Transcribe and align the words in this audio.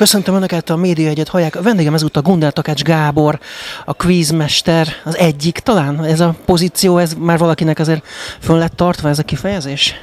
Köszöntöm 0.00 0.34
Önöket 0.34 0.70
a 0.70 0.76
Média 0.76 1.08
Egyet 1.08 1.28
hallják. 1.28 1.56
A 1.56 1.62
vendégem 1.62 1.94
ezúttal 1.94 2.22
Gundel 2.22 2.52
Takács 2.52 2.82
Gábor, 2.82 3.38
a 3.84 3.94
quizmester, 3.94 4.88
az 5.04 5.16
egyik. 5.16 5.58
Talán 5.58 6.04
ez 6.04 6.20
a 6.20 6.34
pozíció, 6.44 6.98
ez 6.98 7.14
már 7.14 7.38
valakinek 7.38 7.78
azért 7.78 8.06
fönn 8.38 8.58
lett 8.58 8.76
tartva 8.76 9.08
ez 9.08 9.18
a 9.18 9.22
kifejezés? 9.22 9.94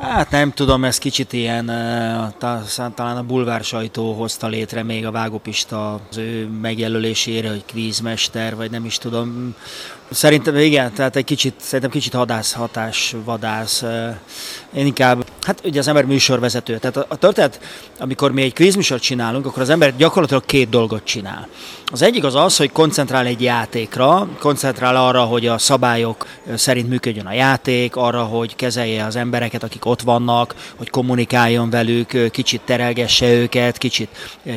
Hát 0.00 0.30
nem 0.30 0.52
tudom, 0.52 0.84
ez 0.84 0.98
kicsit 0.98 1.32
ilyen, 1.32 1.66
talán 2.94 3.16
a 3.16 3.22
bulvár 3.22 3.64
sajtó 3.64 4.12
hozta 4.12 4.46
létre 4.46 4.82
még 4.82 5.06
a 5.06 5.10
Vágopista 5.10 5.92
az 5.92 6.16
ő 6.16 6.48
megjelölésére, 6.60 7.48
hogy 7.48 7.64
kvízmester, 7.64 8.56
vagy 8.56 8.70
nem 8.70 8.84
is 8.84 8.98
tudom. 8.98 9.54
Szerintem 10.10 10.56
igen, 10.56 10.92
tehát 10.92 11.16
egy 11.16 11.24
kicsit, 11.24 11.54
szerintem 11.56 11.90
kicsit 11.90 12.14
hadász, 12.14 12.52
hatás, 12.52 13.14
vadász. 13.24 13.82
Én 14.74 14.86
inkább, 14.86 15.24
hát 15.42 15.60
ugye 15.64 15.78
az 15.78 15.88
ember 15.88 16.04
műsorvezető. 16.04 16.78
Tehát 16.78 16.96
a, 16.96 17.04
a 17.08 17.16
történet, 17.16 17.60
amikor 17.98 18.32
mi 18.32 18.42
egy 18.42 18.52
kvízműsort 18.52 19.02
csinálunk, 19.02 19.46
akkor 19.46 19.62
az 19.62 19.68
ember 19.68 19.96
gyakorlatilag 19.96 20.44
két 20.44 20.68
dolgot 20.68 21.04
csinál. 21.04 21.48
Az 21.92 22.02
egyik 22.02 22.24
az 22.24 22.34
az, 22.34 22.56
hogy 22.56 22.72
koncentrál 22.72 23.26
egy 23.26 23.42
játékra, 23.42 24.28
koncentrál 24.38 24.96
arra, 24.96 25.22
hogy 25.22 25.46
a 25.46 25.58
szabályok 25.58 26.26
szerint 26.54 26.88
működjön 26.88 27.26
a 27.26 27.32
játék, 27.32 27.96
arra, 27.96 28.22
hogy 28.22 28.56
kezelje 28.56 29.04
az 29.04 29.16
embereket, 29.16 29.62
akik 29.62 29.84
ott 29.84 30.00
vannak, 30.00 30.54
hogy 30.76 30.90
kommunikáljon 30.90 31.70
velük, 31.70 32.30
kicsit 32.30 32.60
terelgesse 32.64 33.32
őket, 33.32 33.78
kicsit 33.78 34.08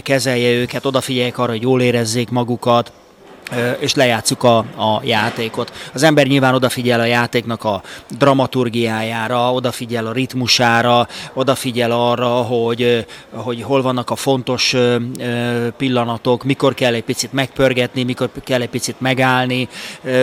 kezelje 0.03 0.51
őket, 0.51 0.85
odafigyeljek 0.85 1.38
arra, 1.38 1.51
hogy 1.51 1.61
jól 1.61 1.81
érezzék 1.81 2.29
magukat, 2.29 2.91
és 3.80 3.95
lejátszuk 3.95 4.44
a, 4.44 4.58
a 4.58 5.02
játékot. 5.03 5.72
Az 5.94 6.03
ember 6.03 6.27
nyilván 6.27 6.53
odafigyel 6.53 6.99
a 6.99 7.05
játéknak 7.05 7.63
a 7.63 7.81
dramaturgiájára, 8.17 9.53
odafigyel 9.53 10.05
a 10.05 10.11
ritmusára, 10.11 11.08
odafigyel 11.33 11.91
arra, 11.91 12.27
hogy, 12.27 13.05
hogy 13.31 13.61
hol 13.61 13.81
vannak 13.81 14.09
a 14.09 14.16
fontos 14.16 14.75
pillanatok, 15.77 16.44
mikor 16.44 16.73
kell 16.73 16.94
egy 16.94 17.03
picit 17.03 17.33
megpörgetni, 17.33 18.03
mikor 18.03 18.30
kell 18.44 18.61
egy 18.61 18.69
picit 18.69 19.02
megállni, 19.02 19.67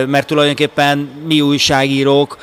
mert 0.07 0.27
tulajdonképpen 0.27 0.97
mi 1.27 1.41
újságírók 1.41 2.37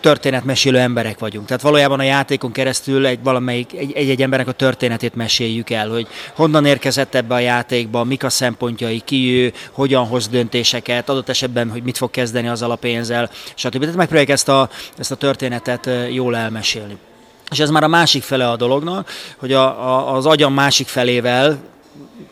történetmesélő 0.00 0.78
emberek 0.78 1.18
vagyunk. 1.18 1.46
Tehát 1.46 1.62
valójában 1.62 1.98
a 1.98 2.02
játékon 2.02 2.52
keresztül 2.52 3.06
egy 3.06 3.18
valamelyik, 3.22 3.72
egy, 3.72 3.92
egy 3.92 4.22
embernek 4.22 4.48
a 4.48 4.52
történetét 4.52 5.14
meséljük 5.14 5.70
el, 5.70 5.88
hogy 5.88 6.06
honnan 6.34 6.64
érkezett 6.64 7.14
ebbe 7.14 7.34
a 7.34 7.38
játékba, 7.38 8.04
mik 8.04 8.24
a 8.24 8.30
szempontjai, 8.30 9.02
ki 9.04 9.42
ő, 9.42 9.52
hogyan 9.70 10.06
hoz 10.06 10.28
döntéseket, 10.28 11.08
adott 11.08 11.28
esetben, 11.28 11.70
hogy 11.70 11.82
mit 11.82 11.96
fog 11.96 12.10
kezdeni 12.10 12.48
az 12.48 12.62
alapénzzel, 12.62 13.30
stb. 13.54 13.80
Tehát 13.80 13.96
megpróbáljuk 13.96 14.30
ezt 14.30 14.48
a, 14.48 14.68
ezt 14.98 15.10
a 15.10 15.16
történetet 15.16 15.90
jól 16.10 16.36
elmesélni. 16.36 16.96
És 17.50 17.58
ez 17.58 17.70
már 17.70 17.82
a 17.82 17.88
másik 17.88 18.22
fele 18.22 18.50
a 18.50 18.56
dolognak, 18.56 19.10
hogy 19.36 19.52
a, 19.52 19.64
a, 19.64 20.14
az 20.14 20.26
agyam 20.26 20.54
másik 20.54 20.86
felével 20.86 21.58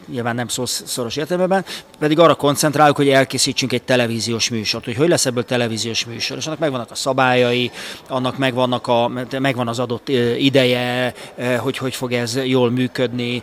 nyilván 0.07 0.35
nem 0.35 0.49
szó 0.49 0.67
szoros 0.67 1.17
értelmeben, 1.17 1.65
pedig 1.99 2.19
arra 2.19 2.35
koncentráljuk, 2.35 2.97
hogy 2.97 3.09
elkészítsünk 3.09 3.73
egy 3.73 3.83
televíziós 3.83 4.49
műsort, 4.49 4.85
hogy 4.85 4.97
hogy 4.97 5.09
lesz 5.09 5.27
ebből 5.27 5.45
televíziós 5.45 6.05
műsor, 6.05 6.37
és 6.37 6.47
annak 6.47 6.59
megvannak 6.59 6.91
a 6.91 6.95
szabályai, 6.95 7.71
annak 8.09 8.39
megvannak 8.39 8.87
a, 8.87 9.11
megvan 9.39 9.69
az 9.69 9.79
adott 9.79 10.09
ideje, 10.39 11.15
hogy 11.59 11.79
hogy 11.79 11.95
fog 11.95 12.13
ez 12.13 12.39
jól 12.45 12.71
működni, 12.71 13.43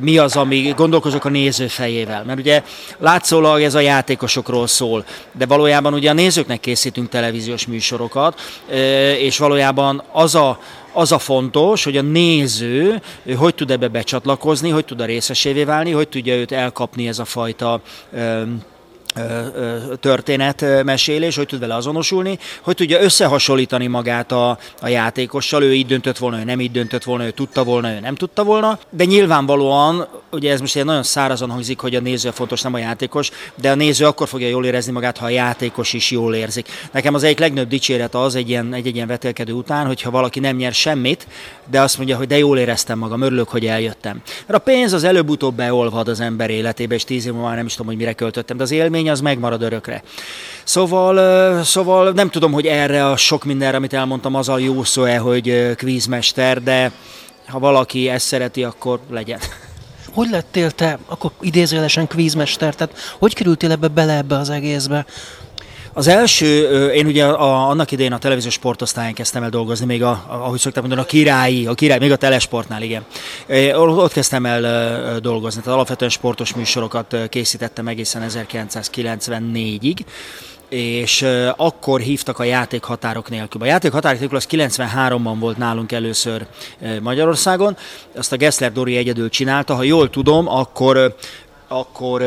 mi 0.00 0.18
az, 0.18 0.36
ami 0.36 0.72
gondolkozok 0.76 1.24
a 1.24 1.28
néző 1.28 1.66
fejével, 1.66 2.24
mert 2.24 2.38
ugye 2.38 2.62
látszólag 2.98 3.62
ez 3.62 3.74
a 3.74 3.80
játékosokról 3.80 4.66
szól, 4.66 5.04
de 5.32 5.46
valójában 5.46 5.94
ugye 5.94 6.10
a 6.10 6.12
nézőknek 6.12 6.60
készítünk 6.60 7.08
televíziós 7.08 7.66
műsorokat, 7.66 8.40
és 9.18 9.38
valójában 9.38 10.02
az 10.12 10.34
a 10.34 10.58
az 10.92 11.12
a 11.12 11.18
fontos, 11.18 11.84
hogy 11.84 11.96
a 11.96 12.02
néző 12.02 13.02
hogy 13.36 13.54
tud 13.54 13.70
ebbe 13.70 13.88
becsatlakozni, 13.88 14.70
hogy 14.70 14.84
tud 14.84 15.00
a 15.00 15.04
részesévé 15.04 15.64
válni, 15.64 15.90
hogy 15.90 16.08
tudja 16.08 16.34
őt 16.34 16.52
elkapni 16.52 17.08
ez 17.08 17.18
a 17.18 17.24
fajta 17.24 17.80
történetmesélés, 20.00 21.36
hogy 21.36 21.46
tud 21.46 21.60
vele 21.60 21.74
azonosulni, 21.74 22.38
hogy 22.60 22.74
tudja 22.74 23.00
összehasonlítani 23.00 23.86
magát 23.86 24.32
a, 24.32 24.58
a 24.80 24.88
játékossal, 24.88 25.62
ő 25.62 25.74
így 25.74 25.86
döntött 25.86 26.18
volna, 26.18 26.38
ő 26.38 26.44
nem 26.44 26.60
így 26.60 26.70
döntött 26.70 27.04
volna, 27.04 27.24
ő 27.24 27.30
tudta 27.30 27.64
volna, 27.64 27.90
ő 27.90 28.00
nem 28.00 28.14
tudta 28.14 28.44
volna, 28.44 28.78
de 28.90 29.04
nyilvánvalóan, 29.04 30.08
ugye 30.30 30.52
ez 30.52 30.60
most 30.60 30.76
egy 30.76 30.84
nagyon 30.84 31.02
szárazan 31.02 31.50
hangzik, 31.50 31.78
hogy 31.78 31.94
a 31.94 32.00
néző 32.00 32.28
a 32.28 32.32
fontos, 32.32 32.62
nem 32.62 32.74
a 32.74 32.78
játékos, 32.78 33.30
de 33.54 33.70
a 33.70 33.74
néző 33.74 34.06
akkor 34.06 34.28
fogja 34.28 34.48
jól 34.48 34.64
érezni 34.64 34.92
magát, 34.92 35.18
ha 35.18 35.24
a 35.24 35.28
játékos 35.28 35.92
is 35.92 36.10
jól 36.10 36.34
érzik. 36.34 36.68
Nekem 36.92 37.14
az 37.14 37.22
egyik 37.22 37.38
legnagyobb 37.38 37.68
dicséret 37.68 38.14
az 38.14 38.34
egy 38.34 38.48
ilyen, 38.48 38.74
egy, 38.74 38.86
egy 38.86 38.94
ilyen 38.94 39.06
vetélkedő 39.06 39.52
után, 39.52 39.86
hogyha 39.86 40.10
valaki 40.10 40.40
nem 40.40 40.56
nyer 40.56 40.72
semmit, 40.72 41.26
de 41.70 41.80
azt 41.80 41.96
mondja, 41.96 42.16
hogy 42.16 42.26
de 42.26 42.38
jól 42.38 42.58
éreztem 42.58 42.98
magam, 42.98 43.20
örülök, 43.20 43.48
hogy 43.48 43.66
eljöttem. 43.66 44.22
Mert 44.46 44.58
a 44.60 44.62
pénz 44.62 44.92
az 44.92 45.04
előbb-utóbb 45.04 45.54
beolvad 45.54 46.08
az 46.08 46.20
ember 46.20 46.50
életébe, 46.50 46.94
és 46.94 47.04
tíz 47.04 47.26
év 47.26 47.32
már 47.32 47.56
nem 47.56 47.66
is 47.66 47.72
tudom, 47.72 47.86
hogy 47.86 47.96
mire 47.96 48.12
költöttem, 48.12 48.56
de 48.56 48.62
az 48.62 48.70
élmény 48.70 48.99
élmény 49.00 49.10
az 49.10 49.20
megmarad 49.20 49.62
örökre. 49.62 50.02
Szóval, 50.64 51.62
szóval 51.62 52.12
nem 52.12 52.30
tudom, 52.30 52.52
hogy 52.52 52.66
erre 52.66 53.06
a 53.06 53.16
sok 53.16 53.44
mindenre, 53.44 53.76
amit 53.76 53.92
elmondtam, 53.92 54.34
az 54.34 54.48
a 54.48 54.58
jó 54.58 54.84
szó-e, 54.84 55.18
hogy 55.18 55.74
kvízmester, 55.76 56.62
de 56.62 56.92
ha 57.46 57.58
valaki 57.58 58.08
ezt 58.08 58.26
szereti, 58.26 58.64
akkor 58.64 59.00
legyen. 59.10 59.38
Hogy 60.14 60.30
lettél 60.30 60.70
te 60.70 60.98
akkor 61.06 61.30
idézőjelesen 61.40 62.06
kvízmester? 62.06 62.74
Tehát 62.74 62.96
hogy 63.18 63.34
kerültél 63.34 63.70
ebbe 63.70 63.88
bele 63.88 64.16
ebbe 64.16 64.36
az 64.36 64.50
egészbe? 64.50 65.06
Az 65.92 66.06
első, 66.06 66.88
én 66.88 67.06
ugye 67.06 67.26
a, 67.26 67.68
annak 67.68 67.90
idején 67.90 68.12
a 68.12 68.18
televíziós 68.18 68.54
sportosztályon 68.54 69.12
kezdtem 69.12 69.42
el 69.42 69.48
dolgozni, 69.48 69.86
még 69.86 70.02
a, 70.02 70.24
ahogy 70.28 70.58
szokták 70.58 70.82
mondani, 70.82 71.06
a 71.06 71.10
királyi, 71.10 71.66
a 71.66 71.74
király, 71.74 71.98
még 71.98 72.12
a 72.12 72.16
telesportnál, 72.16 72.82
igen. 72.82 73.04
Ott 73.76 74.12
kezdtem 74.12 74.46
el 74.46 75.20
dolgozni, 75.20 75.60
tehát 75.60 75.74
alapvetően 75.74 76.10
sportos 76.10 76.54
műsorokat 76.54 77.16
készítettem 77.28 77.88
egészen 77.88 78.24
1994-ig 78.28 79.98
és 80.68 81.26
akkor 81.56 82.00
hívtak 82.00 82.38
a 82.38 82.44
játékhatárok 82.44 83.30
nélkül. 83.30 83.62
A 83.62 83.64
játékhatárok 83.64 84.18
nélkül 84.18 84.36
az 84.36 84.46
93-ban 84.50 85.36
volt 85.38 85.56
nálunk 85.56 85.92
először 85.92 86.46
Magyarországon, 87.00 87.76
azt 88.16 88.32
a 88.32 88.36
Gessler 88.36 88.72
Dori 88.72 88.96
egyedül 88.96 89.28
csinálta, 89.28 89.74
ha 89.74 89.82
jól 89.82 90.10
tudom, 90.10 90.48
akkor 90.48 91.14
akkor 91.68 92.22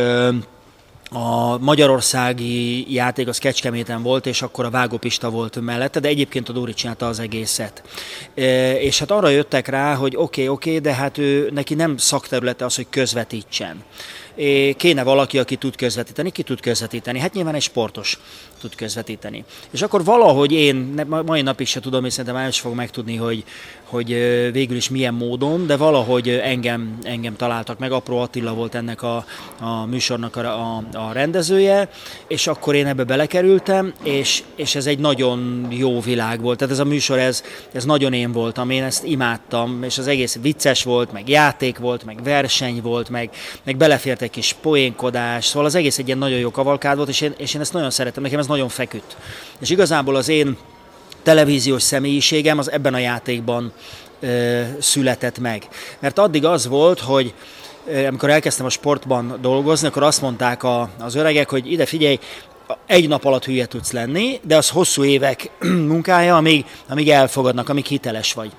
a 1.14 1.58
magyarországi 1.58 2.94
játék 2.94 3.28
az 3.28 3.38
Kecskeméten 3.38 4.04
volt, 4.04 4.26
és 4.26 4.42
akkor 4.42 4.66
a 4.66 4.70
Vágópista 4.70 5.30
volt 5.30 5.62
mellette, 5.62 6.00
de 6.00 6.08
egyébként 6.08 6.50
a 6.50 6.54
Dóri 6.54 6.74
csinálta 6.74 7.08
az 7.08 7.20
egészet. 7.20 7.84
E, 8.36 8.74
és 8.80 9.00
hát 9.00 9.12
arra 9.12 9.30
jöttek 9.30 9.68
rá, 9.68 9.96
hogy 9.96 10.16
oké, 10.16 10.24
okay, 10.24 10.48
oké, 10.48 10.70
okay, 10.70 10.82
de 10.82 10.94
hát 10.94 11.18
ő, 11.18 11.50
neki 11.54 11.74
nem 11.74 11.98
szakterülete 11.98 12.66
az, 12.66 12.76
hogy 12.76 12.88
közvetítsen 12.90 13.84
kéne 14.78 15.04
valaki, 15.04 15.40
aki 15.40 15.56
tud 15.56 15.76
közvetíteni. 15.76 16.32
Ki 16.32 16.44
tud 16.44 16.60
közvetíteni? 16.60 17.20
Hát 17.20 17.34
nyilván 17.34 17.56
egy 17.56 17.62
sportos 17.62 18.20
tud 18.62 18.76
közvetíteni. 18.76 19.44
És 19.72 19.82
akkor 19.82 20.04
valahogy 20.04 20.52
én, 20.52 21.06
mai 21.26 21.42
napig 21.42 21.68
se 21.68 21.80
tudom, 21.80 22.06
és 22.06 22.14
szerintem 22.14 22.36
el 22.36 22.48
is 22.48 22.60
fog 22.60 22.76
megtudni, 22.76 23.16
hogy, 23.16 23.44
hogy 23.84 24.08
végül 24.52 24.76
is 24.76 24.90
milyen 24.90 25.14
módon, 25.14 25.68
de 25.68 25.78
valahogy 25.78 26.30
engem, 26.30 26.98
engem 27.04 27.36
találtak 27.36 27.80
meg. 27.80 27.92
Apró 27.92 28.18
Attila 28.18 28.54
volt 28.54 28.76
ennek 28.76 29.02
a, 29.02 29.26
a 29.60 29.86
műsornak 29.86 30.36
a, 30.36 30.40
a, 30.40 30.84
a 30.94 31.12
rendezője, 31.12 31.90
és 32.28 32.48
akkor 32.48 32.76
én 32.76 32.88
ebbe 32.88 33.04
belekerültem, 33.04 33.94
és, 34.04 34.44
és 34.56 34.76
ez 34.76 34.86
egy 34.86 35.00
nagyon 35.00 35.68
jó 35.70 36.00
világ 36.00 36.42
volt. 36.42 36.58
Tehát 36.58 36.74
ez 36.74 36.80
a 36.80 36.86
műsor, 36.86 37.20
ez, 37.20 37.44
ez 37.72 37.86
nagyon 37.86 38.14
én 38.14 38.32
voltam, 38.32 38.70
én 38.70 38.84
ezt 38.84 39.04
imádtam, 39.04 39.84
és 39.84 39.98
az 39.98 40.08
egész 40.08 40.38
vicces 40.42 40.84
volt, 40.84 41.12
meg 41.12 41.30
játék 41.30 41.78
volt, 41.78 42.04
meg 42.04 42.24
verseny 42.24 42.82
volt, 42.82 43.10
meg, 43.10 43.30
meg 43.64 43.78
belefért 43.78 44.22
egy 44.24 44.30
kis 44.30 44.56
poénkodás, 44.62 45.46
szóval 45.46 45.66
az 45.66 45.76
egész 45.76 45.98
egy 45.98 46.06
ilyen 46.06 46.18
nagyon 46.18 46.40
jó 46.40 46.52
kavalkád 46.52 46.96
volt, 46.96 47.10
és 47.10 47.22
én, 47.22 47.34
és 47.38 47.54
én 47.54 47.62
ezt 47.62 47.74
nagyon 47.74 47.90
szeretem, 47.90 48.24
nekem 48.24 48.40
ez 48.40 48.48
nagyon 48.48 48.70
feküdt. 48.70 49.18
És 49.60 49.70
igazából 49.70 50.16
az 50.16 50.30
én 50.30 50.58
televíziós 51.24 51.82
személyiségem 51.82 52.58
az 52.58 52.72
ebben 52.72 52.94
a 52.94 52.98
játékban 52.98 53.72
ö, 54.20 54.62
született 54.80 55.40
meg. 55.40 55.68
Mert 56.00 56.20
addig 56.20 56.46
az 56.46 56.68
volt, 56.68 57.00
hogy 57.00 57.34
amikor 58.08 58.30
elkezdtem 58.30 58.66
a 58.66 58.70
sportban 58.70 59.38
dolgozni, 59.42 59.88
akkor 59.88 60.04
azt 60.04 60.22
mondták 60.22 60.64
a, 60.64 60.90
az 61.00 61.16
öregek, 61.16 61.50
hogy 61.50 61.72
ide 61.72 61.86
figyelj, 61.86 62.20
egy 62.86 63.08
nap 63.08 63.26
alatt 63.26 63.46
hülye 63.46 63.66
tudsz 63.66 63.92
lenni, 63.92 64.40
de 64.44 64.58
az 64.58 64.70
hosszú 64.70 65.04
évek 65.04 65.50
munkája, 65.88 66.36
amíg, 66.36 66.66
amíg 66.90 67.10
elfogadnak, 67.10 67.70
amíg 67.70 67.86
hiteles 67.86 68.34
vagy. 68.34 68.52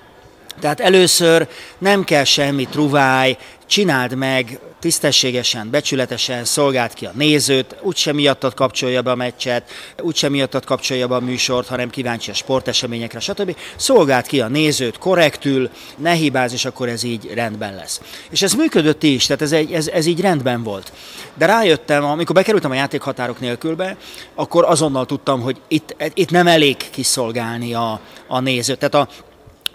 Tehát 0.59 0.79
először 0.79 1.47
nem 1.77 2.03
kell 2.03 2.23
semmi 2.23 2.65
truváj, 2.65 3.37
csináld 3.67 4.15
meg 4.15 4.59
tisztességesen, 4.79 5.69
becsületesen, 5.69 6.45
szolgáld 6.45 6.93
ki 6.93 7.05
a 7.05 7.11
nézőt, 7.13 7.75
úgysem 7.81 8.15
miattad 8.15 8.53
kapcsolja 8.53 9.01
be 9.01 9.11
a 9.11 9.15
meccset, 9.15 9.69
úgysem 10.01 10.31
miattad 10.31 10.65
kapcsolja 10.65 11.07
be 11.07 11.15
a 11.15 11.19
műsort, 11.19 11.67
hanem 11.67 11.89
kíváncsi 11.89 12.31
a 12.31 12.33
sporteseményekre, 12.33 13.19
stb. 13.19 13.55
Szolgáld 13.75 14.27
ki 14.27 14.41
a 14.41 14.47
nézőt 14.47 14.97
korrektül, 14.97 15.69
ne 15.97 16.11
hibáz, 16.11 16.53
és 16.53 16.65
akkor 16.65 16.89
ez 16.89 17.03
így 17.03 17.31
rendben 17.33 17.75
lesz. 17.75 18.01
És 18.29 18.41
ez 18.41 18.53
működött 18.53 19.03
is, 19.03 19.25
tehát 19.25 19.41
ez, 19.41 19.51
ez, 19.51 19.87
ez 19.87 20.05
így 20.05 20.21
rendben 20.21 20.63
volt. 20.63 20.91
De 21.33 21.45
rájöttem, 21.45 22.03
amikor 22.03 22.35
bekerültem 22.35 22.71
a 22.71 22.75
játékhatárok 22.75 23.39
nélkülbe, 23.39 23.97
akkor 24.35 24.65
azonnal 24.65 25.05
tudtam, 25.05 25.41
hogy 25.41 25.61
itt, 25.67 25.95
itt 26.13 26.29
nem 26.29 26.47
elég 26.47 26.77
kiszolgálni 26.89 27.73
a, 27.73 27.99
a 28.27 28.39
nézőt. 28.39 28.79
Tehát 28.79 29.07
a, 29.07 29.13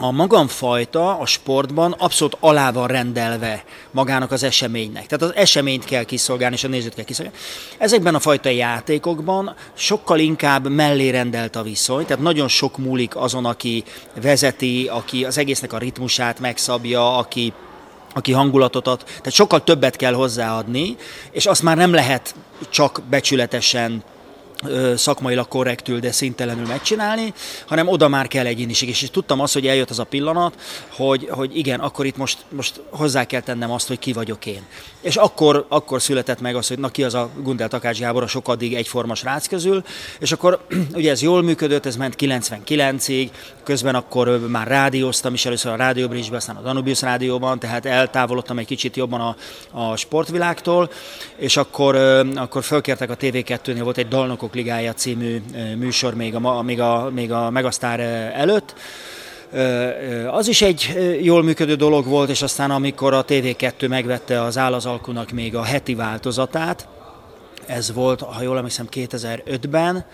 a 0.00 0.10
magamfajta 0.10 1.18
a 1.18 1.26
sportban 1.26 1.92
abszolút 1.98 2.36
alá 2.40 2.72
van 2.72 2.86
rendelve 2.86 3.64
magának 3.90 4.30
az 4.30 4.42
eseménynek. 4.42 5.06
Tehát 5.06 5.22
az 5.22 5.40
eseményt 5.40 5.84
kell 5.84 6.04
kiszolgálni, 6.04 6.54
és 6.54 6.64
a 6.64 6.68
nézőt 6.68 6.94
kell 6.94 7.04
kiszolgálni. 7.04 7.38
Ezekben 7.78 8.14
a 8.14 8.20
fajta 8.20 8.48
játékokban 8.48 9.54
sokkal 9.74 10.18
inkább 10.18 10.68
mellé 10.68 11.08
rendelt 11.08 11.56
a 11.56 11.62
viszony, 11.62 12.04
tehát 12.06 12.22
nagyon 12.22 12.48
sok 12.48 12.78
múlik 12.78 13.16
azon, 13.16 13.44
aki 13.44 13.84
vezeti, 14.22 14.88
aki 14.92 15.24
az 15.24 15.38
egésznek 15.38 15.72
a 15.72 15.78
ritmusát 15.78 16.40
megszabja, 16.40 17.16
aki 17.16 17.52
aki 18.14 18.32
hangulatot 18.32 18.86
ad, 18.86 19.04
tehát 19.04 19.32
sokkal 19.32 19.64
többet 19.64 19.96
kell 19.96 20.12
hozzáadni, 20.12 20.96
és 21.30 21.46
azt 21.46 21.62
már 21.62 21.76
nem 21.76 21.92
lehet 21.92 22.34
csak 22.70 23.02
becsületesen 23.10 24.02
szakmailag 24.96 25.48
korrektül, 25.48 25.98
de 25.98 26.12
szintelenül 26.12 26.66
megcsinálni, 26.66 27.32
hanem 27.66 27.88
oda 27.88 28.08
már 28.08 28.28
kell 28.28 28.46
egyéniség. 28.46 28.88
És, 28.88 29.08
tudtam 29.12 29.40
azt, 29.40 29.52
hogy 29.52 29.66
eljött 29.66 29.90
az 29.90 29.98
a 29.98 30.04
pillanat, 30.04 30.54
hogy, 30.88 31.28
hogy 31.30 31.56
igen, 31.56 31.80
akkor 31.80 32.06
itt 32.06 32.16
most, 32.16 32.38
most 32.48 32.80
hozzá 32.90 33.24
kell 33.24 33.40
tennem 33.40 33.70
azt, 33.70 33.88
hogy 33.88 33.98
ki 33.98 34.12
vagyok 34.12 34.46
én. 34.46 34.62
És 35.00 35.16
akkor, 35.16 35.66
akkor 35.68 36.02
született 36.02 36.40
meg 36.40 36.56
az, 36.56 36.68
hogy 36.68 36.78
na 36.78 36.88
ki 36.88 37.04
az 37.04 37.14
a 37.14 37.30
Gundel 37.42 37.68
Takács 37.68 37.98
Gábor 37.98 38.22
a 38.22 38.26
sokaddig 38.26 38.74
egyforma 38.74 39.14
srác 39.14 39.46
közül, 39.46 39.82
és 40.18 40.32
akkor 40.32 40.60
ugye 40.94 41.10
ez 41.10 41.22
jól 41.22 41.42
működött, 41.42 41.86
ez 41.86 41.96
ment 41.96 42.14
99-ig, 42.18 43.28
közben 43.64 43.94
akkor 43.94 44.46
már 44.48 44.66
rádióztam 44.66 45.34
is 45.34 45.46
először 45.46 45.72
a 45.72 45.76
Rádió 45.76 46.08
Bridge-be, 46.08 46.36
aztán 46.36 46.56
a 46.56 46.60
Danubius 46.60 47.02
rádióban, 47.02 47.58
tehát 47.58 47.86
eltávolodtam 47.86 48.58
egy 48.58 48.66
kicsit 48.66 48.96
jobban 48.96 49.20
a, 49.20 49.36
a 49.70 49.96
sportvilágtól, 49.96 50.90
és 51.36 51.56
akkor, 51.56 51.96
akkor 52.34 52.62
fölkértek 52.62 53.10
a 53.10 53.16
TV2-nél, 53.16 53.80
volt 53.82 53.98
egy 53.98 54.08
Dalnokok 54.08 54.49
Bajnokok 54.50 54.54
Ligája 54.54 54.92
című 54.92 55.42
műsor 55.76 56.14
még 56.14 56.34
a, 56.34 56.62
még 56.62 56.80
a, 56.80 57.10
még 57.10 57.32
a 57.32 57.50
Megasztár 57.50 58.00
előtt. 58.34 58.74
Az 60.30 60.48
is 60.48 60.62
egy 60.62 60.96
jól 61.22 61.42
működő 61.42 61.74
dolog 61.74 62.06
volt, 62.06 62.30
és 62.30 62.42
aztán 62.42 62.70
amikor 62.70 63.14
a 63.14 63.24
TV2 63.24 63.88
megvette 63.88 64.42
az 64.42 64.58
állazalkunak 64.58 65.30
még 65.30 65.56
a 65.56 65.62
heti 65.62 65.94
változatát, 65.94 66.88
ez 67.66 67.92
volt, 67.92 68.20
ha 68.20 68.42
jól 68.42 68.56
emlékszem, 68.56 68.86
2005-ben, 68.90 70.04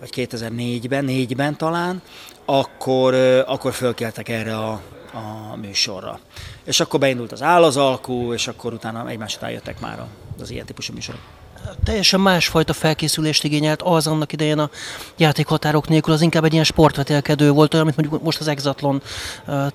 vagy 0.00 0.10
2004-ben, 0.14 1.06
4-ben 1.08 1.56
talán, 1.56 2.02
akkor, 2.44 3.14
akkor 3.46 3.72
fölkeltek 3.72 4.28
erre 4.28 4.56
a, 4.56 4.80
a 5.12 5.56
műsorra. 5.56 6.18
És 6.64 6.80
akkor 6.80 7.00
beindult 7.00 7.32
az 7.32 7.42
állazalkú, 7.42 8.32
és 8.32 8.48
akkor 8.48 8.72
utána 8.72 9.08
egymás 9.08 9.36
után 9.36 9.50
jöttek 9.50 9.80
már 9.80 10.04
az 10.40 10.50
ilyen 10.50 10.66
típusú 10.66 10.92
műsorok 10.92 11.39
teljesen 11.84 12.20
másfajta 12.20 12.72
felkészülést 12.72 13.44
igényelt 13.44 13.82
az 13.82 14.06
annak 14.06 14.32
idején 14.32 14.58
a 14.58 14.70
játékhatárok 15.16 15.88
nélkül, 15.88 16.12
az 16.12 16.20
inkább 16.20 16.44
egy 16.44 16.52
ilyen 16.52 16.64
sportvetélkedő 16.64 17.50
volt, 17.50 17.74
olyan, 17.74 17.84
mint 17.84 17.96
mondjuk 17.96 18.22
most 18.22 18.40
az 18.40 18.48
Exatlon 18.48 19.02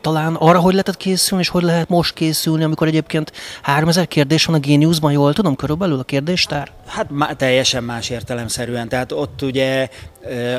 talán. 0.01 0.35
Arra, 0.35 0.59
hogy 0.59 0.71
lehetett 0.71 0.97
készülni, 0.97 1.43
és 1.43 1.49
hogy 1.49 1.63
lehet 1.63 1.89
most 1.89 2.13
készülni, 2.13 2.63
amikor 2.63 2.87
egyébként 2.87 3.31
3000 3.61 4.07
kérdés 4.07 4.45
van 4.45 4.55
a 4.55 4.59
Geniusban, 4.59 5.11
jól 5.11 5.33
tudom, 5.33 5.55
körülbelül 5.55 5.99
a 5.99 6.03
kérdéstár? 6.03 6.71
Hát 6.87 7.09
má, 7.09 7.33
teljesen 7.33 7.83
más 7.83 8.09
értelemszerűen. 8.09 8.89
Tehát 8.89 9.11
ott 9.11 9.41
ugye 9.41 9.89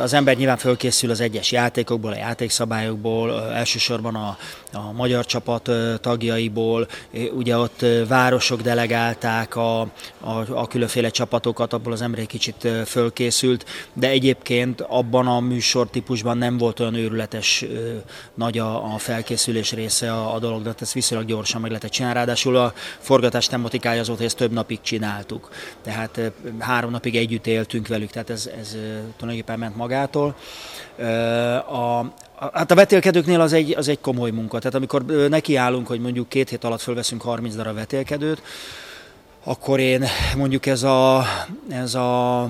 az 0.02 0.12
ember 0.12 0.36
nyilván 0.36 0.56
fölkészül 0.56 1.10
az 1.10 1.20
egyes 1.20 1.52
játékokból, 1.52 2.12
a 2.12 2.16
játékszabályokból, 2.16 3.52
elsősorban 3.52 4.14
a, 4.14 4.36
a 4.76 4.93
magyar 4.93 5.26
csapat 5.26 5.70
tagjaiból, 6.00 6.88
ugye 7.32 7.56
ott 7.56 7.84
városok 8.08 8.61
delegálták 8.61 9.56
a, 9.56 9.81
a, 9.81 9.88
a 10.50 10.67
különféle 10.67 11.08
csapatokat, 11.08 11.73
abból 11.73 11.93
az 11.93 12.02
ember 12.02 12.20
egy 12.20 12.26
kicsit 12.26 12.69
fölkészült, 12.87 13.67
de 13.93 14.08
egyébként 14.08 14.81
abban 14.81 15.26
a 15.26 15.40
műsortípusban 15.40 16.38
nem 16.38 16.58
volt 16.58 16.81
olyan 16.81 16.94
őrületes 16.94 17.64
nagy 18.34 18.58
a, 18.58 18.94
a 18.94 18.99
felkészülés 18.99 19.73
része 19.73 20.12
a, 20.12 20.34
a 20.34 20.38
dolog, 20.38 20.62
de 20.62 20.75
ezt 20.81 20.93
viszonylag 20.93 21.26
gyorsan 21.26 21.61
meg 21.61 21.70
lehetett 21.70 21.90
csinálni. 21.90 22.17
Ráadásul 22.17 22.56
a 22.56 22.73
forgatás 22.99 23.46
tematikája 23.46 24.00
az 24.00 24.06
volt, 24.06 24.19
hogy 24.19 24.26
ezt 24.26 24.37
több 24.37 24.52
napig 24.52 24.81
csináltuk. 24.81 25.50
Tehát 25.82 26.20
három 26.58 26.90
napig 26.90 27.17
együtt 27.17 27.46
éltünk 27.46 27.88
velük, 27.88 28.11
tehát 28.11 28.31
ez, 28.31 28.50
ez 28.61 28.76
tulajdonképpen 29.17 29.58
ment 29.58 29.76
magától. 29.76 30.37
A, 31.69 32.12
Hát 32.53 32.71
a 32.71 32.75
vetélkedőknél 32.75 33.41
az 33.41 33.53
egy, 33.53 33.75
az 33.77 33.88
egy 33.88 34.00
komoly 34.00 34.31
munka. 34.31 34.59
Tehát 34.59 34.75
amikor 34.75 35.05
nekiállunk, 35.29 35.87
hogy 35.87 36.00
mondjuk 36.00 36.29
két 36.29 36.49
hét 36.49 36.65
alatt 36.65 36.81
fölveszünk 36.81 37.23
30 37.23 37.55
darab 37.55 37.75
vetélkedőt, 37.75 38.43
akkor 39.44 39.81
én 39.81 40.05
mondjuk 40.37 40.67
ez 40.67 40.83
a, 40.83 41.25
ez 41.69 41.94
a 41.94 42.49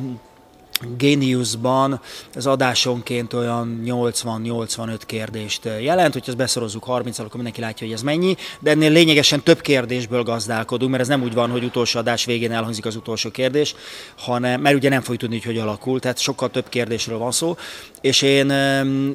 Geniusban 0.96 2.00
ez 2.34 2.46
adásonként 2.46 3.32
olyan 3.32 3.82
80-85 3.84 4.98
kérdést 5.06 5.68
jelent, 5.80 6.12
hogy 6.12 6.22
ezt 6.26 6.36
beszorozzuk 6.36 6.84
30 6.84 7.18
akkor 7.18 7.34
mindenki 7.34 7.60
látja, 7.60 7.86
hogy 7.86 7.94
ez 7.96 8.02
mennyi, 8.02 8.36
de 8.60 8.70
ennél 8.70 8.90
lényegesen 8.90 9.42
több 9.42 9.60
kérdésből 9.60 10.22
gazdálkodunk, 10.22 10.90
mert 10.90 11.02
ez 11.02 11.08
nem 11.08 11.22
úgy 11.22 11.34
van, 11.34 11.50
hogy 11.50 11.64
utolsó 11.64 11.98
adás 11.98 12.24
végén 12.24 12.52
elhangzik 12.52 12.86
az 12.86 12.96
utolsó 12.96 13.30
kérdés, 13.30 13.74
hanem, 14.16 14.60
mert 14.60 14.76
ugye 14.76 14.88
nem 14.88 15.00
fogjuk 15.00 15.20
tudni, 15.20 15.34
hogy 15.36 15.44
hogy 15.44 15.58
alakul, 15.58 16.00
tehát 16.00 16.18
sokkal 16.18 16.50
több 16.50 16.68
kérdésről 16.68 17.18
van 17.18 17.32
szó, 17.32 17.56
és 18.00 18.22
én, 18.22 18.50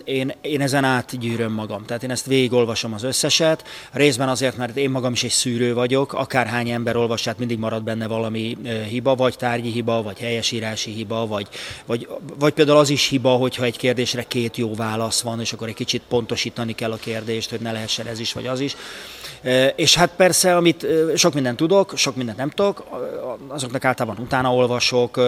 én, 0.03 0.33
én 0.41 0.61
ezen 0.61 0.83
átgyűröm 0.83 1.51
magam, 1.51 1.85
tehát 1.85 2.03
én 2.03 2.11
ezt 2.11 2.25
végigolvasom 2.25 2.93
az 2.93 3.03
összeset, 3.03 3.63
részben 3.91 4.29
azért, 4.29 4.57
mert 4.57 4.77
én 4.77 4.89
magam 4.89 5.11
is 5.11 5.23
egy 5.23 5.31
szűrő 5.31 5.73
vagyok, 5.73 6.13
akárhány 6.13 6.69
ember 6.69 6.95
olvasát 6.95 7.37
mindig 7.37 7.59
marad 7.59 7.83
benne 7.83 8.07
valami 8.07 8.57
hiba, 8.89 9.15
vagy 9.15 9.35
tárgyi 9.37 9.71
hiba, 9.71 10.01
vagy 10.01 10.19
helyesírási 10.19 10.91
hiba, 10.91 11.27
vagy 11.27 11.47
vagy, 11.85 12.07
vagy 12.39 12.53
például 12.53 12.77
az 12.77 12.89
is 12.89 13.07
hiba, 13.07 13.35
hogyha 13.35 13.63
egy 13.63 13.77
kérdésre 13.77 14.23
két 14.23 14.57
jó 14.57 14.75
válasz 14.75 15.21
van, 15.21 15.39
és 15.39 15.53
akkor 15.53 15.67
egy 15.67 15.73
kicsit 15.73 16.01
pontosítani 16.07 16.73
kell 16.73 16.91
a 16.91 16.95
kérdést, 16.95 17.49
hogy 17.49 17.59
ne 17.59 17.71
lehessen 17.71 18.07
ez 18.07 18.19
is, 18.19 18.33
vagy 18.33 18.47
az 18.47 18.59
is. 18.59 18.75
És 19.75 19.95
hát 19.95 20.09
persze, 20.15 20.55
amit 20.55 20.85
sok 21.15 21.33
mindent 21.33 21.57
tudok, 21.57 21.93
sok 21.95 22.15
mindent 22.15 22.37
nem 22.37 22.49
tudok, 22.49 22.83
azoknak 23.47 23.85
általában 23.85 24.23
utána 24.23 24.53
olvasok, 24.53 25.19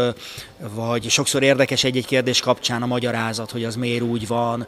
vagy 0.74 1.10
sokszor 1.10 1.44
érdekes 1.44 1.84
egy-egy 1.84 2.06
kérdés 2.06 2.40
kapcsán 2.40 2.82
a 2.82 2.86
magyarázat, 2.86 3.52
hogy 3.52 3.64
az 3.64 3.76
miért 3.76 4.02
úgy 4.02 4.28
van. 4.28 4.68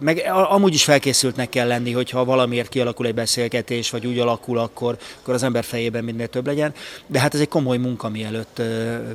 Meg 0.00 0.30
amúgy 0.48 0.74
is 0.74 0.84
felkészültnek 0.84 1.48
kell 1.48 1.66
lenni, 1.66 1.92
hogyha 1.92 2.24
valamiért 2.24 2.68
kialakul 2.68 3.06
egy 3.06 3.14
beszélgetés, 3.14 3.90
vagy 3.90 4.06
úgy 4.06 4.18
alakul, 4.18 4.58
akkor, 4.58 4.96
akkor 5.20 5.34
az 5.34 5.42
ember 5.42 5.64
fejében 5.64 6.04
minél 6.04 6.28
több 6.28 6.46
legyen. 6.46 6.74
De 7.06 7.20
hát 7.20 7.34
ez 7.34 7.40
egy 7.40 7.48
komoly 7.48 7.76
munka, 7.76 8.08
mielőtt, 8.08 8.62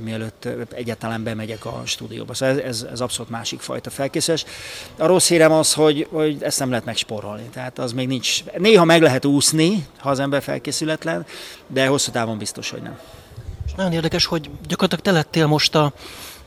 mielőtt 0.04 0.48
egyáltalán 0.74 1.24
bemegyek 1.24 1.66
a 1.66 1.82
stúdióba. 1.86 2.34
Szóval 2.34 2.56
ez, 2.56 2.62
ez, 2.64 2.86
ez 2.92 3.02
abszolút 3.02 3.32
másik 3.32 3.60
fajta 3.60 3.90
felkészülés. 3.90 4.46
A 4.98 5.06
rossz 5.06 5.28
hírem 5.28 5.52
az, 5.52 5.74
hogy, 5.74 6.08
hogy 6.12 6.38
ezt 6.40 6.60
nem 6.60 6.70
lehet 6.70 6.86
megsporolni. 6.86 7.50
Tehát 7.54 7.80
az 7.80 7.94
még 7.94 8.08
nincs. 8.08 8.44
Néha 8.58 8.86
meg 8.86 9.04
lehet 9.06 9.26
úszni, 9.26 9.86
ha 9.98 10.10
az 10.10 10.20
ember 10.20 10.42
felkészületlen, 10.42 11.26
de 11.68 11.88
hosszú 11.88 12.12
távon 12.12 12.38
biztos, 12.38 12.70
hogy 12.70 12.82
nem. 12.82 13.00
És 13.66 13.74
nagyon 13.74 13.92
érdekes, 13.92 14.26
hogy 14.26 14.50
gyakorlatilag 14.68 15.04
te 15.04 15.12
lettél 15.12 15.46
most 15.46 15.76
a, 15.76 15.94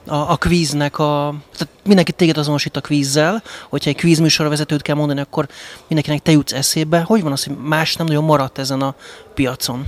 a, 0.07 0.15
a 0.15 0.37
kvíznek, 0.37 0.99
a, 0.99 1.35
tehát 1.53 1.75
mindenki 1.85 2.13
téged 2.13 2.39
azonosít 2.39 2.77
a 2.77 2.81
kvízzel, 2.81 3.43
hogyha 3.69 3.91
egy 3.91 3.97
kvízműsor 3.97 4.49
vezetőt 4.49 4.83
kell 4.83 4.95
mondani, 4.95 5.21
akkor 5.21 5.49
mindenkinek 5.87 6.23
te 6.23 6.31
jutsz 6.31 6.53
eszébe. 6.53 7.01
Hogy 7.01 7.23
van 7.23 7.33
az, 7.33 7.45
hogy 7.45 7.57
más 7.57 7.97
nem 7.97 8.07
nagyon 8.07 8.25
maradt 8.25 8.59
ezen 8.59 8.81
a 8.81 8.95
piacon? 9.35 9.87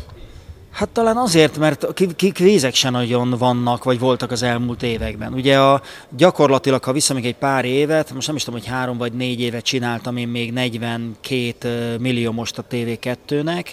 Hát 0.70 0.88
talán 0.88 1.16
azért, 1.16 1.58
mert 1.58 1.86
kvízek 2.32 2.74
se 2.74 2.90
nagyon 2.90 3.30
vannak, 3.30 3.84
vagy 3.84 3.98
voltak 3.98 4.30
az 4.30 4.42
elmúlt 4.42 4.82
években. 4.82 5.32
Ugye 5.32 5.58
a, 5.58 5.82
gyakorlatilag, 6.16 6.84
ha 6.84 6.92
vissza 6.92 7.14
még 7.14 7.24
egy 7.24 7.36
pár 7.36 7.64
évet, 7.64 8.12
most 8.12 8.26
nem 8.26 8.36
is 8.36 8.44
tudom, 8.44 8.60
hogy 8.60 8.68
három 8.68 8.98
vagy 8.98 9.12
négy 9.12 9.40
évet 9.40 9.64
csináltam 9.64 10.16
én 10.16 10.28
még 10.28 10.52
42 10.52 11.96
millió 11.98 12.32
most 12.32 12.58
a 12.58 12.64
TV2-nek, 12.70 13.64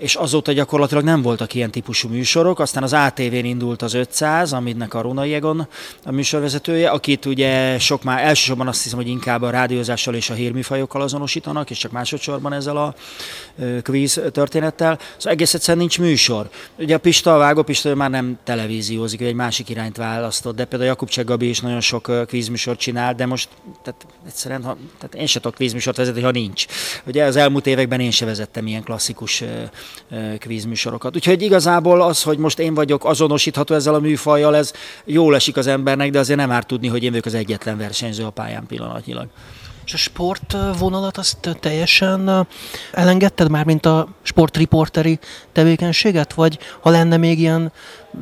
és 0.00 0.14
azóta 0.14 0.52
gyakorlatilag 0.52 1.04
nem 1.04 1.22
voltak 1.22 1.54
ilyen 1.54 1.70
típusú 1.70 2.08
műsorok, 2.08 2.58
aztán 2.58 2.82
az 2.82 2.92
ATV-n 2.92 3.44
indult 3.44 3.82
az 3.82 3.94
500, 3.94 4.52
aminek 4.52 4.94
a 4.94 5.00
Runa 5.00 5.24
Jegon 5.24 5.68
a 6.04 6.10
műsorvezetője, 6.10 6.88
akit 6.90 7.26
ugye 7.26 7.78
sok 7.78 8.02
már 8.02 8.24
elsősorban 8.24 8.68
azt 8.68 8.82
hiszem, 8.82 8.98
hogy 8.98 9.08
inkább 9.08 9.42
a 9.42 9.50
rádiózással 9.50 10.14
és 10.14 10.30
a 10.30 10.34
hírműfajokkal 10.34 11.02
azonosítanak, 11.02 11.70
és 11.70 11.78
csak 11.78 11.90
másodszorban 11.90 12.52
ezzel 12.52 12.76
a 12.76 12.94
kvíz 13.82 14.20
történettel. 14.32 14.98
Szóval 15.16 15.32
egész 15.32 15.54
egyszerűen 15.54 15.78
nincs 15.78 15.98
műsor. 15.98 16.48
Ugye 16.76 16.94
a 16.94 16.98
Pista, 16.98 17.34
a 17.34 17.38
Vágó 17.38 17.62
Pista 17.62 17.94
már 17.94 18.10
nem 18.10 18.38
televíziózik, 18.44 19.20
egy 19.20 19.34
másik 19.34 19.68
irányt 19.68 19.96
választott, 19.96 20.56
de 20.56 20.64
például 20.64 20.90
Jakub 20.90 21.26
Gabi 21.26 21.48
is 21.48 21.60
nagyon 21.60 21.80
sok 21.80 22.26
kvízműsort 22.26 22.78
csinál, 22.78 23.14
de 23.14 23.26
most 23.26 23.48
tehát 23.82 24.06
egyszerűen, 24.26 24.64
ha, 24.64 24.76
tehát 24.98 25.14
én 25.14 25.26
se 25.26 25.40
tudok 25.40 25.56
kvízműsort 25.56 25.96
vezetni, 25.96 26.22
ha 26.22 26.30
nincs. 26.30 26.66
Ugye 27.04 27.24
az 27.24 27.36
elmúlt 27.36 27.66
években 27.66 28.00
én 28.00 28.10
se 28.10 28.24
vezettem 28.24 28.66
ilyen 28.66 28.82
klasszikus 28.82 29.42
kvízműsorokat. 30.38 31.16
Úgyhogy 31.16 31.42
igazából 31.42 32.02
az, 32.02 32.22
hogy 32.22 32.38
most 32.38 32.58
én 32.58 32.74
vagyok 32.74 33.04
azonosítható 33.04 33.74
ezzel 33.74 33.94
a 33.94 34.00
műfajjal, 34.00 34.56
ez 34.56 34.72
jól 35.04 35.34
esik 35.34 35.56
az 35.56 35.66
embernek, 35.66 36.10
de 36.10 36.18
azért 36.18 36.38
nem 36.38 36.50
árt 36.50 36.66
tudni, 36.66 36.88
hogy 36.88 37.02
én 37.02 37.10
vagyok 37.10 37.26
az 37.26 37.34
egyetlen 37.34 37.76
versenyző 37.76 38.24
a 38.24 38.30
pályán 38.30 38.66
pillanatnyilag. 38.66 39.26
És 39.84 39.94
a 39.94 39.98
sportvonalat 39.98 41.18
azt 41.18 41.56
teljesen 41.60 42.46
elengedted 42.92 43.50
már, 43.50 43.64
mint 43.64 43.86
a 43.86 44.08
sportriporteri 44.22 45.18
tevékenységet? 45.52 46.34
Vagy 46.34 46.58
ha 46.80 46.90
lenne 46.90 47.16
még 47.16 47.38
ilyen 47.38 47.72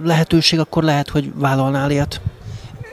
lehetőség, 0.04 0.58
akkor 0.58 0.82
lehet, 0.82 1.08
hogy 1.08 1.32
vállalnál 1.34 1.90
ilyet? 1.90 2.20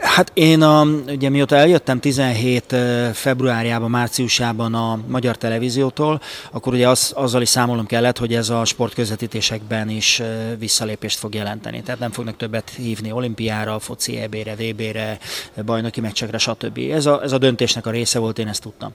Hát 0.06 0.32
én, 0.34 0.62
a, 0.62 0.84
ugye 1.08 1.30
mióta 1.30 1.56
eljöttem 1.56 2.00
17 2.00 2.76
februárjában, 3.14 3.90
márciusában 3.90 4.74
a 4.74 5.00
Magyar 5.08 5.38
Televíziótól, 5.38 6.22
akkor 6.52 6.74
ugye 6.74 6.90
az, 6.90 7.12
azzal 7.16 7.42
is 7.42 7.50
számolnom 7.50 7.86
kellett, 7.86 8.18
hogy 8.18 8.34
ez 8.34 8.50
a 8.50 8.66
sportközvetítésekben 8.66 9.90
is 9.90 10.22
visszalépést 10.60 11.18
fog 11.18 11.34
jelenteni. 11.34 11.82
Tehát 11.82 12.00
nem 12.00 12.12
fognak 12.12 12.38
többet 12.38 12.72
hívni 12.76 13.12
olimpiára, 13.12 13.80
foci 13.80 14.18
EB-re, 14.18 14.56
VB-re, 14.56 15.18
bajnoki 15.66 16.02
meccsekre, 16.02 16.38
stb. 16.38 16.80
Ez 16.92 17.06
a, 17.06 17.24
ez 17.24 17.32
a 17.32 17.38
döntésnek 17.38 17.86
a 17.86 17.92
része 17.92 18.20
volt, 18.20 18.40
én 18.40 18.48
ezt 18.48 18.62
tudtam. 18.62 18.94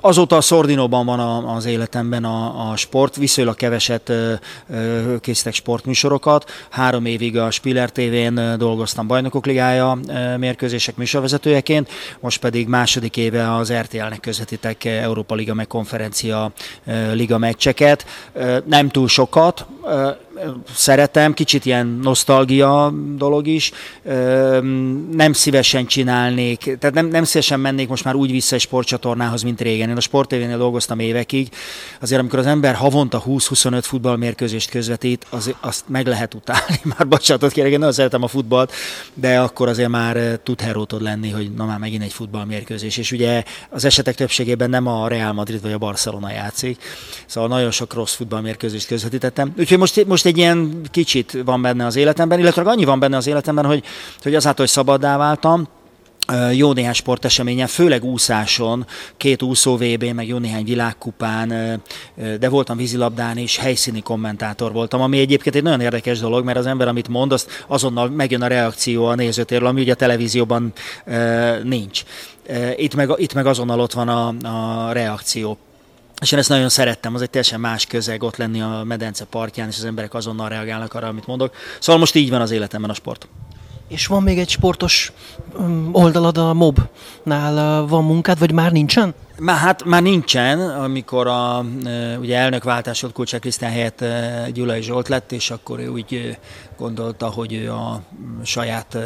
Azóta 0.00 0.36
a 0.36 0.40
Szordinóban 0.40 1.06
van 1.06 1.44
az 1.44 1.64
életemben 1.64 2.24
a, 2.24 2.70
a 2.70 2.76
sport, 2.76 3.16
viszonylag 3.16 3.54
keveset 3.54 4.12
készítek 5.20 5.54
sportműsorokat. 5.54 6.50
Három 6.70 7.04
évig 7.04 7.38
a 7.38 7.50
Spiller 7.50 7.90
TV-n 7.90 8.58
dolgoztam 8.58 9.06
bajnokok 9.06 9.46
ligája 9.46 9.98
mérkőzések 10.36 10.96
műsorvezetőjeként, 10.96 11.88
most 12.20 12.40
pedig 12.40 12.68
második 12.68 13.16
éve 13.16 13.54
az 13.54 13.72
RTL-nek 13.72 14.20
közvetítek 14.20 14.84
Európa 14.84 15.34
Liga 15.34 15.54
meg 15.54 15.66
konferencia 15.66 16.52
liga 17.12 17.38
meccseket. 17.38 18.06
Nem 18.64 18.88
túl 18.88 19.08
sokat, 19.08 19.66
szeretem, 20.74 21.34
kicsit 21.34 21.64
ilyen 21.64 21.86
nosztalgia 22.02 22.92
dolog 23.16 23.46
is. 23.46 23.72
Nem 25.12 25.32
szívesen 25.32 25.86
csinálnék, 25.86 26.76
tehát 26.78 26.94
nem, 26.94 27.06
nem 27.06 27.24
szívesen 27.24 27.60
mennék 27.60 27.88
most 27.88 28.04
már 28.04 28.14
úgy 28.14 28.30
vissza 28.30 28.54
egy 28.54 28.60
sportcsatornához, 28.90 29.42
mint 29.42 29.60
régen. 29.60 29.88
Én 29.88 29.96
a 29.96 30.00
sportévénél 30.00 30.56
dolgoztam 30.58 30.98
évekig. 30.98 31.48
Azért 32.00 32.20
amikor 32.20 32.38
az 32.38 32.46
ember 32.46 32.74
havonta 32.74 33.22
20-25 33.26 33.80
futballmérkőzést 33.82 34.70
közvetít, 34.70 35.26
az, 35.30 35.54
azt 35.60 35.84
meg 35.88 36.06
lehet 36.06 36.34
utálni. 36.34 36.80
Már 36.96 37.08
bocsánatot 37.08 37.52
kérek, 37.52 37.72
én 37.72 37.78
nagyon 37.78 37.94
szeretem 37.94 38.22
a 38.22 38.26
futballt, 38.26 38.72
de 39.14 39.40
akkor 39.40 39.68
azért 39.68 39.88
már 39.88 40.38
tud 40.42 40.60
herótod 40.60 41.02
lenni, 41.02 41.30
hogy 41.30 41.52
na 41.52 41.64
már 41.64 41.78
megint 41.78 42.02
egy 42.02 42.12
futballmérkőzés. 42.12 42.96
És 42.96 43.12
ugye 43.12 43.42
az 43.70 43.84
esetek 43.84 44.14
többségében 44.14 44.70
nem 44.70 44.86
a 44.86 45.08
Real 45.08 45.32
Madrid 45.32 45.62
vagy 45.62 45.72
a 45.72 45.78
Barcelona 45.78 46.30
játszik. 46.30 46.82
Szóval 47.26 47.48
nagyon 47.48 47.70
sok 47.70 47.94
rossz 47.94 48.14
futballmérkőzést 48.14 48.86
közvetítettem. 48.86 49.52
Úgyhogy 49.58 49.78
most, 49.78 50.06
most 50.06 50.26
egy 50.26 50.38
ilyen 50.38 50.80
kicsit 50.90 51.38
van 51.44 51.62
benne 51.62 51.86
az 51.86 51.96
életemben, 51.96 52.38
illetve 52.38 52.62
annyi 52.62 52.84
van 52.84 52.98
benne 52.98 53.16
az 53.16 53.26
életemben, 53.26 53.64
hogy, 53.64 53.84
hogy 54.22 54.34
azáltal, 54.34 54.64
hogy 54.64 54.74
szabaddá 54.74 55.16
váltam, 55.16 55.68
jó 56.52 56.72
néhány 56.72 56.92
sporteseményen, 56.92 57.66
főleg 57.66 58.04
úszáson, 58.04 58.86
két 59.16 59.42
úszó 59.42 59.76
VB, 59.76 60.04
meg 60.04 60.26
jó 60.26 60.38
néhány 60.38 60.64
világkupán, 60.64 61.48
de 62.38 62.48
voltam 62.48 62.76
vízilabdán 62.76 63.36
is, 63.36 63.56
helyszíni 63.56 64.02
kommentátor 64.02 64.72
voltam, 64.72 65.00
ami 65.00 65.18
egyébként 65.18 65.54
egy 65.54 65.62
nagyon 65.62 65.80
érdekes 65.80 66.18
dolog, 66.18 66.44
mert 66.44 66.58
az 66.58 66.66
ember, 66.66 66.88
amit 66.88 67.08
mond, 67.08 67.32
azt 67.32 67.64
azonnal 67.66 68.08
megjön 68.08 68.42
a 68.42 68.46
reakció 68.46 69.06
a 69.06 69.14
nézőtérről, 69.14 69.68
ami 69.68 69.80
ugye 69.80 69.92
a 69.92 69.96
televízióban 69.96 70.72
nincs. 71.62 72.02
Itt 72.76 72.94
meg, 72.94 73.10
itt 73.16 73.34
meg 73.34 73.46
azonnal 73.46 73.80
ott 73.80 73.92
van 73.92 74.08
a, 74.08 74.28
a 74.88 74.92
reakció. 74.92 75.58
És 76.20 76.32
én 76.32 76.38
ezt 76.38 76.48
nagyon 76.48 76.68
szerettem, 76.68 77.14
az 77.14 77.22
egy 77.22 77.30
teljesen 77.30 77.60
más 77.60 77.86
közeg 77.86 78.22
ott 78.22 78.36
lenni 78.36 78.60
a 78.60 78.82
medence 78.84 79.24
partján, 79.24 79.68
és 79.68 79.76
az 79.76 79.84
emberek 79.84 80.14
azonnal 80.14 80.48
reagálnak 80.48 80.94
arra, 80.94 81.06
amit 81.06 81.26
mondok. 81.26 81.54
Szóval 81.78 82.00
most 82.00 82.14
így 82.14 82.30
van 82.30 82.40
az 82.40 82.50
életemben 82.50 82.90
a 82.90 82.94
sport. 82.94 83.28
És 83.90 84.06
van 84.06 84.22
még 84.22 84.38
egy 84.38 84.48
sportos 84.48 85.12
um, 85.58 85.88
oldalad 85.92 86.38
a 86.38 86.54
MOB-nál, 86.54 87.86
van 87.86 88.04
munkád, 88.04 88.38
vagy 88.38 88.52
már 88.52 88.72
nincsen? 88.72 89.14
Már, 89.38 89.56
hát 89.56 89.84
már 89.84 90.02
nincsen, 90.02 90.60
amikor 90.60 91.26
a 91.26 91.64
ugye 92.20 92.36
elnökváltás 92.36 93.00
volt 93.00 93.12
Kulcsák 93.12 93.40
Krisztián 93.40 93.72
helyett 93.72 94.04
Gyulai 94.52 94.82
Zsolt 94.82 95.08
lett, 95.08 95.32
és 95.32 95.50
akkor 95.50 95.78
ő 95.78 95.88
úgy 95.88 96.38
gondolta, 96.78 97.26
hogy 97.26 97.52
ő 97.52 97.72
a 97.72 98.02
saját 98.42 98.98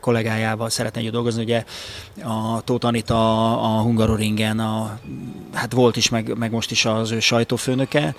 kollégájával 0.00 0.70
szeretne 0.70 1.00
együtt 1.00 1.12
dolgozni. 1.12 1.42
Ugye 1.42 1.64
a 2.24 2.60
Tóth 2.64 2.86
Anita 2.86 3.52
a 3.62 3.80
Hungaroringen, 3.80 4.58
a, 4.58 4.98
hát 5.52 5.72
volt 5.72 5.96
is, 5.96 6.08
meg, 6.08 6.38
meg 6.38 6.50
most 6.50 6.70
is 6.70 6.84
az 6.84 7.10
ő 7.10 7.20
sajtófőnöke, 7.20 8.14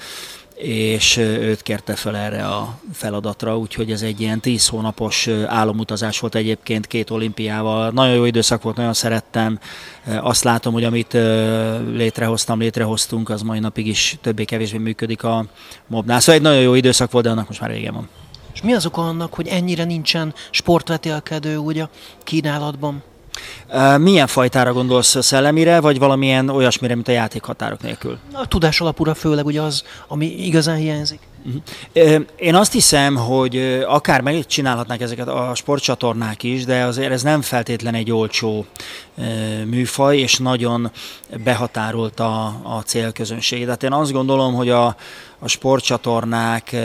és 0.63 1.17
őt 1.17 1.61
kérte 1.61 1.95
fel 1.95 2.17
erre 2.17 2.45
a 2.45 2.79
feladatra, 2.93 3.57
úgyhogy 3.57 3.91
ez 3.91 4.01
egy 4.01 4.21
ilyen 4.21 4.39
tíz 4.39 4.67
hónapos 4.67 5.29
álomutazás 5.45 6.19
volt 6.19 6.35
egyébként 6.35 6.87
két 6.87 7.09
olimpiával. 7.09 7.91
Nagyon 7.91 8.15
jó 8.15 8.25
időszak 8.25 8.61
volt, 8.61 8.75
nagyon 8.75 8.93
szerettem. 8.93 9.59
Azt 10.21 10.43
látom, 10.43 10.73
hogy 10.73 10.83
amit 10.83 11.13
létrehoztam, 11.93 12.59
létrehoztunk, 12.59 13.29
az 13.29 13.41
mai 13.41 13.59
napig 13.59 13.87
is 13.87 14.17
többé-kevésbé 14.21 14.77
működik 14.77 15.23
a 15.23 15.45
mobnál. 15.87 16.19
Szóval 16.19 16.35
egy 16.35 16.41
nagyon 16.41 16.61
jó 16.61 16.73
időszak 16.73 17.11
volt, 17.11 17.25
de 17.25 17.31
annak 17.31 17.47
most 17.47 17.59
már 17.59 17.69
régen 17.69 17.93
van. 17.93 18.09
És 18.53 18.61
mi 18.61 18.73
az 18.73 18.85
oka 18.85 19.01
annak, 19.07 19.33
hogy 19.33 19.47
ennyire 19.47 19.83
nincsen 19.83 20.33
sportvetélkedő 20.51 21.55
úgy 21.55 21.79
a 21.79 21.89
kínálatban? 22.23 23.03
Milyen 23.97 24.27
fajtára 24.27 24.73
gondolsz 24.73 25.23
szellemire, 25.23 25.79
vagy 25.79 25.99
valamilyen 25.99 26.49
olyasmire, 26.49 26.95
mint 26.95 27.07
a 27.07 27.11
játékhatárok 27.11 27.81
nélkül? 27.81 28.17
A 28.33 28.47
tudás 28.47 28.81
alapúra 28.81 29.13
főleg 29.13 29.45
ugye 29.45 29.61
az, 29.61 29.83
ami 30.07 30.25
igazán 30.25 30.75
hiányzik. 30.75 31.19
Én 32.35 32.55
azt 32.55 32.71
hiszem, 32.71 33.15
hogy 33.15 33.83
akár 33.87 34.21
megcsinálhatnák 34.21 35.01
ezeket 35.01 35.27
a 35.27 35.51
sportcsatornák 35.55 36.43
is, 36.43 36.65
de 36.65 36.83
azért 36.83 37.11
ez 37.11 37.21
nem 37.21 37.41
feltétlen 37.41 37.93
egy 37.93 38.11
olcsó 38.11 38.65
műfaj, 39.65 40.17
és 40.17 40.37
nagyon 40.37 40.91
behatárolt 41.43 42.19
a, 42.19 42.45
a 42.63 42.81
célközönség. 42.85 43.63
Tehát 43.63 43.83
én 43.83 43.91
azt 43.91 44.11
gondolom, 44.11 44.53
hogy 44.53 44.69
a, 44.69 44.85
a 45.39 45.47
sportcsatornák, 45.47 46.75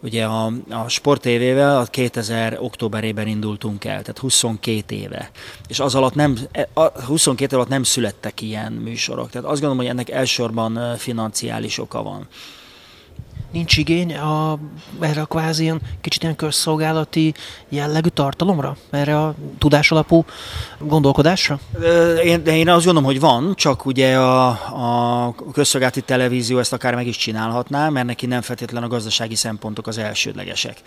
ugye 0.00 0.24
a, 0.24 0.52
a 0.70 0.88
Sport 0.88 1.20
TV-vel 1.20 1.78
a 1.78 1.84
2000 1.84 2.58
októberében 2.60 3.26
indultunk 3.26 3.84
el, 3.84 4.00
tehát 4.00 4.18
22 4.18 4.94
éve. 4.94 5.30
És 5.68 5.80
az 5.80 5.94
alatt 5.94 6.14
nem, 6.14 6.38
e, 6.52 6.68
a 6.72 7.02
22 7.02 7.56
alatt 7.56 7.68
nem 7.68 7.82
születtek 7.82 8.40
ilyen 8.40 8.72
műsorok. 8.72 9.30
Tehát 9.30 9.46
azt 9.46 9.60
gondolom, 9.60 9.76
hogy 9.76 9.86
ennek 9.86 10.10
elsősorban 10.10 10.96
financiális 10.96 11.78
oka 11.78 12.02
van 12.02 12.28
nincs 13.52 13.76
igény 13.76 14.16
a, 14.16 14.58
erre 15.00 15.20
a 15.20 15.26
kvázi 15.26 15.62
ilyen 15.62 15.80
kicsit 16.00 16.22
ilyen 16.22 16.36
közszolgálati 16.36 17.34
jellegű 17.68 18.08
tartalomra? 18.08 18.76
Erre 18.90 19.18
a 19.18 19.34
tudásalapú 19.58 20.24
gondolkodásra? 20.78 21.58
Én, 22.24 22.44
de 22.44 22.56
én 22.56 22.68
azt 22.68 22.84
gondolom, 22.84 23.08
hogy 23.08 23.20
van, 23.20 23.54
csak 23.54 23.86
ugye 23.86 24.16
a, 24.18 24.46
a 24.48 25.34
közszolgálati 25.52 26.00
televízió 26.00 26.58
ezt 26.58 26.72
akár 26.72 26.94
meg 26.94 27.06
is 27.06 27.16
csinálhatná, 27.16 27.88
mert 27.88 28.06
neki 28.06 28.26
nem 28.26 28.40
feltétlen 28.40 28.82
a 28.82 28.88
gazdasági 28.88 29.34
szempontok 29.34 29.86
az 29.86 29.98
elsődlegesek. 29.98 30.80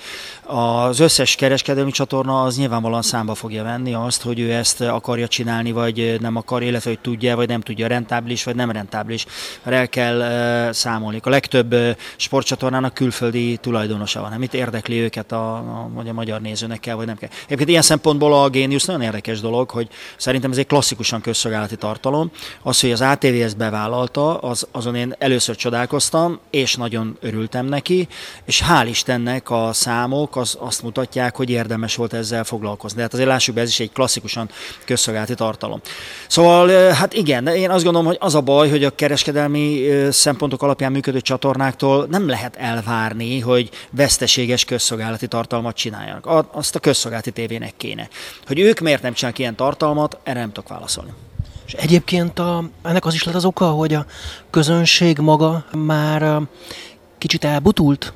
Az 0.43 0.99
összes 0.99 1.35
kereskedelmi 1.35 1.91
csatorna 1.91 2.43
az 2.43 2.57
nyilvánvalóan 2.57 3.01
számba 3.01 3.35
fogja 3.35 3.63
venni 3.63 3.93
azt, 3.93 4.21
hogy 4.21 4.39
ő 4.39 4.51
ezt 4.51 4.81
akarja 4.81 5.27
csinálni, 5.27 5.71
vagy 5.71 6.17
nem 6.19 6.35
akar, 6.35 6.63
illetve 6.63 6.89
hogy 6.89 6.99
tudja, 6.99 7.35
vagy 7.35 7.47
nem 7.47 7.61
tudja, 7.61 7.87
rentáblis, 7.87 8.43
vagy 8.43 8.55
nem 8.55 8.71
rentáblis. 8.71 9.25
El 9.63 9.89
kell 9.89 10.23
számolni. 10.71 11.19
A 11.23 11.29
legtöbb 11.29 11.75
sport 12.15 12.47
csatornának 12.49 12.93
külföldi 12.93 13.57
tulajdonosa 13.57 14.21
van. 14.21 14.29
Nem 14.29 14.41
itt 14.41 14.53
érdekli 14.53 14.99
őket 14.99 15.31
a, 15.31 15.55
a, 15.55 15.91
a 16.07 16.13
magyar 16.13 16.41
nézőnek 16.41 16.79
kell, 16.79 16.95
vagy 16.95 17.05
nem 17.05 17.17
kell. 17.17 17.29
Egyébként 17.45 17.69
ilyen 17.69 17.81
szempontból 17.81 18.33
a 18.33 18.49
Génius 18.49 18.85
nagyon 18.85 19.01
érdekes 19.01 19.39
dolog, 19.39 19.69
hogy 19.69 19.87
szerintem 20.17 20.51
ez 20.51 20.57
egy 20.57 20.67
klasszikusan 20.67 21.21
közszolgálati 21.21 21.75
tartalom. 21.75 22.31
Az, 22.61 22.79
hogy 22.81 22.91
az 22.91 23.01
ATV 23.01 23.41
ezt 23.41 23.57
bevállalta, 23.57 24.37
az, 24.37 24.67
azon 24.71 24.95
én 24.95 25.15
először 25.17 25.55
csodálkoztam, 25.55 26.39
és 26.49 26.75
nagyon 26.75 27.17
örültem 27.21 27.65
neki, 27.65 28.07
és 28.45 28.63
hál' 28.69 28.87
Istennek 28.89 29.49
a 29.49 29.69
számok 29.73 30.35
az, 30.35 30.57
azt 30.59 30.83
mutatják, 30.83 31.35
hogy 31.35 31.49
érdemes 31.49 31.95
volt 31.95 32.13
ezzel 32.13 32.43
foglalkozni. 32.43 32.97
De 32.97 33.03
hát 33.03 33.13
azért 33.13 33.27
lássuk 33.27 33.55
be, 33.55 33.61
ez 33.61 33.69
is 33.69 33.79
egy 33.79 33.91
klasszikusan 33.91 34.49
közszolgálati 34.85 35.35
tartalom. 35.35 35.81
Szóval, 36.27 36.91
hát 36.91 37.13
igen, 37.13 37.47
én 37.47 37.69
azt 37.69 37.83
gondolom, 37.83 38.07
hogy 38.07 38.17
az 38.19 38.35
a 38.35 38.41
baj, 38.41 38.69
hogy 38.69 38.83
a 38.83 38.95
kereskedelmi 38.95 39.87
szempontok 40.11 40.61
alapján 40.61 40.91
működő 40.91 41.21
csatornáktól 41.21 42.07
nem 42.09 42.27
lehet 42.27 42.37
elvárni, 42.55 43.39
hogy 43.39 43.69
veszteséges 43.89 44.65
közszolgálati 44.65 45.27
tartalmat 45.27 45.75
csináljanak. 45.75 46.47
Azt 46.51 46.75
a 46.75 46.79
közszolgálati 46.79 47.31
tévének 47.31 47.73
kéne. 47.77 48.07
Hogy 48.45 48.59
ők 48.59 48.79
miért 48.79 49.01
nem 49.01 49.13
csinálnak 49.13 49.39
ilyen 49.39 49.55
tartalmat, 49.55 50.17
erre 50.23 50.39
nem 50.39 50.51
tudok 50.51 50.69
válaszolni. 50.69 51.11
És 51.65 51.73
egyébként 51.73 52.39
a, 52.39 52.63
ennek 52.83 53.05
az 53.05 53.13
is 53.13 53.23
lett 53.23 53.35
az 53.35 53.45
oka, 53.45 53.69
hogy 53.69 53.93
a 53.93 54.05
közönség 54.49 55.17
maga 55.17 55.65
már 55.71 56.41
kicsit 57.17 57.43
elbutult? 57.43 58.13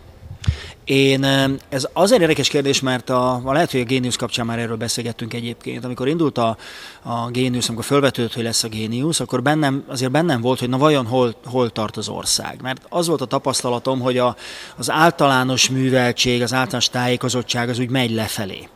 Én, 0.86 1.24
ez 1.70 1.88
azért 1.94 2.22
érdekes 2.22 2.50
kérdés, 2.50 2.80
mert 2.80 3.10
a, 3.10 3.42
a 3.44 3.54
lehet, 3.54 3.72
hogy 3.72 3.80
a 3.80 3.84
Génius 3.84 4.16
kapcsán 4.16 4.46
már 4.46 4.60
erről 4.60 4.76
beszélgettünk 4.76 5.34
egyébként. 5.34 5.86
Amikor 5.86 6.08
indult 6.08 6.38
a, 6.38 6.58
a 7.02 7.30
Génius, 7.30 7.68
amikor 7.68 7.86
felvetődött, 7.86 8.34
hogy 8.34 8.44
lesz 8.44 8.64
a 8.64 8.68
Génius, 8.68 9.20
akkor 9.20 9.42
bennem, 9.42 9.84
azért 9.88 10.12
bennem 10.12 10.42
volt, 10.42 10.60
hogy 10.60 10.70
na 10.70 10.78
vajon 10.78 11.06
hol, 11.06 11.36
hol 11.46 11.70
tart 11.70 11.98
az 11.98 12.10
ország. 12.10 12.60
Mert 12.62 12.82
az 12.90 13.08
volt 13.08 13.22
a 13.22 13.26
tapasztalatom, 13.26 14.00
hogy 14.00 14.18
a, 14.18 14.36
az 14.78 14.92
általános 14.92 15.70
műveltség, 15.70 16.42
az 16.42 16.54
általános 16.54 16.90
tájékozottság 16.90 17.70
az 17.70 17.80
úgy 17.80 17.90
megy 17.90 18.12
lefelé 18.12 18.68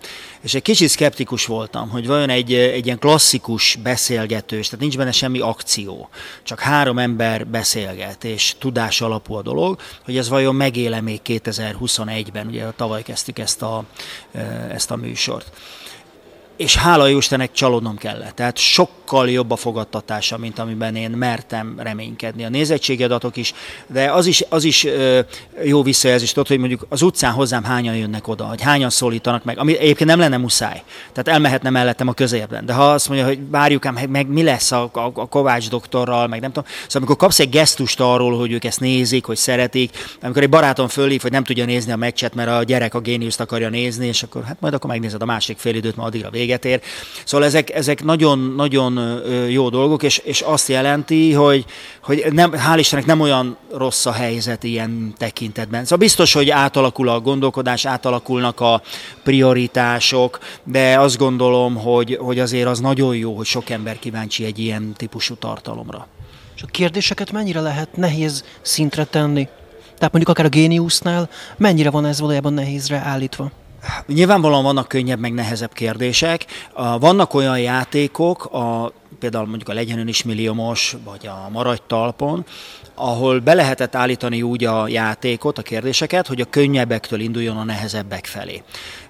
és 0.42 0.54
egy 0.54 0.62
kicsit 0.62 0.90
szkeptikus 0.90 1.46
voltam, 1.46 1.90
hogy 1.90 2.08
vajon 2.08 2.30
egy, 2.30 2.54
egy 2.54 2.86
ilyen 2.86 3.00
klasszikus 3.00 3.78
beszélgetős, 3.84 4.66
tehát 4.66 4.80
nincs 4.80 4.98
benne 4.98 5.12
semmi 5.12 5.40
akció, 5.40 6.10
csak 6.44 6.60
három 6.60 6.98
ember 6.98 7.48
beszélget, 7.48 8.24
és 8.24 8.56
tudás 8.60 9.02
alapú 9.02 9.34
a 9.34 9.42
dolog, 9.42 9.80
hogy 10.06 10.18
ez 10.18 10.30
vajon 10.30 10.56
megéle 10.56 11.02
még 11.02 11.22
2021-ben, 11.98 12.48
ugye 12.48 12.72
tavaly 12.76 13.04
kezdtük 13.04 13.40
ezt 13.40 13.62
a, 13.62 13.84
ezt 14.70 14.92
a 14.92 14.96
műsort 14.96 15.52
és 16.58 16.76
hála 16.76 17.08
jó 17.08 17.18
Istennek 17.18 17.52
csalódnom 17.52 17.98
kellett. 17.98 18.36
Tehát 18.36 18.58
sokkal 18.58 19.30
jobb 19.30 19.52
a 19.52 19.56
fogadtatása, 19.56 20.38
mint 20.38 20.60
amiben 20.60 20.96
én 20.96 21.10
mertem 21.10 21.76
reménykedni. 21.78 22.46
A 22.46 22.50
nézettségi 22.50 23.04
adatok 23.04 23.38
is, 23.38 23.54
de 23.88 24.12
az 24.12 24.26
is, 24.26 24.44
az 24.50 24.64
is 24.64 24.88
jó 25.64 25.84
visszajelzés, 25.84 26.32
tudod, 26.32 26.48
hogy 26.48 26.58
mondjuk 26.58 26.86
az 26.90 27.02
utcán 27.02 27.32
hozzám 27.32 27.64
hányan 27.64 27.96
jönnek 27.96 28.28
oda, 28.28 28.44
hogy 28.44 28.62
hányan 28.62 28.90
szólítanak 28.90 29.44
meg, 29.44 29.58
ami 29.58 29.78
egyébként 29.78 30.10
nem 30.10 30.20
lenne 30.20 30.38
muszáj. 30.38 30.84
Tehát 31.14 31.28
elmehetne 31.28 31.70
mellettem 31.70 32.08
a 32.08 32.14
közérben. 32.14 32.66
De 32.66 32.74
ha 32.74 32.92
azt 32.92 33.08
mondja, 33.08 33.26
hogy 33.26 33.40
várjuk 33.50 33.86
ám, 33.86 33.98
meg, 34.10 34.28
mi 34.28 34.44
lesz 34.44 34.72
a, 34.72 34.90
a, 34.94 35.12
a 35.14 35.28
Kovács 35.28 35.70
doktorral, 35.70 36.28
meg 36.28 36.42
nem 36.42 36.52
tudom. 36.52 36.70
Szóval 36.70 36.92
amikor 36.96 37.16
kapsz 37.16 37.40
egy 37.40 37.50
gesztust 37.50 38.00
arról, 38.00 38.38
hogy 38.38 38.52
ők 38.52 38.64
ezt 38.64 38.80
nézik, 38.80 39.26
hogy 39.26 39.38
szeretik, 39.38 39.98
amikor 40.22 40.42
egy 40.42 40.50
barátom 40.50 40.88
fölhív, 40.88 41.22
hogy 41.22 41.32
nem 41.32 41.44
tudja 41.44 41.66
nézni 41.66 41.92
a 41.92 41.96
meccset, 41.96 42.36
mert 42.36 42.50
a 42.50 42.64
gyerek 42.64 42.94
a 42.94 43.00
géniuszt 43.00 43.40
akarja 43.40 43.70
nézni, 43.70 44.08
és 44.08 44.24
akkor 44.24 44.44
hát 44.44 44.58
majd 44.60 44.74
akkor 44.74 44.90
megnézed 44.90 45.22
a 45.22 45.26
másik 45.26 45.58
fél 45.58 45.76
időt, 45.76 45.96
ma 45.96 46.04
addigra 46.04 46.30
vége 46.30 46.47
véget 46.48 46.66
ér. 46.66 46.82
Szóval 47.26 47.48
ezek, 47.48 47.74
ezek 47.74 48.04
nagyon-nagyon 48.04 49.22
jó 49.50 49.70
dolgok, 49.70 50.04
és, 50.04 50.18
és 50.18 50.42
azt 50.42 50.68
jelenti, 50.68 51.34
hogy, 51.34 51.66
hogy 52.04 52.26
nem, 52.32 52.52
hál' 52.52 52.78
Istennek 52.78 53.06
nem 53.06 53.20
olyan 53.20 53.58
rossz 53.74 54.06
a 54.06 54.12
helyzet 54.12 54.64
ilyen 54.64 55.14
tekintetben. 55.18 55.84
Szóval 55.84 55.98
biztos, 55.98 56.34
hogy 56.34 56.50
átalakul 56.50 57.10
a 57.10 57.20
gondolkodás, 57.20 57.86
átalakulnak 57.86 58.60
a 58.60 58.82
prioritások, 59.24 60.40
de 60.64 61.00
azt 61.00 61.18
gondolom, 61.18 61.76
hogy, 61.76 62.18
hogy 62.22 62.40
azért 62.40 62.68
az 62.68 62.80
nagyon 62.80 63.16
jó, 63.16 63.36
hogy 63.36 63.46
sok 63.46 63.70
ember 63.70 64.00
kíváncsi 64.00 64.46
egy 64.46 64.60
ilyen 64.60 64.94
típusú 64.98 65.36
tartalomra. 65.36 66.08
És 66.56 66.64
a 66.64 66.68
kérdéseket 66.72 67.32
mennyire 67.32 67.60
lehet 67.60 67.96
nehéz 67.96 68.44
szintre 68.62 69.04
tenni? 69.04 69.48
Tehát 69.98 70.14
mondjuk 70.14 70.30
akár 70.30 70.46
a 70.46 70.50
géniusznál, 70.50 71.30
mennyire 71.58 71.90
van 71.90 72.06
ez 72.06 72.20
valójában 72.20 72.54
nehézre 72.54 72.98
állítva? 72.98 73.52
Nyilvánvalóan 74.08 74.64
vannak 74.64 74.88
könnyebb, 74.88 75.20
meg 75.20 75.34
nehezebb 75.34 75.74
kérdések. 75.74 76.46
Vannak 77.00 77.34
olyan 77.34 77.60
játékok, 77.60 78.46
a, 78.46 78.92
például 79.20 79.46
mondjuk 79.46 79.70
a 79.70 79.74
Legyen 79.74 80.08
is 80.08 80.24
milliómos, 80.24 80.96
vagy 81.04 81.28
a 81.28 81.50
Maradj 81.52 81.82
talpon, 81.88 82.46
ahol 82.96 83.40
be 83.40 83.54
lehetett 83.54 83.96
állítani 83.96 84.42
úgy 84.42 84.64
a 84.64 84.88
játékot, 84.88 85.58
a 85.58 85.62
kérdéseket, 85.62 86.28
hogy 86.28 86.42
a 86.42 86.46
könnyebbektől 86.50 87.20
induljon 87.20 87.58
a 87.58 87.64
nehezebbek 87.64 88.26
felé. 88.26 88.64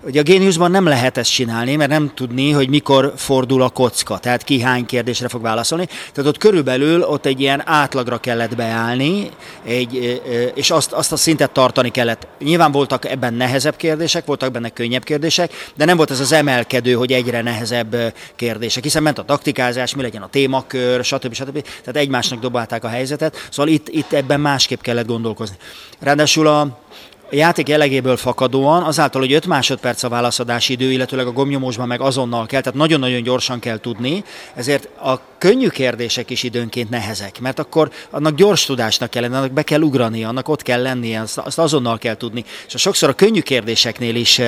Ugye 0.07 0.19
a 0.19 0.23
Géniusban 0.23 0.71
nem 0.71 0.85
lehet 0.85 1.17
ezt 1.17 1.31
csinálni, 1.31 1.75
mert 1.75 1.89
nem 1.89 2.11
tudni, 2.13 2.51
hogy 2.51 2.69
mikor 2.69 3.13
fordul 3.15 3.61
a 3.61 3.69
kocka, 3.69 4.17
tehát 4.17 4.43
ki 4.43 4.61
hány 4.61 4.85
kérdésre 4.85 5.27
fog 5.27 5.41
válaszolni. 5.41 5.85
Tehát 5.85 6.29
ott 6.29 6.37
körülbelül 6.37 7.01
ott 7.01 7.25
egy 7.25 7.41
ilyen 7.41 7.61
átlagra 7.65 8.17
kellett 8.17 8.55
beállni, 8.55 9.29
egy, 9.65 10.21
és 10.55 10.71
azt, 10.71 10.91
azt 10.91 11.11
a 11.11 11.15
szintet 11.15 11.51
tartani 11.51 11.89
kellett. 11.89 12.27
Nyilván 12.39 12.71
voltak 12.71 13.05
ebben 13.05 13.33
nehezebb 13.33 13.75
kérdések, 13.75 14.25
voltak 14.25 14.51
benne 14.51 14.69
könnyebb 14.69 15.03
kérdések, 15.03 15.71
de 15.75 15.85
nem 15.85 15.97
volt 15.97 16.11
ez 16.11 16.19
az 16.19 16.31
emelkedő, 16.31 16.93
hogy 16.93 17.11
egyre 17.11 17.41
nehezebb 17.41 18.13
kérdések, 18.35 18.83
hiszen 18.83 19.03
ment 19.03 19.19
a 19.19 19.23
taktikázás, 19.23 19.95
mi 19.95 20.01
legyen 20.01 20.21
a 20.21 20.29
témakör, 20.29 21.03
stb. 21.03 21.33
stb. 21.33 21.61
Tehát 21.61 21.95
egymásnak 21.95 22.39
dobálták 22.39 22.83
a 22.83 22.87
helyzetet, 22.87 23.47
szóval 23.49 23.73
itt, 23.73 23.87
itt 23.89 24.13
ebben 24.13 24.39
másképp 24.39 24.81
kellett 24.81 25.07
gondolkozni. 25.07 25.55
Ráadásul 25.99 26.47
a, 26.47 26.85
a 27.31 27.35
játék 27.35 27.67
jellegéből 27.67 28.17
fakadóan, 28.17 28.83
azáltal, 28.83 29.21
hogy 29.21 29.33
5 29.33 29.45
másodperc 29.45 30.03
a 30.03 30.09
válaszadási 30.09 30.73
idő, 30.73 30.91
illetőleg 30.91 31.27
a 31.27 31.31
gomnyomósban 31.31 31.87
meg 31.87 32.01
azonnal 32.01 32.45
kell, 32.45 32.61
tehát 32.61 32.77
nagyon-nagyon 32.77 33.23
gyorsan 33.23 33.59
kell 33.59 33.79
tudni, 33.79 34.23
ezért 34.55 34.89
a 35.01 35.19
könnyű 35.37 35.67
kérdések 35.67 36.29
is 36.29 36.43
időnként 36.43 36.89
nehezek, 36.89 37.39
mert 37.39 37.59
akkor 37.59 37.91
annak 38.09 38.35
gyors 38.35 38.65
tudásnak 38.65 39.09
kell 39.09 39.23
annak 39.23 39.51
be 39.51 39.63
kell 39.63 39.81
ugrani, 39.81 40.23
annak 40.23 40.49
ott 40.49 40.61
kell 40.61 40.81
lennie, 40.81 41.21
azt, 41.21 41.37
azt 41.37 41.59
azonnal 41.59 41.97
kell 41.97 42.15
tudni. 42.15 42.45
És 42.67 42.73
a 42.73 42.77
sokszor 42.77 43.09
a 43.09 43.13
könnyű 43.13 43.41
kérdéseknél 43.41 44.15
is, 44.15 44.41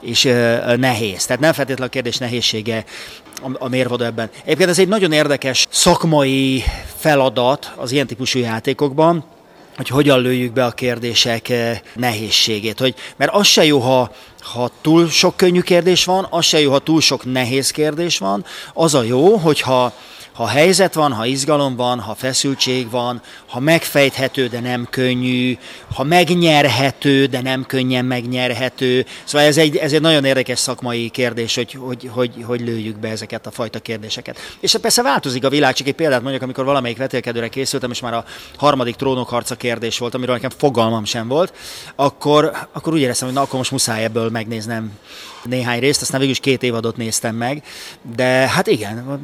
is 0.00 0.22
nehéz. 0.76 1.24
Tehát 1.26 1.42
nem 1.42 1.52
feltétlenül 1.52 1.86
a 1.86 1.88
kérdés 1.88 2.16
nehézsége 2.16 2.84
a 3.58 3.68
mérvadó 3.68 4.04
ebben. 4.04 4.30
Egyébként 4.44 4.68
ez 4.70 4.78
egy 4.78 4.88
nagyon 4.88 5.12
érdekes 5.12 5.66
szakmai 5.70 6.62
feladat 6.96 7.72
az 7.76 7.92
ilyen 7.92 8.06
típusú 8.06 8.38
játékokban, 8.38 9.24
hogy 9.82 9.90
hogyan 9.90 10.20
lőjük 10.20 10.52
be 10.52 10.64
a 10.64 10.70
kérdések 10.70 11.48
eh, 11.48 11.80
nehézségét. 11.94 12.78
Hogy, 12.78 12.94
mert 13.16 13.34
az 13.34 13.46
se 13.46 13.64
jó, 13.64 13.78
ha, 13.78 14.10
ha 14.40 14.70
túl 14.80 15.08
sok 15.08 15.36
könnyű 15.36 15.60
kérdés 15.60 16.04
van, 16.04 16.26
az 16.30 16.44
se 16.44 16.60
jó, 16.60 16.70
ha 16.70 16.78
túl 16.78 17.00
sok 17.00 17.24
nehéz 17.24 17.70
kérdés 17.70 18.18
van. 18.18 18.44
Az 18.72 18.94
a 18.94 19.02
jó, 19.02 19.36
hogyha 19.36 19.92
ha 20.32 20.46
helyzet 20.46 20.94
van, 20.94 21.12
ha 21.12 21.26
izgalom 21.26 21.76
van, 21.76 22.00
ha 22.00 22.14
feszültség 22.14 22.90
van, 22.90 23.20
ha 23.46 23.60
megfejthető, 23.60 24.46
de 24.46 24.60
nem 24.60 24.86
könnyű, 24.90 25.58
ha 25.94 26.02
megnyerhető, 26.02 27.26
de 27.26 27.40
nem 27.40 27.66
könnyen 27.66 28.04
megnyerhető. 28.04 29.06
Szóval 29.24 29.46
ez 29.46 29.56
egy, 29.56 29.76
ez 29.76 29.92
egy 29.92 30.00
nagyon 30.00 30.24
érdekes 30.24 30.58
szakmai 30.58 31.08
kérdés, 31.08 31.54
hogy, 31.54 31.72
hogy, 31.72 32.10
hogy, 32.12 32.44
hogy 32.46 32.60
lőjük 32.60 32.98
be 32.98 33.08
ezeket 33.08 33.46
a 33.46 33.50
fajta 33.50 33.78
kérdéseket. 33.78 34.38
És 34.60 34.76
persze 34.80 35.02
változik 35.02 35.44
a 35.44 35.48
világ, 35.48 35.74
csak 35.74 35.86
egy 35.86 35.94
példát 35.94 36.22
mondjak, 36.22 36.42
amikor 36.42 36.64
valamelyik 36.64 36.96
vetélkedőre 36.96 37.48
készültem, 37.48 37.90
és 37.90 38.00
már 38.00 38.14
a 38.14 38.24
harmadik 38.56 38.96
trónokharca 38.96 39.54
kérdés 39.54 39.98
volt, 39.98 40.14
amiről 40.14 40.34
nekem 40.34 40.50
fogalmam 40.56 41.04
sem 41.04 41.28
volt, 41.28 41.52
akkor, 41.94 42.52
akkor 42.72 42.92
úgy 42.92 43.00
éreztem, 43.00 43.26
hogy 43.26 43.36
na, 43.36 43.42
akkor 43.42 43.58
most 43.58 43.70
muszáj 43.70 44.04
ebből 44.04 44.30
megnéznem 44.30 44.92
néhány 45.44 45.80
részt, 45.80 46.02
aztán 46.02 46.18
végül 46.18 46.34
is 46.34 46.40
két 46.40 46.62
évadot 46.62 46.96
néztem 46.96 47.34
meg, 47.34 47.62
de 48.16 48.24
hát 48.24 48.66
igen, 48.66 49.20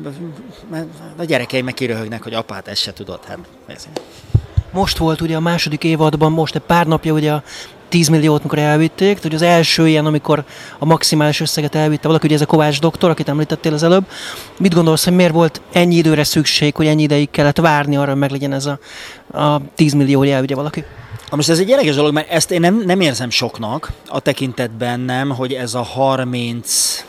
a 1.17 1.25
gyerekeim 1.25 1.65
meg 1.65 1.75
kiröhögnek, 1.75 2.23
hogy 2.23 2.35
apát 2.35 2.69
ezt 2.69 2.83
se 2.83 2.93
tudod. 2.93 3.25
Hát, 3.25 3.39
most 4.73 4.97
volt 4.97 5.21
ugye 5.21 5.37
a 5.37 5.41
második 5.41 5.85
évadban, 5.85 6.33
most 6.33 6.55
egy 6.55 6.63
pár 6.63 6.87
napja 6.87 7.13
ugye 7.13 7.33
a 7.33 7.43
10 7.89 8.09
milliót, 8.09 8.43
mikor 8.43 8.59
elvitték, 8.59 9.23
hogy 9.23 9.35
az 9.35 9.43
első 9.43 9.89
ilyen, 9.89 10.07
amikor 10.07 10.45
a 10.79 10.85
maximális 10.85 11.41
összeget 11.41 11.75
elvitte 11.75 12.07
valaki, 12.07 12.27
ugye 12.27 12.35
ez 12.35 12.41
a 12.41 12.47
Kovács 12.47 12.81
doktor, 12.81 13.11
akit 13.11 13.29
említettél 13.29 13.73
az 13.73 13.83
előbb. 13.83 14.07
Mit 14.59 14.75
gondolsz, 14.75 15.05
hogy 15.05 15.15
miért 15.15 15.33
volt 15.33 15.61
ennyi 15.73 15.95
időre 15.95 16.25
szükség, 16.25 16.75
hogy 16.77 16.87
ennyi 16.87 17.03
ideig 17.03 17.31
kellett 17.31 17.59
várni 17.59 17.97
arra, 17.97 18.11
hogy 18.11 18.21
meglegyen 18.21 18.53
ez 18.53 18.67
a, 18.67 18.79
a 19.33 19.61
10 19.75 19.93
millió, 19.93 20.23
elvigye 20.23 20.55
valaki? 20.55 20.85
Most 21.37 21.49
ez 21.49 21.59
egy 21.59 21.69
érdekes 21.69 21.95
dolog, 21.95 22.13
mert 22.13 22.31
ezt 22.31 22.51
én 22.51 22.61
nem, 22.61 22.83
nem 22.85 23.01
érzem 23.01 23.31
soknak, 23.31 23.93
a 24.07 24.21
tekintetben 24.21 25.01
nem, 25.01 25.31
hogy 25.31 25.53
ez 25.53 25.75
a 25.75 25.83
30 25.83 27.05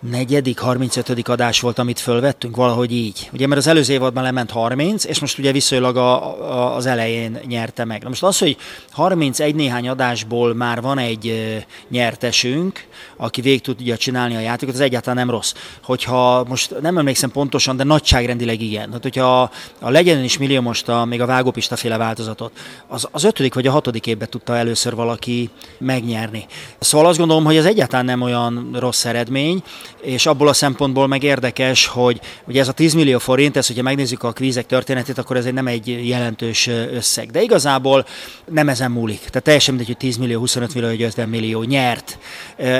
negyedik, 0.00 0.58
35. 0.58 1.28
adás 1.28 1.60
volt, 1.60 1.78
amit 1.78 2.00
fölvettünk, 2.00 2.56
valahogy 2.56 2.92
így. 2.92 3.30
Ugye, 3.32 3.46
mert 3.46 3.60
az 3.60 3.66
előző 3.66 3.92
évadban 3.92 4.22
lement 4.22 4.50
30, 4.50 5.04
és 5.04 5.18
most 5.18 5.38
ugye 5.38 5.52
viszonylag 5.52 5.96
a, 5.96 6.40
a, 6.50 6.76
az 6.76 6.86
elején 6.86 7.40
nyerte 7.46 7.84
meg. 7.84 8.02
Na 8.02 8.08
most 8.08 8.22
az, 8.22 8.38
hogy 8.38 8.56
31 8.90 9.54
néhány 9.54 9.88
adásból 9.88 10.54
már 10.54 10.80
van 10.80 10.98
egy 10.98 11.54
nyertesünk, 11.88 12.86
aki 13.16 13.40
végig 13.40 13.60
tudja 13.60 13.96
csinálni 13.96 14.36
a 14.36 14.40
játékot, 14.40 14.74
az 14.74 14.80
egyáltalán 14.80 15.16
nem 15.16 15.30
rossz. 15.30 15.54
Hogyha 15.82 16.44
most 16.48 16.80
nem 16.80 16.98
emlékszem 16.98 17.30
pontosan, 17.30 17.76
de 17.76 17.84
nagyságrendileg 17.84 18.60
igen. 18.60 18.86
Tehát, 18.86 19.02
hogyha 19.02 19.42
a, 19.42 19.50
a 19.80 19.90
legyen 19.90 20.24
is 20.24 20.38
millió 20.38 20.60
most 20.60 20.88
a, 20.88 21.04
még 21.04 21.20
a 21.20 21.26
vágópista 21.26 21.76
féle 21.76 21.96
változatot, 21.96 22.52
az, 22.86 23.08
az 23.10 23.24
ötödik 23.24 23.54
vagy 23.54 23.66
a 23.66 23.70
hatodik 23.70 24.06
évben 24.06 24.28
tudta 24.30 24.56
először 24.56 24.94
valaki 24.94 25.50
megnyerni. 25.78 26.46
Szóval 26.78 27.06
azt 27.06 27.18
gondolom, 27.18 27.44
hogy 27.44 27.56
ez 27.56 27.64
egyáltalán 27.64 28.04
nem 28.04 28.20
olyan 28.20 28.70
rossz 28.78 29.04
eredmény, 29.04 29.62
és 30.00 30.26
abból 30.26 30.48
a 30.48 30.52
szempontból 30.52 31.06
meg 31.06 31.22
érdekes, 31.22 31.86
hogy 31.86 32.20
ugye 32.46 32.60
ez 32.60 32.68
a 32.68 32.72
10 32.72 32.94
millió 32.94 33.18
forint, 33.18 33.56
ez, 33.56 33.66
hogyha 33.66 33.82
megnézzük 33.82 34.22
a 34.22 34.32
kvízek 34.32 34.66
történetét, 34.66 35.18
akkor 35.18 35.36
ez 35.36 35.44
egy 35.44 35.52
nem 35.52 35.66
egy 35.66 36.08
jelentős 36.08 36.66
összeg. 36.66 37.30
De 37.30 37.42
igazából 37.42 38.06
nem 38.50 38.68
ezen 38.68 38.90
múlik. 38.90 39.18
Tehát 39.18 39.42
teljesen 39.42 39.74
mindegy, 39.74 39.92
hogy 39.92 40.08
10 40.08 40.16
millió, 40.16 40.38
25 40.38 40.74
millió, 40.74 40.88
vagy 40.88 41.02
50 41.02 41.28
millió 41.28 41.62
nyert. 41.62 42.18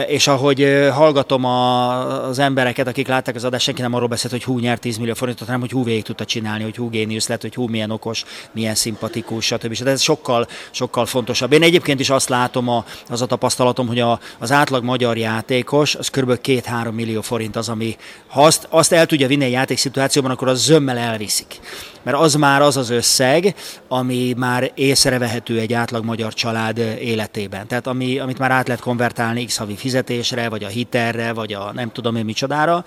És 0.08 0.26
ahogy 0.26 0.88
hallgatom 0.92 1.44
a, 1.44 2.28
az 2.28 2.38
embereket, 2.38 2.86
akik 2.86 3.08
látták 3.08 3.34
az 3.34 3.44
adást, 3.44 3.64
senki 3.64 3.80
nem 3.80 3.94
arról 3.94 4.08
beszélt, 4.08 4.32
hogy 4.32 4.44
hú 4.44 4.58
nyert 4.58 4.80
10 4.80 4.96
millió 4.96 5.14
forintot, 5.14 5.46
hanem 5.46 5.60
hogy 5.60 5.70
hú 5.70 5.84
végig 5.84 6.02
tudta 6.02 6.24
csinálni, 6.24 6.62
hogy 6.62 6.76
hú 6.76 6.88
géniusz 6.88 7.28
lett, 7.28 7.40
hogy 7.40 7.54
hú 7.54 7.66
milyen 7.68 7.90
okos, 7.90 8.24
milyen 8.52 8.74
szimpatikus, 8.74 9.44
stb. 9.44 9.82
De 9.82 9.90
ez 9.90 10.02
sokkal, 10.02 10.46
sokkal 10.70 11.06
fontosabb. 11.06 11.52
Én 11.52 11.62
egyébként 11.62 12.00
is 12.00 12.10
azt 12.10 12.28
látom, 12.28 12.68
a, 12.68 12.84
az 13.08 13.22
a 13.22 13.26
tapasztalatom, 13.26 13.86
hogy 13.86 14.00
a, 14.00 14.20
az 14.38 14.52
átlag 14.52 14.84
magyar 14.84 15.16
játékos, 15.16 15.94
az 15.94 16.08
kb. 16.08 16.38
2-3 16.42 16.92
millió 17.00 17.20
forint 17.20 17.56
az, 17.56 17.68
ami 17.68 17.96
ha 18.26 18.44
azt, 18.44 18.66
azt 18.70 18.92
el 18.92 19.06
tudja 19.06 19.26
vinni 19.26 19.44
egy 19.44 19.52
játékszituációban, 19.52 20.30
akkor 20.30 20.48
az 20.48 20.62
zömmel 20.62 20.98
elviszik. 20.98 21.60
Mert 22.02 22.16
az 22.16 22.34
már 22.34 22.62
az 22.62 22.76
az 22.76 22.90
összeg, 22.90 23.54
ami 23.88 24.34
már 24.36 24.70
észrevehető 24.74 25.58
egy 25.58 25.72
átlag 25.72 26.04
magyar 26.04 26.34
család 26.34 26.78
életében. 27.00 27.66
Tehát 27.66 27.86
ami, 27.86 28.18
amit 28.18 28.38
már 28.38 28.50
át 28.50 28.66
lehet 28.66 28.82
konvertálni 28.82 29.44
x 29.44 29.56
havi 29.56 29.76
fizetésre, 29.76 30.48
vagy 30.48 30.64
a 30.64 30.68
hitelre, 30.68 31.32
vagy 31.32 31.52
a 31.52 31.72
nem 31.72 31.92
tudom 31.92 32.16
én 32.16 32.24
micsodára. 32.24 32.84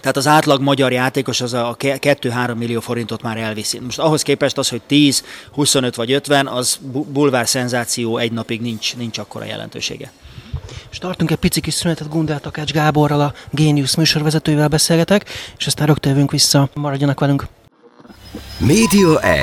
Tehát 0.00 0.16
az 0.16 0.26
átlag 0.26 0.60
magyar 0.60 0.92
játékos 0.92 1.40
az 1.40 1.52
a 1.52 1.76
2-3 1.78 2.56
millió 2.56 2.80
forintot 2.80 3.22
már 3.22 3.36
elviszi. 3.36 3.78
Most 3.78 3.98
ahhoz 3.98 4.22
képest 4.22 4.58
az, 4.58 4.68
hogy 4.68 4.82
10, 4.82 5.24
25 5.52 5.94
vagy 5.94 6.12
50, 6.12 6.46
az 6.46 6.78
bulvár 7.08 7.48
szenzáció 7.48 8.18
egy 8.18 8.32
napig 8.32 8.60
nincs, 8.60 8.96
nincs 8.96 9.18
akkora 9.18 9.44
jelentősége. 9.44 10.12
És 10.90 10.98
tartunk 10.98 11.30
egy 11.30 11.36
pici 11.36 11.60
kis 11.60 11.74
szünetet 11.74 12.08
Gundel 12.08 12.40
Takács 12.40 12.72
Gáborral, 12.72 13.20
a 13.20 13.32
Genius 13.50 13.96
műsorvezetővel 13.96 14.68
beszélgetek, 14.68 15.28
és 15.58 15.66
aztán 15.66 15.86
rögtön 15.86 16.12
jövünk 16.12 16.30
vissza. 16.30 16.68
Maradjanak 16.74 17.20
velünk. 17.20 17.46
Média 18.58 19.20
1. 19.20 19.40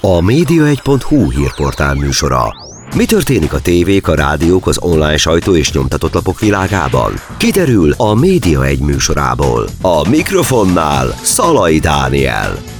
A 0.00 0.20
média1.hu 0.20 1.30
hírportál 1.30 1.94
műsora. 1.94 2.52
Mi 2.96 3.04
történik 3.04 3.52
a 3.52 3.60
tévék, 3.60 4.08
a 4.08 4.14
rádiók, 4.14 4.66
az 4.66 4.78
online 4.80 5.16
sajtó 5.16 5.56
és 5.56 5.72
nyomtatott 5.72 6.12
lapok 6.12 6.40
világában? 6.40 7.12
Kiderül 7.36 7.94
a 7.96 8.14
Média 8.14 8.64
1 8.64 8.80
műsorából. 8.80 9.68
A 9.80 10.08
mikrofonnál 10.08 11.06
Szalai 11.22 11.78
Dániel. 11.78 12.73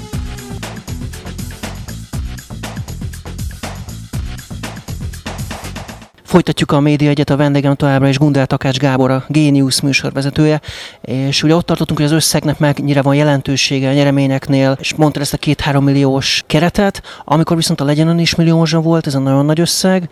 Folytatjuk 6.34 6.72
a 6.72 6.80
Média 6.80 7.08
Egyet, 7.08 7.30
a 7.30 7.36
vendégem 7.36 7.74
továbbra 7.74 8.08
is 8.08 8.18
Gundel 8.18 8.46
Takács 8.46 8.76
Gábor, 8.76 9.10
a 9.10 9.24
Genius 9.28 9.80
műsorvezetője, 9.80 10.60
és 11.00 11.42
ugye 11.42 11.54
ott 11.54 11.66
tartottunk, 11.66 11.98
hogy 11.98 12.08
az 12.08 12.14
összegnek 12.14 12.58
mennyire 12.58 13.02
van 13.02 13.14
jelentősége 13.14 13.88
a 13.88 13.92
nyereményeknél, 13.92 14.76
és 14.80 14.94
mondta 14.94 15.20
ezt 15.20 15.32
a 15.32 15.36
két-három 15.36 15.84
milliós 15.84 16.42
keretet, 16.46 17.02
amikor 17.24 17.56
viszont 17.56 17.80
a 17.80 17.84
legyen 17.84 18.18
is 18.18 18.34
milliómosan 18.34 18.82
volt, 18.82 19.06
ez 19.06 19.14
a 19.14 19.18
nagyon 19.18 19.44
nagy 19.44 19.60
összeg, 19.60 20.08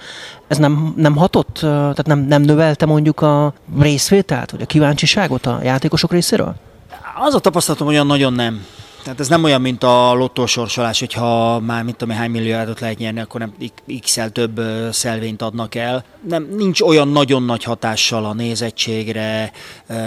ez 0.48 0.58
nem, 0.58 0.92
nem 0.96 1.16
hatott, 1.16 1.58
tehát 1.60 2.06
nem, 2.06 2.18
nem 2.18 2.42
növelte 2.42 2.86
mondjuk 2.86 3.20
a 3.20 3.52
részvételt, 3.80 4.50
vagy 4.50 4.62
a 4.62 4.66
kíváncsiságot 4.66 5.46
a 5.46 5.60
játékosok 5.62 6.12
részéről? 6.12 6.54
Az 7.26 7.34
a 7.34 7.38
tapasztalatom, 7.38 7.86
olyan 7.88 8.06
nagyon 8.06 8.32
nem. 8.32 8.66
Tehát 9.02 9.20
ez 9.20 9.28
nem 9.28 9.44
olyan, 9.44 9.60
mint 9.60 9.82
a 9.82 10.12
lottósorsolás, 10.12 10.98
hogyha 10.98 11.60
már 11.60 11.82
mit 11.82 11.96
tudom, 11.96 12.16
hány 12.16 12.30
milliárdot 12.30 12.80
lehet 12.80 12.98
nyerni, 12.98 13.20
akkor 13.20 13.40
nem 13.40 13.54
x-el 14.00 14.30
több 14.30 14.60
szelvényt 14.92 15.42
adnak 15.42 15.74
el. 15.74 16.04
Nem, 16.28 16.48
nincs 16.56 16.80
olyan 16.80 17.08
nagyon 17.08 17.42
nagy 17.42 17.64
hatással 17.64 18.24
a 18.24 18.32
nézettségre, 18.32 19.52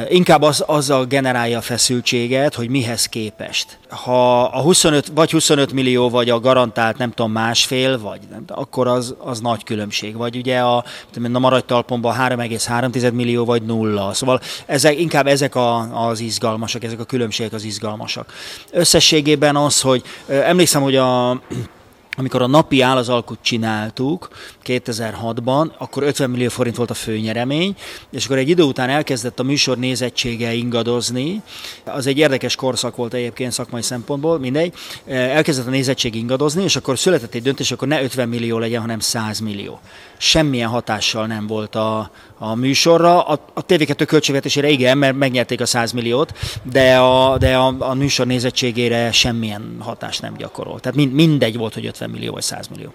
inkább 0.10 0.42
az, 0.42 0.64
azzal 0.68 1.06
generálja 1.06 1.58
a 1.58 1.62
feszültséget, 1.62 2.56
hogy 2.56 2.70
mihez 2.70 3.06
képest. 3.06 3.78
Ha 3.90 4.44
a 4.44 4.62
25, 4.62 5.12
vagy 5.14 5.32
25 5.32 5.74
millió, 5.74 6.10
vagy 6.10 6.30
a 6.30 6.40
garantált 6.40 6.98
nem 6.98 7.12
tudom 7.12 7.32
másfél, 7.32 8.00
vagy 8.00 8.20
nem, 8.30 8.44
akkor 8.48 8.88
az, 8.88 9.16
az 9.20 9.40
nagy 9.40 9.64
különbség. 9.64 10.16
Vagy 10.16 10.36
ugye 10.36 10.60
a, 10.60 10.84
a 11.34 11.40
maradj 11.40 11.66
talpomban 11.66 12.16
3,3 12.20 13.14
millió, 13.14 13.46
vagy 13.46 13.62
nulla. 13.62 14.14
Szóval 14.14 14.42
ezek, 14.66 15.00
inkább 15.00 15.28
ezek 15.28 15.56
a, 15.56 16.08
az 16.08 16.20
izgalmasak, 16.20 16.84
ezek 16.84 17.00
a 17.00 17.04
különbségek 17.04 17.54
az 17.54 17.64
izgalmasak 17.64 18.34
összességében 18.86 19.56
az, 19.56 19.82
hogy 19.82 20.04
emlékszem, 20.28 20.82
hogy 20.82 20.96
a 20.96 21.42
amikor 22.18 22.42
a 22.42 22.48
napi 22.48 22.82
alkut 22.82 23.40
csináltuk 23.42 24.28
2006-ban, 24.66 25.72
akkor 25.78 26.04
50 26.04 26.30
millió 26.30 26.50
forint 26.50 26.76
volt 26.76 26.90
a 26.90 26.94
főnyeremény, 26.94 27.76
és 28.12 28.26
akkor 28.26 28.38
egy 28.38 28.50
idő 28.50 28.64
után 28.64 28.90
elkezdett 28.90 29.40
a 29.40 29.44
műsor 29.44 29.78
nézettsége 29.78 30.54
ingadozni. 30.54 31.42
Az 31.84 32.08
egy 32.08 32.18
érdekes 32.18 32.56
korszak 32.56 32.96
volt 32.96 33.14
egyébként 33.14 33.52
szakmai 33.52 33.82
szempontból, 33.82 34.40
mindegy. 34.40 34.74
Elkezdett 35.08 35.68
a 35.68 35.70
nézettség 35.70 36.16
ingadozni, 36.16 36.64
és 36.64 36.76
akkor 36.76 37.00
született 37.00 37.34
egy 37.34 37.44
döntés, 37.44 37.72
akkor 37.72 37.88
ne 37.88 38.04
50 38.04 38.30
millió 38.30 38.58
legyen, 38.58 38.82
hanem 38.82 39.00
100 39.00 39.40
millió. 39.40 39.80
Semmilyen 40.18 40.70
hatással 40.70 41.26
nem 41.26 41.48
volt 41.48 41.76
a, 41.76 42.12
a 42.38 42.56
műsorra. 42.56 43.22
A, 43.22 43.40
a 43.54 43.66
TV2 43.66 44.04
költségvetésére 44.08 44.70
igen, 44.70 44.98
mert 44.98 45.16
megnyerték 45.16 45.62
a 45.62 45.66
100 45.66 45.92
milliót, 45.92 46.38
de 46.64 46.98
a, 46.98 47.38
de 47.38 47.56
a, 47.56 47.76
a 47.80 47.94
műsor 47.94 48.26
nézettségére 48.26 49.12
semmilyen 49.12 49.76
hatást 49.80 50.22
nem 50.22 50.36
gyakorolt. 50.38 50.82
Tehát 50.82 50.98
mind, 50.98 51.14
mindegy 51.14 51.58
volt, 51.58 51.74
hogy 51.74 51.86
50 51.86 52.10
millió 52.10 52.34
vagy 52.34 52.44
100 52.44 52.68
millió. 52.68 52.94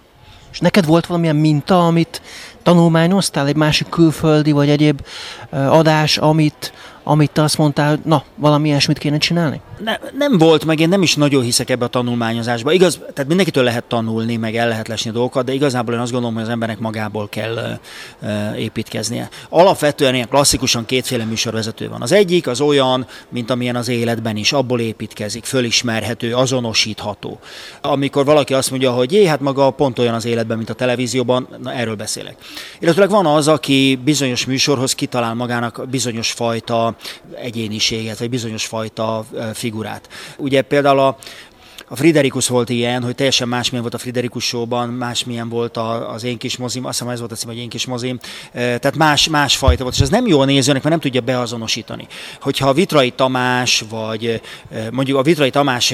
És 0.51 0.59
neked 0.59 0.85
volt 0.85 1.05
valamilyen 1.05 1.35
minta, 1.35 1.85
amit 1.85 2.21
tanulmányoztál, 2.63 3.47
egy 3.47 3.55
másik 3.55 3.89
külföldi 3.89 4.51
vagy 4.51 4.69
egyéb 4.69 5.05
adás, 5.49 6.17
amit, 6.17 6.73
amit 7.03 7.31
te 7.31 7.41
azt 7.41 7.57
mondtál, 7.57 7.99
na, 8.05 8.23
valami 8.35 8.67
ilyesmit 8.67 8.97
kéne 8.97 9.17
csinálni? 9.17 9.61
Ne, 9.83 9.97
nem 10.17 10.37
volt, 10.37 10.65
meg 10.65 10.79
én 10.79 10.89
nem 10.89 11.01
is 11.01 11.15
nagyon 11.15 11.43
hiszek 11.43 11.69
ebbe 11.69 11.85
a 11.85 11.87
tanulmányozásba. 11.87 12.71
Igaz, 12.71 12.99
tehát 12.99 13.27
mindenkitől 13.27 13.63
lehet 13.63 13.83
tanulni, 13.83 14.35
meg 14.35 14.55
el 14.55 14.67
lehet 14.67 14.87
lesni 14.87 15.11
dolgokat, 15.11 15.45
de 15.45 15.53
igazából 15.53 15.93
én 15.93 15.99
azt 15.99 16.11
gondolom, 16.11 16.35
hogy 16.35 16.43
az 16.43 16.49
embernek 16.49 16.79
magából 16.79 17.29
kell 17.29 17.79
uh, 18.21 18.59
építkeznie. 18.59 19.29
Alapvetően 19.49 20.13
ilyen 20.15 20.27
klasszikusan 20.27 20.85
kétféle 20.85 21.23
műsorvezető 21.23 21.89
van. 21.89 22.01
Az 22.01 22.11
egyik 22.11 22.47
az 22.47 22.61
olyan, 22.61 23.07
mint 23.29 23.49
amilyen 23.49 23.75
az 23.75 23.87
életben 23.87 24.37
is, 24.37 24.53
abból 24.53 24.79
építkezik, 24.79 25.45
fölismerhető, 25.45 26.35
azonosítható. 26.35 27.39
Amikor 27.81 28.25
valaki 28.25 28.53
azt 28.53 28.69
mondja, 28.69 28.91
hogy 28.91 29.11
jé, 29.11 29.25
hát 29.25 29.39
maga 29.39 29.69
pont 29.69 29.99
olyan 29.99 30.13
az 30.13 30.25
életben, 30.25 30.57
mint 30.57 30.69
a 30.69 30.73
televízióban, 30.73 31.47
na 31.63 31.73
erről 31.73 31.95
beszélek. 31.95 32.35
Illetve 32.79 33.07
van 33.07 33.25
az, 33.25 33.47
aki 33.47 33.99
bizonyos 34.03 34.45
műsorhoz 34.45 34.93
kitalál 34.95 35.33
magának 35.33 35.85
bizonyos 35.89 36.31
fajta 36.31 36.95
egyéniséget, 37.35 38.19
vagy 38.19 38.29
bizonyos 38.29 38.65
fajta 38.65 39.25
figurát. 39.53 39.69
Ugye 40.37 40.61
például 40.61 40.99
a, 40.99 41.17
a 41.87 41.95
Friderikus 41.95 42.47
volt 42.47 42.69
ilyen, 42.69 43.03
hogy 43.03 43.15
teljesen 43.15 43.47
másmilyen 43.47 43.81
volt 43.81 43.93
a 43.93 43.97
Friderikus 43.97 44.45
showban, 44.45 44.89
másmilyen 44.89 45.49
volt 45.49 45.77
az 46.13 46.23
én 46.23 46.37
kis 46.37 46.57
mozim, 46.57 46.85
azt 46.85 46.97
hiszem 46.97 47.13
ez 47.13 47.19
volt 47.19 47.31
a 47.31 47.35
cím, 47.35 47.49
hogy 47.49 47.57
én 47.57 47.69
kis 47.69 47.85
mozim, 47.85 48.19
tehát 48.53 48.95
más, 48.95 49.27
más 49.27 49.57
fajta 49.57 49.83
volt, 49.83 49.95
és 49.95 50.01
ez 50.01 50.09
nem 50.09 50.27
jó 50.27 50.39
a 50.39 50.45
nézőnek, 50.45 50.83
mert 50.83 50.95
nem 50.95 51.03
tudja 51.03 51.21
beazonosítani. 51.21 52.07
Hogyha 52.41 52.69
a 52.69 52.73
Vitrai 52.73 53.11
Tamás, 53.11 53.83
vagy 53.89 54.41
mondjuk 54.91 55.17
a 55.17 55.21
Vitrai 55.21 55.49
Tamás 55.49 55.93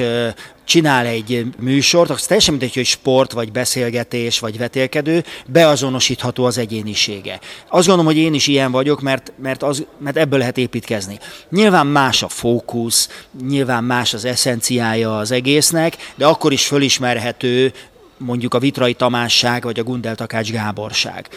csinál 0.68 1.06
egy 1.06 1.46
műsort, 1.60 2.10
akkor 2.10 2.22
teljesen 2.22 2.54
mindegy, 2.54 2.74
hogy 2.74 2.86
sport, 2.86 3.32
vagy 3.32 3.52
beszélgetés, 3.52 4.40
vagy 4.40 4.58
vetélkedő, 4.58 5.24
beazonosítható 5.46 6.46
az 6.46 6.58
egyénisége. 6.58 7.40
Azt 7.70 7.88
gondolom, 7.88 8.14
hogy 8.14 8.22
én 8.22 8.34
is 8.34 8.48
ilyen 8.48 8.72
vagyok, 8.72 9.02
mert, 9.02 9.34
mert, 9.42 9.64
az, 9.64 9.86
mert 9.98 10.18
ebből 10.18 10.40
lehet 10.40 10.58
építkezni. 10.58 11.20
Nyilván 11.50 11.88
más 11.88 12.24
a 12.24 12.28
fókusz, 12.28 13.26
nyilván 13.48 13.84
más 13.84 14.14
az 14.14 14.26
eszenciája 14.26 15.18
az 15.18 15.32
egésznek, 15.32 15.98
de 16.16 16.26
akkor 16.26 16.52
is 16.52 16.66
fölismerhető 16.66 17.74
mondjuk 18.18 18.54
a 18.54 18.60
Vitrai 18.60 18.94
Tamásság, 18.94 19.64
vagy 19.64 19.80
a 19.80 19.84
Gundel 19.84 20.16
Takács 20.16 20.52
Gáborság 20.52 21.30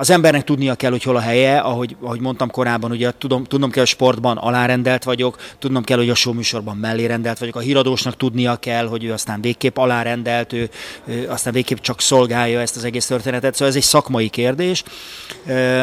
az 0.00 0.10
embernek 0.10 0.44
tudnia 0.44 0.74
kell, 0.74 0.90
hogy 0.90 1.02
hol 1.02 1.16
a 1.16 1.20
helye, 1.20 1.58
ahogy, 1.58 1.96
ahogy 2.00 2.20
mondtam 2.20 2.50
korábban, 2.50 2.90
ugye 2.90 3.10
tudom, 3.18 3.44
tudnom 3.44 3.70
kell, 3.70 3.82
hogy 3.82 3.90
sportban 3.90 4.36
alárendelt 4.36 5.04
vagyok, 5.04 5.36
tudnom 5.58 5.82
kell, 5.82 5.96
hogy 5.96 6.10
a 6.10 6.14
show 6.14 6.32
műsorban 6.32 6.76
mellérendelt 6.76 7.38
vagyok, 7.38 7.56
a 7.56 7.60
híradósnak 7.60 8.16
tudnia 8.16 8.56
kell, 8.56 8.86
hogy 8.86 9.04
ő 9.04 9.12
aztán 9.12 9.40
végképp 9.40 9.76
alárendelt, 9.76 10.52
ő, 10.52 10.70
ő 11.04 11.28
aztán 11.28 11.52
végképp 11.52 11.78
csak 11.78 12.00
szolgálja 12.00 12.60
ezt 12.60 12.76
az 12.76 12.84
egész 12.84 13.06
történetet. 13.06 13.52
Szóval 13.52 13.68
ez 13.68 13.76
egy 13.76 13.82
szakmai 13.82 14.28
kérdés, 14.28 14.82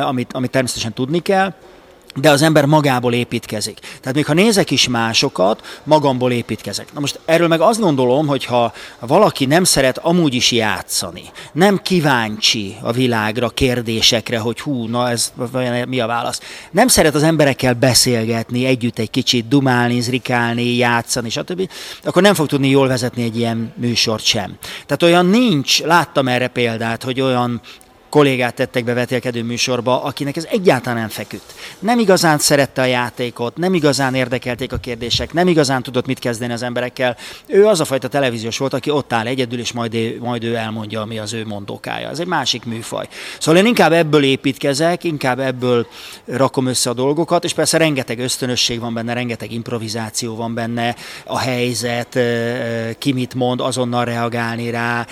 amit, 0.01 0.33
amit 0.33 0.51
természetesen 0.51 0.93
tudni 0.93 1.19
kell 1.19 1.53
de 2.19 2.29
az 2.29 2.41
ember 2.41 2.65
magából 2.65 3.13
építkezik. 3.13 3.79
Tehát 3.79 4.15
még 4.15 4.25
ha 4.25 4.33
nézek 4.33 4.71
is 4.71 4.87
másokat, 4.87 5.79
magamból 5.83 6.31
építkezek. 6.31 6.93
Na 6.93 6.99
most 6.99 7.19
erről 7.25 7.47
meg 7.47 7.61
azt 7.61 7.79
gondolom, 7.79 8.27
hogy 8.27 8.45
ha 8.45 8.73
valaki 8.99 9.45
nem 9.45 9.63
szeret 9.63 9.97
amúgy 9.97 10.33
is 10.33 10.51
játszani, 10.51 11.23
nem 11.51 11.77
kíváncsi 11.81 12.75
a 12.81 12.91
világra, 12.91 13.49
kérdésekre, 13.49 14.39
hogy 14.39 14.59
hú, 14.59 14.87
na 14.87 15.09
ez 15.09 15.33
mi 15.87 15.99
a 15.99 16.07
válasz. 16.07 16.39
Nem 16.71 16.87
szeret 16.87 17.15
az 17.15 17.23
emberekkel 17.23 17.73
beszélgetni, 17.73 18.65
együtt 18.65 18.99
egy 18.99 19.09
kicsit 19.09 19.47
dumálni, 19.47 19.99
zrikálni, 19.99 20.75
játszani, 20.75 21.29
stb., 21.29 21.69
akkor 22.03 22.21
nem 22.21 22.33
fog 22.33 22.47
tudni 22.47 22.69
jól 22.69 22.87
vezetni 22.87 23.23
egy 23.23 23.37
ilyen 23.37 23.73
műsort 23.75 24.23
sem. 24.23 24.57
Tehát 24.85 25.03
olyan 25.03 25.25
nincs, 25.25 25.81
láttam 25.83 26.27
erre 26.27 26.47
példát, 26.47 27.03
hogy 27.03 27.21
olyan 27.21 27.61
kollégát 28.17 28.55
tettek 28.55 28.83
be 28.83 28.93
vetélkedő 28.93 29.43
műsorba, 29.43 30.03
akinek 30.03 30.35
ez 30.35 30.47
egyáltalán 30.51 30.99
nem 30.99 31.09
feküdt. 31.09 31.53
Nem 31.79 31.99
igazán 31.99 32.37
szerette 32.37 32.81
a 32.81 32.85
játékot, 32.85 33.57
nem 33.57 33.73
igazán 33.73 34.15
érdekelték 34.15 34.73
a 34.73 34.77
kérdések, 34.77 35.33
nem 35.33 35.47
igazán 35.47 35.83
tudott 35.83 36.05
mit 36.05 36.19
kezdeni 36.19 36.53
az 36.53 36.61
emberekkel. 36.61 37.17
Ő 37.47 37.65
az 37.65 37.79
a 37.79 37.85
fajta 37.85 38.07
televíziós 38.07 38.57
volt, 38.57 38.73
aki 38.73 38.89
ott 38.89 39.13
áll 39.13 39.25
egyedül, 39.25 39.59
és 39.59 39.71
majd, 39.71 39.93
ő, 39.93 40.17
majd 40.19 40.43
ő 40.43 40.55
elmondja, 40.55 41.01
ami 41.01 41.19
az 41.19 41.33
ő 41.33 41.45
mondókája. 41.45 42.09
Ez 42.09 42.19
egy 42.19 42.27
másik 42.27 42.65
műfaj. 42.65 43.07
Szóval 43.39 43.61
én 43.61 43.67
inkább 43.67 43.91
ebből 43.91 44.23
építkezek, 44.23 45.03
inkább 45.03 45.39
ebből 45.39 45.87
rakom 46.25 46.65
össze 46.67 46.89
a 46.89 46.93
dolgokat, 46.93 47.43
és 47.43 47.53
persze 47.53 47.77
rengeteg 47.77 48.19
ösztönösség 48.19 48.79
van 48.79 48.93
benne, 48.93 49.13
rengeteg 49.13 49.51
improvizáció 49.51 50.35
van 50.35 50.53
benne, 50.53 50.95
a 51.25 51.37
helyzet, 51.37 52.19
ki 52.97 53.11
mit 53.13 53.33
mond, 53.33 53.61
azonnal 53.61 54.05
reagálni 54.05 54.69
rá, 54.69 55.07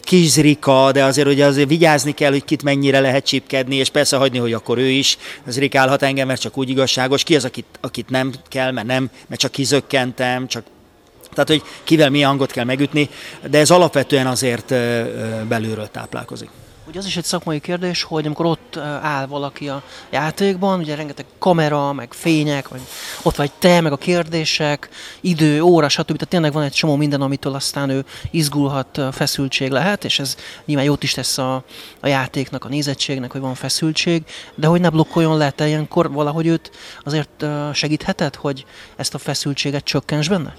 kizrika, 0.00 0.92
de 0.92 1.04
azért 1.04 1.28
ugye 1.28 1.44
azért 1.44 1.68
vigyázni 1.68 2.12
kell, 2.12 2.30
hogy 2.30 2.44
kit 2.50 2.62
mennyire 2.62 3.00
lehet 3.00 3.26
csipkedni, 3.26 3.76
és 3.76 3.88
persze 3.88 4.16
hagyni, 4.16 4.38
hogy 4.38 4.52
akkor 4.52 4.78
ő 4.78 4.88
is 4.88 5.18
az 5.46 5.58
rikálhat 5.58 6.02
engem, 6.02 6.26
mert 6.26 6.40
csak 6.40 6.58
úgy 6.58 6.68
igazságos. 6.68 7.22
Ki 7.22 7.36
az, 7.36 7.44
akit, 7.44 7.66
akit 7.80 8.08
nem 8.08 8.32
kell, 8.48 8.70
mert 8.70 8.86
nem, 8.86 9.10
mert 9.26 9.40
csak 9.40 9.50
kizökkentem, 9.50 10.46
csak 10.46 10.64
tehát, 11.32 11.48
hogy 11.48 11.62
kivel 11.84 12.10
milyen 12.10 12.28
hangot 12.28 12.50
kell 12.50 12.64
megütni, 12.64 13.08
de 13.50 13.58
ez 13.58 13.70
alapvetően 13.70 14.26
azért 14.26 14.68
belülről 15.48 15.88
táplálkozik. 15.90 16.48
Ugye 16.90 16.98
az 16.98 17.06
is 17.06 17.16
egy 17.16 17.24
szakmai 17.24 17.60
kérdés, 17.60 18.02
hogy 18.02 18.26
amikor 18.26 18.46
ott 18.46 18.76
áll 19.02 19.26
valaki 19.26 19.68
a 19.68 19.82
játékban, 20.10 20.78
ugye 20.78 20.94
rengeteg 20.94 21.24
kamera, 21.38 21.92
meg 21.92 22.12
fények, 22.12 22.68
vagy 22.68 22.80
ott 23.22 23.36
vagy 23.36 23.50
te, 23.58 23.80
meg 23.80 23.92
a 23.92 23.96
kérdések, 23.96 24.88
idő, 25.20 25.62
óra, 25.62 25.88
stb. 25.88 26.06
Tehát 26.06 26.28
tényleg 26.28 26.52
van 26.52 26.62
egy 26.62 26.72
csomó 26.72 26.96
minden, 26.96 27.20
amitől 27.20 27.54
aztán 27.54 27.90
ő 27.90 28.04
izgulhat, 28.30 29.00
feszültség 29.12 29.70
lehet, 29.70 30.04
és 30.04 30.18
ez 30.18 30.36
nyilván 30.64 30.84
jót 30.84 31.02
is 31.02 31.12
tesz 31.12 31.38
a, 31.38 31.64
a 32.00 32.06
játéknak, 32.06 32.64
a 32.64 32.68
nézettségnek, 32.68 33.32
hogy 33.32 33.40
van 33.40 33.54
feszültség, 33.54 34.22
de 34.54 34.66
hogy 34.66 34.80
ne 34.80 34.90
blokkoljon 34.90 35.36
le, 35.36 35.50
te 35.50 35.66
ilyenkor 35.66 36.12
valahogy 36.12 36.46
őt 36.46 36.70
azért 37.04 37.44
segítheted, 37.72 38.34
hogy 38.34 38.64
ezt 38.96 39.14
a 39.14 39.18
feszültséget 39.18 39.84
csökkents 39.84 40.28
benne? 40.28 40.54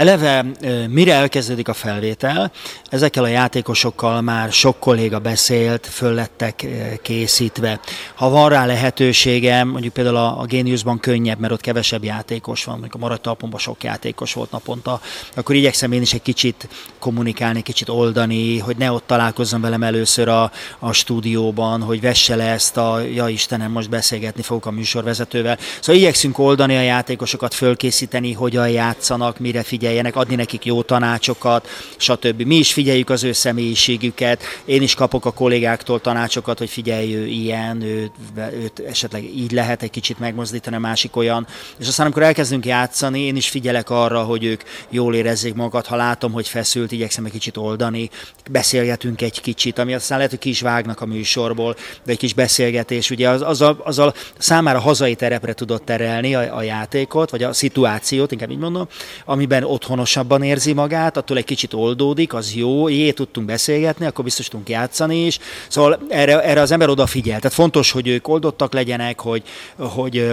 Eleve 0.00 0.44
mire 0.88 1.14
elkezdődik 1.14 1.68
a 1.68 1.72
felvétel, 1.72 2.52
ezekkel 2.90 3.24
a 3.24 3.26
játékosokkal 3.26 4.20
már 4.20 4.52
sok 4.52 4.78
kolléga 4.78 5.18
beszélt, 5.18 5.86
föl 5.86 6.14
lettek 6.14 6.66
készítve. 7.02 7.80
Ha 8.14 8.28
van 8.28 8.48
rá 8.48 8.66
lehetőségem, 8.66 9.68
mondjuk 9.68 9.92
például 9.92 10.16
a, 10.16 10.40
a 10.40 10.44
Geniusban 10.44 10.98
könnyebb, 10.98 11.38
mert 11.38 11.52
ott 11.52 11.60
kevesebb 11.60 12.04
játékos 12.04 12.64
van, 12.64 12.74
mondjuk 12.74 12.94
a 12.94 12.98
maradt 12.98 13.22
talpomban 13.22 13.60
sok 13.60 13.84
játékos 13.84 14.32
volt 14.32 14.50
naponta, 14.50 15.00
akkor 15.36 15.54
igyekszem 15.54 15.92
én 15.92 16.02
is 16.02 16.12
egy 16.12 16.22
kicsit 16.22 16.68
kommunikálni, 16.98 17.62
kicsit 17.62 17.88
oldani, 17.88 18.58
hogy 18.58 18.76
ne 18.76 18.92
ott 18.92 19.06
találkozzon 19.06 19.60
velem 19.60 19.82
először 19.82 20.28
a, 20.28 20.50
a 20.78 20.92
stúdióban, 20.92 21.82
hogy 21.82 22.00
vesse 22.00 22.36
le 22.36 22.44
ezt 22.44 22.76
a, 22.76 23.00
ja 23.00 23.28
Istenem, 23.28 23.70
most 23.70 23.90
beszélgetni 23.90 24.42
fogok 24.42 24.66
a 24.66 24.70
műsorvezetővel. 24.70 25.58
Szóval 25.80 26.00
igyekszünk 26.00 26.38
oldani 26.38 26.76
a 26.76 26.80
játékosokat, 26.80 27.54
fölkészíteni, 27.54 28.32
hogyan 28.32 28.68
játszanak, 28.68 29.38
mire 29.38 29.62
figyeljenek, 29.62 29.88
figyeljenek, 29.90 30.16
adni 30.16 30.34
nekik 30.34 30.64
jó 30.64 30.82
tanácsokat, 30.82 31.68
stb. 31.96 32.42
Mi 32.42 32.54
is 32.54 32.72
figyeljük 32.72 33.10
az 33.10 33.24
ő 33.24 33.32
személyiségüket, 33.32 34.42
én 34.64 34.82
is 34.82 34.94
kapok 34.94 35.24
a 35.24 35.32
kollégáktól 35.32 36.00
tanácsokat, 36.00 36.58
hogy 36.58 36.70
figyelj, 36.70 37.14
ő 37.14 37.26
ilyen, 37.26 37.82
ő, 37.82 38.10
őt 38.36 38.78
esetleg 38.78 39.24
így 39.24 39.52
lehet 39.52 39.82
egy 39.82 39.90
kicsit 39.90 40.18
megmozdítani, 40.18 40.76
a 40.76 40.78
másik 40.78 41.16
olyan. 41.16 41.46
És 41.78 41.88
aztán 41.88 42.06
amikor 42.06 42.22
elkezdünk 42.22 42.66
játszani, 42.66 43.20
én 43.20 43.36
is 43.36 43.48
figyelek 43.48 43.90
arra, 43.90 44.22
hogy 44.22 44.44
ők 44.44 44.62
jól 44.88 45.14
érezzék 45.14 45.54
magukat, 45.54 45.86
ha 45.86 45.96
látom, 45.96 46.32
hogy 46.32 46.48
feszült, 46.48 46.92
igyekszem 46.92 47.24
egy 47.24 47.32
kicsit 47.32 47.56
oldani, 47.56 48.10
beszélgetünk 48.50 49.22
egy 49.22 49.40
kicsit, 49.40 49.78
ami 49.78 49.94
aztán 49.94 50.16
lehet, 50.16 50.32
hogy 50.32 50.40
ki 50.40 50.48
is 50.48 50.60
vágnak 50.60 51.00
a 51.00 51.06
műsorból, 51.06 51.76
de 52.04 52.12
egy 52.12 52.18
kis 52.18 52.34
beszélgetés, 52.34 53.10
ugye 53.10 53.28
az, 53.28 53.42
azzal, 53.42 53.80
azzal 53.84 54.14
számára 54.38 54.80
hazai 54.80 55.14
terepre 55.14 55.52
tudott 55.52 55.84
terelni 55.84 56.34
a, 56.34 56.56
a 56.56 56.62
játékot, 56.62 57.30
vagy 57.30 57.42
a 57.42 57.52
szituációt, 57.52 58.32
inkább 58.32 58.50
így 58.50 58.58
mondom, 58.58 58.88
amiben 59.24 59.64
otthonosabban 59.70 60.42
érzi 60.42 60.72
magát, 60.72 61.16
attól 61.16 61.36
egy 61.36 61.44
kicsit 61.44 61.74
oldódik, 61.74 62.34
az 62.34 62.54
jó, 62.54 62.88
jé, 62.88 63.10
tudtunk 63.10 63.46
beszélgetni, 63.46 64.06
akkor 64.06 64.24
biztos 64.24 64.48
tudunk 64.48 64.68
játszani 64.68 65.26
is. 65.26 65.38
Szóval 65.68 66.00
erre, 66.08 66.42
erre 66.42 66.60
az 66.60 66.70
ember 66.70 66.88
odafigyel. 66.88 67.38
Tehát 67.38 67.56
fontos, 67.56 67.90
hogy 67.90 68.08
ők 68.08 68.28
oldottak 68.28 68.72
legyenek, 68.72 69.20
hogy, 69.20 69.42
hogy 69.76 70.32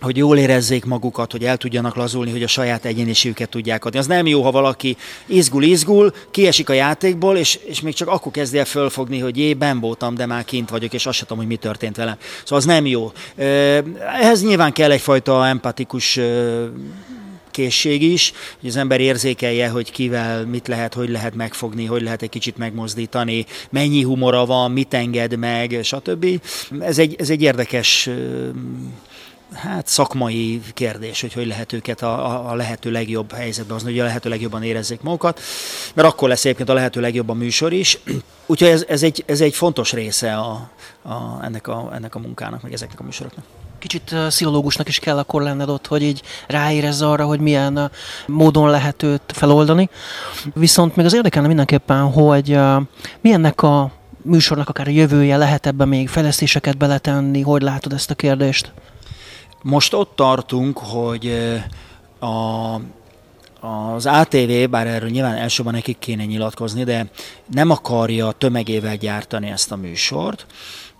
hogy 0.00 0.16
jól 0.16 0.38
érezzék 0.38 0.84
magukat, 0.84 1.32
hogy 1.32 1.44
el 1.44 1.56
tudjanak 1.56 1.96
lazulni, 1.96 2.30
hogy 2.30 2.42
a 2.42 2.46
saját 2.46 2.84
egyéniségüket 2.84 3.48
tudják 3.48 3.84
adni. 3.84 3.98
Az 3.98 4.06
nem 4.06 4.26
jó, 4.26 4.42
ha 4.42 4.50
valaki 4.50 4.96
izgul, 5.26 5.62
izgul, 5.62 6.12
kiesik 6.30 6.68
a 6.68 6.72
játékból, 6.72 7.36
és, 7.36 7.58
és 7.64 7.80
még 7.80 7.94
csak 7.94 8.08
akkor 8.08 8.32
kezdi 8.32 8.58
el 8.58 8.64
fölfogni, 8.64 9.18
hogy 9.18 9.36
jé, 9.36 9.54
ben 9.54 9.80
voltam, 9.80 10.14
de 10.14 10.26
már 10.26 10.44
kint 10.44 10.70
vagyok, 10.70 10.92
és 10.92 11.06
azt 11.06 11.16
sem 11.16 11.26
tudom, 11.26 11.42
hogy 11.42 11.52
mi 11.52 11.56
történt 11.56 11.96
velem. 11.96 12.16
Szóval 12.42 12.58
az 12.58 12.64
nem 12.64 12.86
jó. 12.86 13.12
Ehhez 14.20 14.42
nyilván 14.42 14.72
kell 14.72 14.90
egyfajta 14.90 15.46
empatikus 15.46 16.20
készség 17.54 18.02
is, 18.02 18.32
hogy 18.60 18.68
az 18.68 18.76
ember 18.76 19.00
érzékelje, 19.00 19.68
hogy 19.68 19.90
kivel 19.90 20.46
mit 20.46 20.68
lehet, 20.68 20.94
hogy 20.94 21.08
lehet 21.08 21.34
megfogni, 21.34 21.84
hogy 21.84 22.02
lehet 22.02 22.22
egy 22.22 22.28
kicsit 22.28 22.56
megmozdítani, 22.56 23.46
mennyi 23.70 24.02
humora 24.02 24.46
van, 24.46 24.72
mit 24.72 24.94
enged 24.94 25.36
meg, 25.38 25.78
stb. 25.82 26.26
Ez 26.80 26.98
egy, 26.98 27.16
ez 27.18 27.30
egy 27.30 27.42
érdekes 27.42 28.10
hát 29.54 29.86
szakmai 29.86 30.60
kérdés, 30.74 31.20
hogy 31.20 31.32
hogy 31.32 31.46
lehet 31.46 31.72
őket 31.72 32.02
a, 32.02 32.50
a 32.50 32.54
lehető 32.54 32.90
legjobb 32.90 33.32
helyzetben 33.32 33.72
hozni, 33.72 33.90
hogy 33.90 34.00
a 34.00 34.04
lehető 34.04 34.28
legjobban 34.28 34.62
érezzék 34.62 35.00
magukat, 35.00 35.40
mert 35.94 36.08
akkor 36.08 36.28
lesz 36.28 36.44
egyébként 36.44 36.68
a 36.68 36.74
lehető 36.74 37.00
legjobb 37.00 37.28
a 37.28 37.34
műsor 37.34 37.72
is. 37.72 37.98
Úgyhogy 38.46 38.68
ez, 38.68 38.84
ez, 38.88 39.02
egy, 39.02 39.24
ez 39.26 39.40
egy 39.40 39.54
fontos 39.54 39.92
része 39.92 40.34
a, 40.34 40.70
a, 41.02 41.44
ennek, 41.44 41.68
a, 41.68 41.90
ennek 41.94 42.14
a 42.14 42.18
munkának, 42.18 42.62
meg 42.62 42.72
ezeknek 42.72 43.00
a 43.00 43.02
műsoroknak 43.02 43.44
kicsit 43.78 44.10
uh, 44.12 44.28
szilológusnak 44.28 44.88
is 44.88 44.98
kell 44.98 45.18
akkor 45.18 45.42
lenned 45.42 45.68
ott, 45.68 45.86
hogy 45.86 46.02
így 46.02 46.22
ráérezz 46.46 47.02
arra, 47.02 47.24
hogy 47.24 47.40
milyen 47.40 47.78
uh, 47.78 47.90
módon 48.26 48.70
lehet 48.70 49.02
őt 49.02 49.22
feloldani. 49.26 49.90
Viszont 50.54 50.96
még 50.96 51.06
az 51.06 51.14
érdekelne 51.14 51.48
mindenképpen, 51.48 52.12
hogy 52.12 52.50
uh, 52.50 52.82
milyennek 53.20 53.62
a 53.62 53.90
műsornak 54.22 54.68
akár 54.68 54.88
a 54.88 54.90
jövője, 54.90 55.36
lehet 55.36 55.66
ebbe 55.66 55.84
még 55.84 56.08
fejlesztéseket 56.08 56.76
beletenni, 56.76 57.40
hogy 57.40 57.62
látod 57.62 57.92
ezt 57.92 58.10
a 58.10 58.14
kérdést? 58.14 58.72
Most 59.64 59.94
ott 59.94 60.16
tartunk, 60.16 60.78
hogy 60.78 61.52
a, 62.18 62.74
az 63.66 64.06
ATV, 64.06 64.70
bár 64.70 64.86
erről 64.86 65.08
nyilván 65.08 65.36
elsőben 65.36 65.72
nekik 65.72 65.98
kéne 65.98 66.24
nyilatkozni, 66.24 66.84
de 66.84 67.10
nem 67.52 67.70
akarja 67.70 68.32
tömegével 68.32 68.96
gyártani 68.96 69.50
ezt 69.50 69.72
a 69.72 69.76
műsort. 69.76 70.46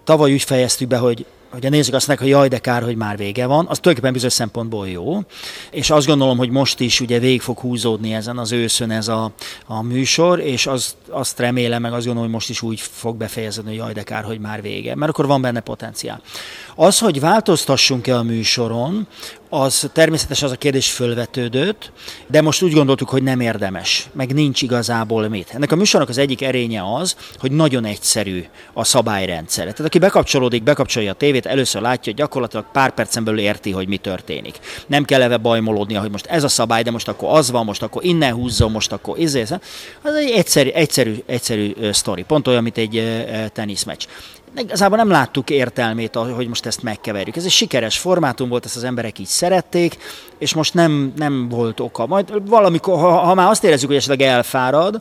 Tavaly 0.04 0.32
úgy 0.32 0.42
fejeztük 0.42 0.88
be, 0.88 0.96
hogy 0.96 1.26
hogy 1.54 1.66
a 1.66 1.68
nézők 1.68 1.94
azt 1.94 2.06
mondják, 2.06 2.28
hogy 2.28 2.38
jaj, 2.38 2.48
de 2.48 2.58
kár, 2.58 2.82
hogy 2.82 2.96
már 2.96 3.16
vége 3.16 3.46
van, 3.46 3.58
az 3.58 3.78
tulajdonképpen 3.78 4.12
bizonyos 4.12 4.32
szempontból 4.32 4.88
jó. 4.88 5.20
És 5.70 5.90
azt 5.90 6.06
gondolom, 6.06 6.36
hogy 6.36 6.50
most 6.50 6.80
is 6.80 7.00
ugye 7.00 7.18
végig 7.18 7.40
fog 7.40 7.58
húzódni 7.58 8.14
ezen 8.14 8.38
az 8.38 8.52
őszön 8.52 8.90
ez 8.90 9.08
a, 9.08 9.32
a 9.66 9.82
műsor, 9.82 10.40
és 10.40 10.66
az, 10.66 10.96
azt 11.08 11.38
remélem, 11.38 11.82
meg 11.82 11.92
azt 11.92 12.04
gondolom, 12.04 12.22
hogy 12.22 12.34
most 12.34 12.50
is 12.50 12.62
úgy 12.62 12.80
fog 12.80 13.16
befejeződni, 13.16 13.70
hogy 13.70 13.78
jaj, 13.78 13.92
de 13.92 14.02
kár, 14.02 14.24
hogy 14.24 14.38
már 14.38 14.62
vége, 14.62 14.94
mert 14.94 15.10
akkor 15.10 15.26
van 15.26 15.40
benne 15.40 15.60
potenciál. 15.60 16.20
Az, 16.74 16.98
hogy 16.98 17.20
változtassunk-e 17.20 18.16
a 18.16 18.22
műsoron, 18.22 19.06
az 19.54 19.90
természetesen 19.92 20.48
az 20.48 20.54
a 20.54 20.56
kérdés 20.56 20.90
fölvetődött, 20.90 21.92
de 22.26 22.42
most 22.42 22.62
úgy 22.62 22.72
gondoltuk, 22.72 23.08
hogy 23.08 23.22
nem 23.22 23.40
érdemes, 23.40 24.06
meg 24.12 24.34
nincs 24.34 24.62
igazából 24.62 25.28
mit. 25.28 25.50
Ennek 25.54 25.72
a 25.72 25.76
műsornak 25.76 26.08
az 26.08 26.18
egyik 26.18 26.42
erénye 26.42 26.94
az, 26.94 27.16
hogy 27.38 27.52
nagyon 27.52 27.84
egyszerű 27.84 28.44
a 28.72 28.84
szabályrendszer. 28.84 29.62
Tehát 29.62 29.80
aki 29.80 29.98
bekapcsolódik, 29.98 30.62
bekapcsolja 30.62 31.10
a 31.10 31.14
tévét, 31.14 31.46
először 31.46 31.82
látja, 31.82 32.12
hogy 32.12 32.14
gyakorlatilag 32.14 32.64
pár 32.72 32.94
percen 32.94 33.24
belül 33.24 33.40
érti, 33.40 33.70
hogy 33.70 33.88
mi 33.88 33.96
történik. 33.96 34.58
Nem 34.86 35.04
kell 35.04 35.22
eve 35.22 35.36
bajmolódnia, 35.36 36.00
hogy 36.00 36.10
most 36.10 36.26
ez 36.26 36.44
a 36.44 36.48
szabály, 36.48 36.82
de 36.82 36.90
most 36.90 37.08
akkor 37.08 37.28
az 37.36 37.50
van, 37.50 37.64
most 37.64 37.82
akkor 37.82 38.04
innen 38.04 38.34
húzzon, 38.34 38.70
most 38.70 38.92
akkor 38.92 39.18
izé. 39.18 39.42
Az 40.02 40.14
egy 40.14 40.30
egyszerű, 40.30 40.68
egyszerű, 40.68 41.22
egyszerű 41.26 41.74
sztori. 41.92 42.22
Pont 42.22 42.48
olyan, 42.48 42.62
mint 42.62 42.78
egy 42.78 43.22
teniszmeccs 43.52 44.06
igazából 44.56 44.96
nem 44.96 45.10
láttuk 45.10 45.50
értelmét, 45.50 46.14
hogy 46.14 46.48
most 46.48 46.66
ezt 46.66 46.82
megkeverjük. 46.82 47.36
Ez 47.36 47.44
egy 47.44 47.50
sikeres 47.50 47.98
formátum 47.98 48.48
volt, 48.48 48.64
ezt 48.64 48.76
az 48.76 48.84
emberek 48.84 49.18
így 49.18 49.26
szerették, 49.26 49.96
és 50.38 50.54
most 50.54 50.74
nem, 50.74 51.12
nem 51.16 51.48
volt 51.48 51.80
oka. 51.80 52.06
Majd 52.06 52.48
valamikor, 52.48 52.98
ha, 52.98 53.10
ha 53.10 53.34
már 53.34 53.50
azt 53.50 53.64
érezzük, 53.64 53.88
hogy 53.88 53.96
esetleg 53.96 54.20
elfárad, 54.20 55.00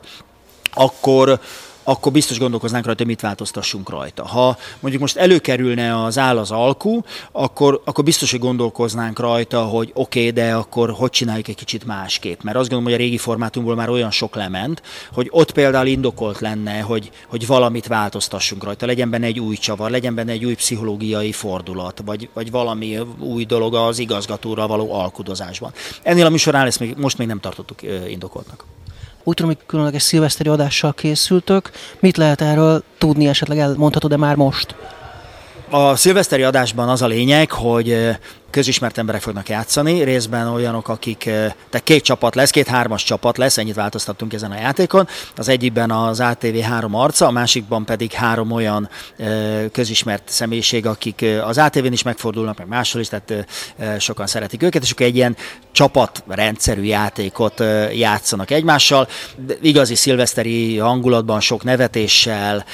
akkor, 0.74 1.40
akkor 1.84 2.12
biztos 2.12 2.38
gondolkoznánk 2.38 2.84
rajta, 2.84 3.02
hogy 3.02 3.10
mit 3.10 3.20
változtassunk 3.20 3.88
rajta. 3.88 4.26
Ha 4.26 4.56
mondjuk 4.80 5.02
most 5.02 5.16
előkerülne 5.16 6.04
az 6.04 6.18
áll 6.18 6.38
az 6.38 6.50
alkú, 6.50 7.04
akkor, 7.32 7.80
akkor 7.84 8.04
biztos, 8.04 8.30
hogy 8.30 8.40
gondolkoznánk 8.40 9.18
rajta, 9.18 9.62
hogy 9.62 9.90
oké, 9.94 10.18
okay, 10.18 10.30
de 10.30 10.54
akkor 10.54 10.90
hogy 10.90 11.10
csináljuk 11.10 11.48
egy 11.48 11.54
kicsit 11.54 11.84
másképp. 11.84 12.42
Mert 12.42 12.56
azt 12.56 12.68
gondolom, 12.68 12.92
hogy 12.92 13.02
a 13.02 13.04
régi 13.04 13.18
formátumból 13.18 13.74
már 13.74 13.88
olyan 13.88 14.10
sok 14.10 14.34
lement, 14.34 14.82
hogy 15.12 15.28
ott 15.30 15.52
például 15.52 15.86
indokolt 15.86 16.40
lenne, 16.40 16.80
hogy, 16.80 17.10
hogy 17.28 17.46
valamit 17.46 17.86
változtassunk 17.86 18.64
rajta. 18.64 18.86
Legyen 18.86 19.10
benne 19.10 19.26
egy 19.26 19.40
új 19.40 19.56
csavar, 19.56 19.90
legyen 19.90 20.14
benne 20.14 20.32
egy 20.32 20.44
új 20.44 20.54
pszichológiai 20.54 21.32
fordulat, 21.32 22.02
vagy, 22.04 22.28
vagy 22.32 22.50
valami 22.50 22.98
új 23.18 23.44
dolog 23.44 23.74
az 23.74 23.98
igazgatóra 23.98 24.66
való 24.66 24.92
alkudozásban. 24.92 25.72
Ennél 26.02 26.26
a 26.26 26.30
műsorán 26.30 26.66
ezt 26.66 26.80
még, 26.80 26.94
most 26.96 27.18
még 27.18 27.26
nem 27.26 27.40
tartottuk 27.40 27.82
indokoltnak. 28.08 28.64
Úgy 29.24 29.34
tudom, 29.34 29.52
hogy 29.56 29.66
különleges 29.66 30.02
szilveszteri 30.02 30.48
adással 30.48 30.92
készültök. 30.92 31.70
Mit 32.00 32.16
lehet 32.16 32.40
erről 32.40 32.82
tudni, 32.98 33.26
esetleg 33.26 33.58
elmondhatod-e 33.58 34.16
már 34.16 34.36
most? 34.36 34.74
A 35.70 35.96
szilveszteri 35.96 36.42
adásban 36.42 36.88
az 36.88 37.02
a 37.02 37.06
lényeg, 37.06 37.50
hogy 37.50 38.16
közismert 38.54 38.98
emberek 38.98 39.20
fognak 39.20 39.48
játszani, 39.48 40.02
részben 40.02 40.46
olyanok, 40.46 40.88
akik, 40.88 41.22
tehát 41.22 41.82
két 41.82 42.02
csapat 42.02 42.34
lesz, 42.34 42.50
két 42.50 42.66
hármas 42.66 43.02
csapat 43.02 43.38
lesz, 43.38 43.58
ennyit 43.58 43.74
változtattunk 43.74 44.32
ezen 44.32 44.50
a 44.50 44.58
játékon. 44.58 45.08
Az 45.36 45.48
egyikben 45.48 45.90
az 45.90 46.20
ATV 46.20 46.58
három 46.58 46.94
arca, 46.94 47.26
a 47.26 47.30
másikban 47.30 47.84
pedig 47.84 48.12
három 48.12 48.50
olyan 48.50 48.88
közismert 49.72 50.22
személyiség, 50.28 50.86
akik 50.86 51.24
az 51.44 51.58
ATV-n 51.58 51.92
is 51.92 52.02
megfordulnak, 52.02 52.58
meg 52.58 52.68
máshol 52.68 53.00
is, 53.00 53.08
tehát 53.08 53.46
sokan 53.98 54.26
szeretik 54.26 54.62
őket, 54.62 54.82
és 54.82 54.90
akkor 54.90 55.06
egy 55.06 55.16
ilyen 55.16 55.36
csapatrendszerű 55.72 56.82
játékot 56.82 57.62
játszanak 57.92 58.50
egymással. 58.50 59.08
Igazi 59.60 59.94
szilveszteri 59.94 60.78
hangulatban, 60.78 61.40
sok 61.40 61.64
nevetéssel, 61.64 62.64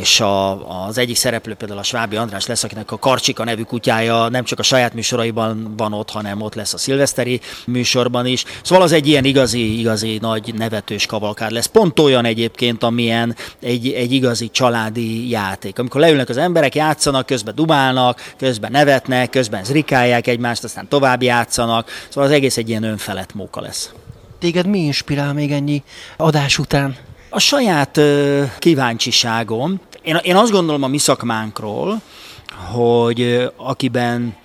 és 0.00 0.20
a, 0.20 0.86
az 0.86 0.98
egyik 0.98 1.16
szereplő 1.16 1.54
például 1.54 1.80
a 1.80 1.82
Svábi 1.82 2.16
András 2.16 2.46
lesz, 2.46 2.64
akinek 2.64 2.92
a 2.92 2.98
Karcsika 2.98 3.44
nevű 3.44 3.62
kutyája 3.62 4.28
nem 4.28 4.44
csak 4.46 4.58
a 4.58 4.62
saját 4.62 4.94
műsoraiban 4.94 5.74
van 5.76 5.92
ott, 5.92 6.10
hanem 6.10 6.40
ott 6.40 6.54
lesz 6.54 6.74
a 6.74 6.78
szilveszteri 6.78 7.40
műsorban 7.66 8.26
is. 8.26 8.44
Szóval 8.62 8.84
az 8.84 8.92
egy 8.92 9.06
ilyen 9.06 9.24
igazi, 9.24 9.78
igazi 9.78 10.18
nagy 10.20 10.54
nevetős 10.54 11.06
kavalkád 11.06 11.50
lesz. 11.50 11.66
Pont 11.66 11.98
olyan 11.98 12.24
egyébként, 12.24 12.82
amilyen 12.82 13.36
egy, 13.60 13.92
egy 13.92 14.12
igazi 14.12 14.50
családi 14.50 15.28
játék. 15.28 15.78
Amikor 15.78 16.00
leülnek 16.00 16.28
az 16.28 16.36
emberek, 16.36 16.74
játszanak, 16.74 17.26
közben 17.26 17.54
dumálnak, 17.54 18.32
közben 18.38 18.70
nevetnek, 18.70 19.30
közben 19.30 19.64
zrikálják 19.64 20.26
egymást, 20.26 20.64
aztán 20.64 20.88
tovább 20.88 21.22
játszanak. 21.22 21.90
Szóval 22.08 22.28
az 22.28 22.34
egész 22.34 22.56
egy 22.56 22.68
ilyen 22.68 22.82
önfelett 22.82 23.34
móka 23.34 23.60
lesz. 23.60 23.90
Téged 24.38 24.66
mi 24.66 24.78
inspirál 24.78 25.32
még 25.32 25.52
ennyi 25.52 25.82
adás 26.16 26.58
után? 26.58 26.96
A 27.30 27.38
saját 27.38 27.96
uh, 27.96 28.42
kíváncsiságom. 28.58 29.80
Én, 30.02 30.18
én 30.22 30.36
azt 30.36 30.50
gondolom 30.50 30.82
a 30.82 30.86
mi 30.86 30.98
szakmánkról, 30.98 32.00
hogy 32.72 33.50
akiben 33.56 34.36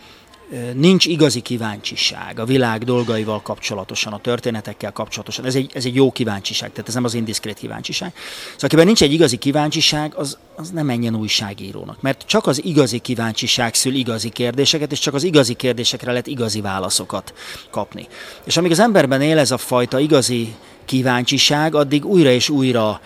nincs 0.73 1.05
igazi 1.05 1.39
kíváncsiság 1.39 2.39
a 2.39 2.45
világ 2.45 2.83
dolgaival 2.83 3.41
kapcsolatosan, 3.41 4.13
a 4.13 4.19
történetekkel 4.19 4.91
kapcsolatosan. 4.91 5.45
Ez 5.45 5.55
egy, 5.55 5.71
ez 5.73 5.85
egy 5.85 5.95
jó 5.95 6.11
kíváncsiság, 6.11 6.71
tehát 6.71 6.87
ez 6.87 6.93
nem 6.93 7.03
az 7.03 7.13
indiszkrét 7.13 7.57
kíváncsiság. 7.57 8.13
Szóval 8.15 8.59
akiben 8.61 8.85
nincs 8.85 9.01
egy 9.01 9.13
igazi 9.13 9.37
kíváncsiság, 9.37 10.13
az, 10.15 10.37
az 10.55 10.69
nem 10.69 10.85
menjen 10.85 11.15
újságírónak. 11.15 12.01
Mert 12.01 12.23
csak 12.25 12.47
az 12.47 12.63
igazi 12.63 12.99
kíváncsiság 12.99 13.73
szül 13.73 13.93
igazi 13.93 14.29
kérdéseket, 14.29 14.91
és 14.91 14.99
csak 14.99 15.13
az 15.13 15.23
igazi 15.23 15.53
kérdésekre 15.53 16.09
lehet 16.09 16.27
igazi 16.27 16.61
válaszokat 16.61 17.33
kapni. 17.69 18.07
És 18.43 18.57
amíg 18.57 18.71
az 18.71 18.79
emberben 18.79 19.21
él 19.21 19.37
ez 19.37 19.51
a 19.51 19.57
fajta 19.57 19.99
igazi 19.99 20.55
kíváncsiság, 20.85 21.75
addig 21.75 22.05
újra 22.05 22.29
és 22.29 22.49
újra 22.49 23.01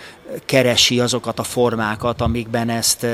keresi 0.45 0.99
azokat 0.99 1.39
a 1.39 1.43
formákat, 1.43 2.21
amikben 2.21 2.69
ezt, 2.69 3.05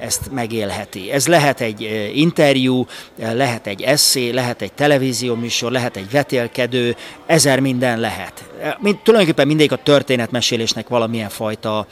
ezt 0.00 0.30
megélheti. 0.32 1.12
Ez 1.12 1.26
lehet 1.26 1.60
egy 1.60 2.10
interjú, 2.14 2.86
lehet 3.16 3.66
egy 3.66 3.82
eszé, 3.82 4.30
lehet 4.30 4.62
egy 4.62 4.72
televízió 4.72 5.34
műsor, 5.34 5.72
lehet 5.72 5.96
egy 5.96 6.10
vetélkedő, 6.10 6.96
ezer 7.26 7.60
minden 7.60 8.00
lehet. 8.00 8.44
Mind, 8.78 8.98
tulajdonképpen 8.98 9.46
mindig 9.46 9.72
a 9.72 9.82
történetmesélésnek 9.82 10.88
valamilyen 10.88 11.28
fajta 11.28 11.86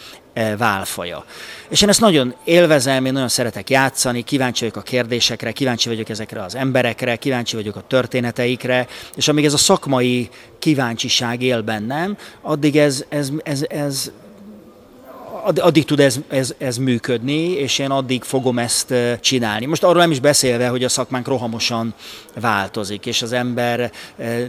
válfaja. 0.59 1.25
És 1.69 1.83
én 1.83 1.89
ezt 1.89 2.01
nagyon 2.01 2.35
élvezem, 2.45 3.05
én 3.05 3.13
nagyon 3.13 3.29
szeretek 3.29 3.71
játszani, 3.71 4.23
kíváncsi 4.23 4.61
vagyok 4.61 4.77
a 4.77 4.83
kérdésekre, 4.83 5.53
kíváncsi 5.53 5.89
vagyok 5.89 6.09
ezekre 6.09 6.43
az 6.43 6.55
emberekre, 6.55 7.17
kíváncsi 7.17 7.57
vagyok 7.57 7.77
a 7.77 7.85
történeteikre, 7.87 8.87
és 9.17 9.29
amíg 9.29 9.45
ez 9.45 9.53
a 9.53 9.57
szakmai 9.57 10.29
kíváncsiság 10.59 11.43
él 11.43 11.63
bennem, 11.63 12.17
addig 12.43 12.77
ez, 12.77 13.05
ez, 13.09 13.31
ez, 13.43 13.65
ez 13.69 14.11
addig 15.45 15.85
tud 15.85 16.01
ez, 16.01 16.17
ez, 16.29 16.55
ez 16.59 16.77
működni, 16.77 17.51
és 17.51 17.79
én 17.79 17.91
addig 17.91 18.23
fogom 18.23 18.59
ezt 18.59 18.95
csinálni. 19.21 19.67
Most 19.67 19.85
arról 19.85 20.01
nem 20.01 20.11
is 20.11 20.21
beszélve, 20.21 20.69
hogy 20.69 20.85
a 20.85 20.89
szakmánk 20.89 21.29
rohamosan 21.29 21.95
változik, 22.41 23.07
és 23.07 23.23
az 23.23 23.33
ember 23.33 23.93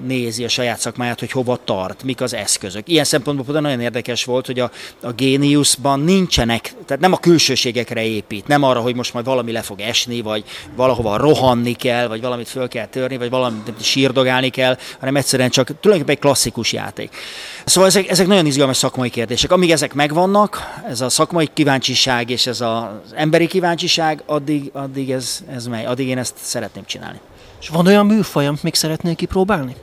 nézi 0.05 0.43
a 0.43 0.49
saját 0.49 0.79
szakmáját, 0.79 1.19
hogy 1.19 1.31
hova 1.31 1.59
tart, 1.63 2.03
mik 2.03 2.21
az 2.21 2.33
eszközök. 2.33 2.89
Ilyen 2.89 3.03
szempontból 3.03 3.45
például 3.45 3.65
nagyon 3.65 3.83
érdekes 3.83 4.23
volt, 4.23 4.45
hogy 4.45 4.59
a, 4.59 4.71
a 5.01 5.11
Geniusban 5.11 5.99
nincsenek, 5.99 6.73
tehát 6.85 7.01
nem 7.01 7.13
a 7.13 7.17
külsőségekre 7.17 8.03
épít, 8.05 8.47
nem 8.47 8.63
arra, 8.63 8.79
hogy 8.79 8.95
most 8.95 9.13
majd 9.13 9.25
valami 9.25 9.51
le 9.51 9.61
fog 9.61 9.79
esni, 9.79 10.21
vagy 10.21 10.43
valahova 10.75 11.17
rohanni 11.17 11.73
kell, 11.73 12.07
vagy 12.07 12.21
valamit 12.21 12.47
föl 12.47 12.67
kell 12.67 12.87
törni, 12.87 13.17
vagy 13.17 13.29
valamit 13.29 13.83
sírdogálni 13.83 14.49
kell, 14.49 14.77
hanem 14.99 15.15
egyszerűen 15.15 15.49
csak 15.49 15.65
tulajdonképpen 15.65 16.15
egy 16.15 16.19
klasszikus 16.19 16.73
játék. 16.73 17.15
Szóval 17.65 17.89
ezek, 17.89 18.09
ezek 18.09 18.27
nagyon 18.27 18.45
izgalmas 18.45 18.77
szakmai 18.77 19.09
kérdések. 19.09 19.51
Amíg 19.51 19.71
ezek 19.71 19.93
megvannak, 19.93 20.81
ez 20.87 21.01
a 21.01 21.09
szakmai 21.09 21.49
kíváncsiság 21.53 22.29
és 22.29 22.47
ez 22.47 22.61
az 22.61 23.13
emberi 23.15 23.47
kíváncsiság, 23.47 24.23
addig, 24.25 24.69
addig 24.73 25.11
ez, 25.11 25.43
ez 25.51 25.65
megy, 25.65 25.85
addig 25.85 26.07
én 26.07 26.17
ezt 26.17 26.35
szeretném 26.41 26.85
csinálni. 26.85 27.19
És 27.61 27.69
van 27.69 27.87
olyan 27.87 28.05
műfaj, 28.05 28.47
amit 28.47 28.63
még 28.63 28.75
szeretnél 28.75 29.15
kipróbálni? 29.15 29.75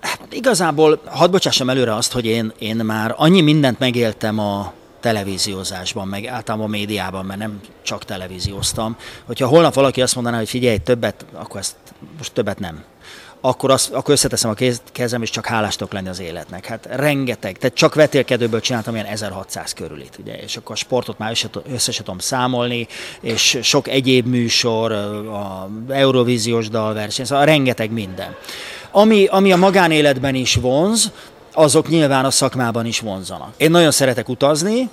Hát 0.00 0.20
igazából 0.30 1.00
hadd 1.06 1.30
bocsássam 1.30 1.70
előre 1.70 1.94
azt, 1.94 2.12
hogy 2.12 2.24
én, 2.26 2.52
én 2.58 2.76
már 2.76 3.14
annyi 3.16 3.40
mindent 3.40 3.78
megéltem 3.78 4.38
a 4.38 4.72
televíziózásban, 5.00 6.08
meg 6.08 6.26
általában 6.26 6.66
a 6.66 6.70
médiában, 6.70 7.24
mert 7.24 7.38
nem 7.38 7.60
csak 7.82 8.04
televízióztam, 8.04 8.96
hogyha 9.24 9.46
holnap 9.46 9.74
valaki 9.74 10.02
azt 10.02 10.14
mondaná, 10.14 10.36
hogy 10.36 10.48
figyelj, 10.48 10.76
többet, 10.76 11.24
akkor 11.32 11.60
ezt 11.60 11.76
most 12.18 12.32
többet 12.32 12.58
nem 12.58 12.84
akkor, 13.40 13.70
azt, 13.70 13.92
akkor 13.92 14.14
összeteszem 14.14 14.50
a 14.50 14.54
kezem, 14.92 15.22
és 15.22 15.30
csak 15.30 15.46
hálástok 15.46 15.92
lenni 15.92 16.08
az 16.08 16.20
életnek. 16.20 16.66
Hát 16.66 16.88
rengeteg, 16.90 17.58
tehát 17.58 17.76
csak 17.76 17.94
vetélkedőből 17.94 18.60
csináltam 18.60 18.94
ilyen 18.94 19.06
1600 19.06 19.72
körülit, 19.72 20.18
ugye, 20.20 20.34
és 20.34 20.56
akkor 20.56 20.72
a 20.72 20.78
sportot 20.78 21.18
már 21.18 21.30
össze, 21.30 21.48
össze 21.72 21.92
tudom 21.92 22.18
számolni, 22.18 22.86
és 23.20 23.58
sok 23.62 23.88
egyéb 23.88 24.26
műsor, 24.26 24.92
a 24.92 25.68
Eurovíziós 25.88 26.68
dalverseny, 26.68 27.24
szóval 27.24 27.44
rengeteg 27.44 27.90
minden. 27.90 28.36
Ami, 28.90 29.26
ami 29.26 29.52
a 29.52 29.56
magánéletben 29.56 30.34
is 30.34 30.54
vonz, 30.54 31.10
azok 31.52 31.88
nyilván 31.88 32.24
a 32.24 32.30
szakmában 32.30 32.86
is 32.86 33.00
vonzanak. 33.00 33.52
Én 33.56 33.70
nagyon 33.70 33.90
szeretek 33.90 34.28
utazni, 34.28 34.88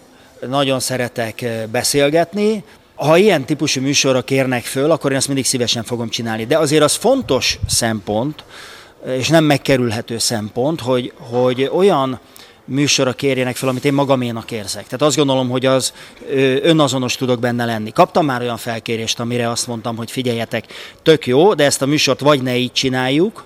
nagyon 0.47 0.79
szeretek 0.79 1.45
beszélgetni, 1.71 2.63
ha 2.95 3.17
ilyen 3.17 3.45
típusú 3.45 3.81
műsorra 3.81 4.21
kérnek 4.21 4.63
föl, 4.63 4.91
akkor 4.91 5.11
én 5.11 5.17
azt 5.17 5.27
mindig 5.27 5.45
szívesen 5.45 5.83
fogom 5.83 6.09
csinálni. 6.09 6.45
De 6.45 6.57
azért 6.57 6.83
az 6.83 6.93
fontos 6.93 7.59
szempont, 7.67 8.43
és 9.17 9.27
nem 9.27 9.43
megkerülhető 9.43 10.17
szempont, 10.17 10.81
hogy, 10.81 11.13
hogy 11.17 11.69
olyan 11.73 12.19
műsorra 12.65 13.13
kérjenek 13.13 13.55
fel, 13.55 13.69
amit 13.69 13.85
én 13.85 13.93
magaménak 13.93 14.51
érzek. 14.51 14.83
Tehát 14.83 15.01
azt 15.01 15.15
gondolom, 15.15 15.49
hogy 15.49 15.65
az 15.65 15.93
önazonos 16.61 17.15
tudok 17.15 17.39
benne 17.39 17.65
lenni. 17.65 17.91
Kaptam 17.91 18.25
már 18.25 18.41
olyan 18.41 18.57
felkérést, 18.57 19.19
amire 19.19 19.49
azt 19.49 19.67
mondtam, 19.67 19.95
hogy 19.95 20.11
figyeljetek, 20.11 20.65
tök 21.03 21.27
jó, 21.27 21.53
de 21.53 21.63
ezt 21.63 21.81
a 21.81 21.85
műsort 21.85 22.19
vagy 22.19 22.41
ne 22.41 22.55
így 22.57 22.71
csináljuk, 22.71 23.43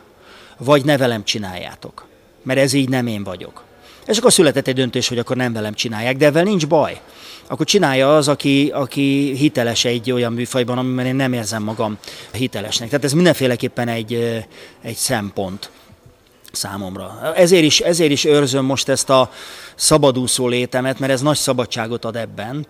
vagy 0.58 0.86
ne 0.86 0.98
velem 0.98 1.24
csináljátok. 1.24 2.06
Mert 2.44 2.60
ez 2.60 2.74
így 2.74 2.90
nem 2.90 3.08
én 3.08 3.24
vagyok. 3.24 3.64
És 4.08 4.18
akkor 4.18 4.34
született 4.34 4.68
egy 4.68 4.76
döntés, 4.76 5.08
hogy 5.08 5.20
akkor 5.20 5.36
nem 5.36 5.54
velem 5.54 5.74
csinálják, 5.74 6.18
de 6.18 6.26
ezzel 6.26 6.44
nincs 6.44 6.68
baj 6.68 7.02
akkor 7.50 7.66
csinálja 7.66 8.16
az, 8.16 8.28
aki, 8.28 8.72
aki 8.74 9.34
hiteles 9.38 9.86
egy 9.86 10.12
olyan 10.12 10.34
műfajban, 10.34 10.78
amiben 10.78 11.06
én 11.06 11.16
nem 11.16 11.34
érzem 11.34 11.64
magam 11.64 11.98
hitelesnek. 12.32 12.90
Tehát 12.90 13.06
ez 13.06 13.14
mindenféleképpen 13.14 13.88
egy, 13.88 14.44
egy 14.82 14.96
szempont 14.96 15.70
számomra. 16.52 17.34
Ezért 17.36 17.64
is, 17.64 17.80
ezért 17.80 18.12
is 18.12 18.26
őrzöm 18.26 18.66
most 18.66 18.90
ezt 18.90 19.10
a 19.10 19.32
szabadúszó 19.76 20.48
létemet, 20.48 21.00
mert 21.00 21.12
ez 21.12 21.22
nagy 21.22 21.38
szabadságot 21.38 22.06
ad 22.06 22.16
ebben, 22.16 22.68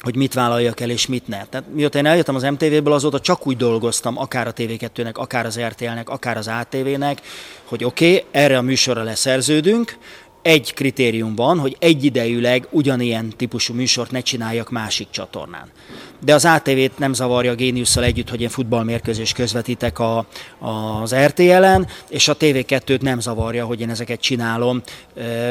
hogy 0.00 0.16
mit 0.16 0.34
vállaljak 0.34 0.80
el 0.80 0.90
és 0.90 1.06
mit 1.06 1.28
ne. 1.28 1.44
Tehát 1.44 1.66
mióta 1.74 1.98
én 1.98 2.06
eljöttem 2.06 2.34
az 2.34 2.42
MTV-ből, 2.42 2.92
azóta 2.92 3.20
csak 3.20 3.46
úgy 3.46 3.56
dolgoztam, 3.56 4.18
akár 4.18 4.46
a 4.46 4.52
TV2-nek, 4.52 5.14
akár 5.14 5.46
az 5.46 5.60
RTL-nek, 5.60 6.08
akár 6.08 6.36
az 6.36 6.48
ATV-nek, 6.48 7.20
hogy 7.64 7.84
oké, 7.84 8.16
okay, 8.16 8.24
erre 8.30 8.58
a 8.58 8.62
műsorra 8.62 9.02
leszerződünk, 9.02 9.96
egy 10.46 10.74
kritérium 10.74 11.34
van, 11.34 11.58
hogy 11.58 11.76
egyidejűleg 11.78 12.66
ugyanilyen 12.70 13.32
típusú 13.36 13.74
műsort 13.74 14.10
ne 14.10 14.20
csináljak 14.20 14.70
másik 14.70 15.10
csatornán 15.10 15.70
de 16.24 16.34
az 16.34 16.44
ATV-t 16.44 16.98
nem 16.98 17.12
zavarja 17.12 17.50
a 17.50 17.54
Géniusszal 17.54 18.04
együtt, 18.04 18.30
hogy 18.30 18.40
én 18.40 18.48
futballmérkőzést 18.48 19.34
közvetítek 19.34 19.98
a, 19.98 20.26
az 21.02 21.14
RTL-en, 21.14 21.86
és 22.08 22.28
a 22.28 22.36
TV2-t 22.36 23.00
nem 23.00 23.20
zavarja, 23.20 23.64
hogy 23.64 23.80
én 23.80 23.90
ezeket 23.90 24.20
csinálom, 24.20 24.82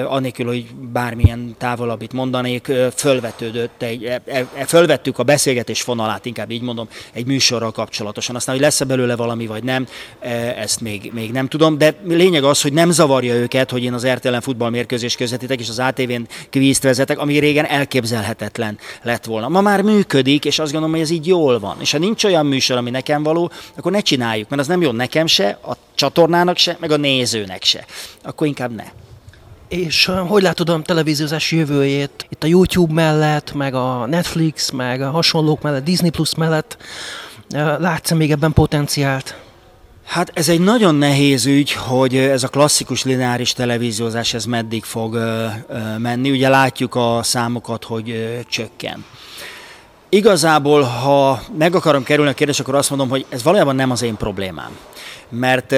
annélkül, 0.08 0.46
hogy 0.46 0.66
bármilyen 0.94 1.56
távolabbit 1.58 2.14
mondanék, 2.14 2.72
fölvetődött 2.96 3.82
egy, 3.82 4.04
e, 4.04 4.22
e, 4.26 4.48
e, 4.56 4.66
fölvettük 4.66 5.20
a 5.20 5.24
beszélgetés 5.24 5.82
fonalát, 5.82 6.26
inkább 6.26 6.52
így 6.52 6.62
mondom, 6.62 6.88
egy 7.14 7.26
műsorral 7.26 7.72
kapcsolatosan. 7.72 8.36
Aztán, 8.36 8.56
hogy 8.56 8.64
lesz-e 8.64 8.86
belőle 8.86 9.16
valami, 9.16 9.48
vagy 9.48 9.64
nem, 9.64 9.88
ezt 10.58 10.82
még, 10.82 11.12
még 11.14 11.32
nem 11.32 11.48
tudom, 11.48 11.78
de 11.78 11.94
lényeg 12.08 12.44
az, 12.44 12.62
hogy 12.62 12.74
nem 12.74 12.92
zavarja 12.92 13.34
őket, 13.34 13.72
hogy 13.72 13.84
én 13.84 13.94
az 13.94 14.08
RTL-en 14.08 14.42
futballmérkőzést 14.86 15.18
közvetítek, 15.18 15.60
és 15.60 15.70
az 15.70 15.80
ATV-n 15.80 16.28
kvízt 16.50 16.84
vezetek, 16.84 17.20
ami 17.20 17.38
régen 17.40 17.66
elképzelhetetlen 17.66 18.78
lett 19.02 19.26
volna. 19.26 19.50
Ma 19.50 19.62
már 19.62 19.82
működik, 19.82 20.46
és 20.46 20.60
azt 20.60 20.72
gondolom, 20.72 20.96
hogy 20.96 21.04
ez 21.04 21.10
így 21.10 21.28
jól 21.28 21.60
van. 21.60 21.78
És 21.80 21.92
ha 21.92 21.98
nincs 21.98 22.24
olyan 22.24 22.46
műsor, 22.46 22.78
ami 22.78 22.90
nekem 22.90 23.24
való, 23.24 23.52
akkor 23.78 23.92
ne 23.92 24.00
csináljuk, 24.00 24.50
mert 24.50 24.62
az 24.62 24.68
nem 24.68 24.82
jó 24.82 24.92
nekem 24.92 25.28
se, 25.28 25.60
a 25.64 25.74
csatornának 25.96 26.58
se, 26.58 26.78
meg 26.80 26.92
a 26.92 26.98
nézőnek 26.98 27.64
se. 27.64 27.86
Akkor 28.24 28.48
inkább 28.48 28.76
ne. 28.76 28.86
És 29.68 30.06
hogy 30.06 30.42
látod 30.42 30.70
a 30.70 30.82
televíziózás 30.82 31.52
jövőjét? 31.52 32.26
Itt 32.30 32.44
a 32.44 32.48
YouTube 32.48 32.94
mellett, 32.94 33.54
meg 33.54 33.74
a 33.74 34.06
Netflix, 34.06 34.72
meg 34.72 35.02
a 35.02 35.10
hasonlók 35.10 35.62
mellett, 35.62 35.84
Disney 35.84 36.10
Plus 36.10 36.36
mellett 36.36 36.78
látsz 37.80 38.12
még 38.12 38.32
ebben 38.32 38.54
potenciált? 38.54 39.36
Hát 40.06 40.32
ez 40.34 40.50
egy 40.50 40.60
nagyon 40.60 40.96
nehéz 40.96 41.46
ügy, 41.46 41.72
hogy 41.72 42.16
ez 42.16 42.44
a 42.44 42.48
klasszikus 42.48 43.04
lineáris 43.04 43.54
televíziózás 43.54 44.34
ez 44.34 44.46
meddig 44.46 44.84
fog 44.84 45.20
menni. 45.98 46.32
Ugye 46.32 46.50
látjuk 46.50 46.96
a 46.96 47.20
számokat, 47.24 47.84
hogy 47.84 48.40
csökken. 48.50 49.06
Igazából, 50.10 50.82
ha 50.82 51.42
meg 51.58 51.76
akarom 51.76 52.04
kerülni 52.04 52.32
a 52.32 52.34
kérdést, 52.34 52.60
akkor 52.60 52.76
azt 52.76 52.90
mondom, 52.90 53.10
hogy 53.10 53.26
ez 53.30 53.44
valójában 53.44 53.76
nem 53.76 53.92
az 53.92 54.02
én 54.02 54.16
problémám. 54.16 54.78
Mert 55.30 55.76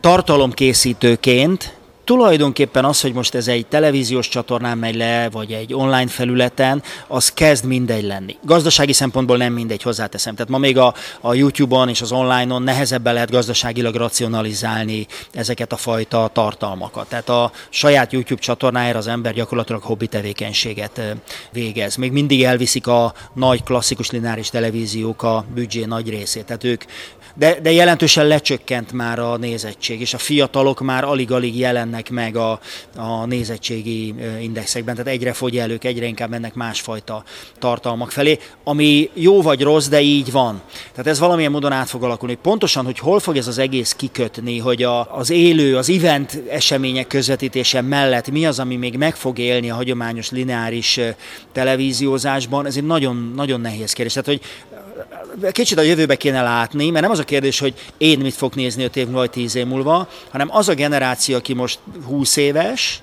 tartalomkészítőként 0.00 1.76
tulajdonképpen 2.04 2.84
az, 2.84 3.00
hogy 3.00 3.12
most 3.12 3.34
ez 3.34 3.48
egy 3.48 3.66
televíziós 3.66 4.28
csatornán 4.28 4.78
megy 4.78 4.94
le, 4.94 5.30
vagy 5.30 5.52
egy 5.52 5.74
online 5.74 6.06
felületen, 6.06 6.82
az 7.06 7.32
kezd 7.32 7.64
mindegy 7.64 8.04
lenni. 8.04 8.36
Gazdasági 8.44 8.92
szempontból 8.92 9.36
nem 9.36 9.52
mindegy, 9.52 9.82
hozzáteszem. 9.82 10.34
Tehát 10.34 10.50
ma 10.50 10.58
még 10.58 10.78
a, 10.78 10.94
a 11.20 11.34
YouTube-on 11.34 11.88
és 11.88 12.00
az 12.00 12.12
online-on 12.12 12.62
nehezebben 12.62 13.14
lehet 13.14 13.30
gazdaságilag 13.30 13.94
racionalizálni 13.94 15.06
ezeket 15.32 15.72
a 15.72 15.76
fajta 15.76 16.30
tartalmakat. 16.32 17.08
Tehát 17.08 17.28
a 17.28 17.52
saját 17.68 18.12
YouTube 18.12 18.40
csatornájára 18.40 18.98
az 18.98 19.06
ember 19.06 19.34
gyakorlatilag 19.34 19.82
hobbi 19.82 20.06
tevékenységet 20.06 21.00
végez. 21.50 21.96
Még 21.96 22.12
mindig 22.12 22.42
elviszik 22.44 22.86
a 22.86 23.14
nagy 23.34 23.62
klasszikus 23.62 24.10
lineáris 24.10 24.50
televíziók 24.50 25.22
a 25.22 25.44
büdzsé 25.54 25.84
nagy 25.84 26.08
részét. 26.08 26.44
Tehát 26.44 26.64
ők 26.64 26.84
de, 27.34 27.60
de 27.60 27.72
jelentősen 27.72 28.26
lecsökkent 28.26 28.92
már 28.92 29.18
a 29.18 29.36
nézettség, 29.36 30.00
és 30.00 30.14
a 30.14 30.18
fiatalok 30.18 30.80
már 30.80 31.04
alig-alig 31.04 31.58
jelennek 31.58 32.10
meg 32.10 32.36
a, 32.36 32.60
a 32.96 33.26
nézettségi 33.26 34.14
indexekben, 34.40 34.94
tehát 34.94 35.12
egyre 35.12 35.32
fogy 35.32 35.58
elők, 35.58 35.84
egyre 35.84 36.06
inkább 36.06 36.30
mennek 36.30 36.54
másfajta 36.54 37.24
tartalmak 37.58 38.10
felé, 38.10 38.38
ami 38.64 39.10
jó 39.14 39.42
vagy 39.42 39.62
rossz, 39.62 39.88
de 39.88 40.00
így 40.00 40.32
van. 40.32 40.62
Tehát 40.90 41.06
ez 41.06 41.18
valamilyen 41.18 41.50
módon 41.50 41.72
át 41.72 41.88
fog 41.88 42.02
alakulni. 42.02 42.34
Pontosan, 42.34 42.84
hogy 42.84 42.98
hol 42.98 43.20
fog 43.20 43.36
ez 43.36 43.46
az 43.46 43.58
egész 43.58 43.92
kikötni, 43.92 44.58
hogy 44.58 44.82
a, 44.82 45.16
az 45.16 45.30
élő, 45.30 45.76
az 45.76 45.90
event 45.90 46.42
események 46.50 47.06
közvetítése 47.06 47.80
mellett 47.80 48.30
mi 48.30 48.46
az, 48.46 48.58
ami 48.58 48.76
még 48.76 48.96
meg 48.96 49.16
fog 49.16 49.38
élni 49.38 49.70
a 49.70 49.74
hagyományos 49.74 50.30
lineáris 50.30 51.00
televíziózásban, 51.52 52.66
ez 52.66 52.76
egy 52.76 52.86
nagyon, 52.86 53.32
nagyon 53.36 53.60
nehéz 53.60 53.92
kérdés. 53.92 54.12
Tehát, 54.12 54.28
hogy 54.28 54.40
kicsit 55.52 55.78
a 55.78 55.82
jövőbe 55.82 56.16
kéne 56.16 56.42
látni, 56.42 56.90
mert 56.90 57.02
nem 57.02 57.12
az 57.12 57.18
a 57.18 57.24
kérdés, 57.24 57.58
hogy 57.58 57.74
én 57.98 58.18
mit 58.18 58.34
fog 58.34 58.54
nézni 58.54 58.84
5 58.84 58.96
év 58.96 59.10
vagy 59.10 59.30
10 59.30 59.54
év 59.54 59.66
múlva, 59.66 60.08
hanem 60.30 60.48
az 60.50 60.68
a 60.68 60.74
generáció, 60.74 61.36
aki 61.36 61.54
most 61.54 61.78
20 62.04 62.36
éves, 62.36 63.02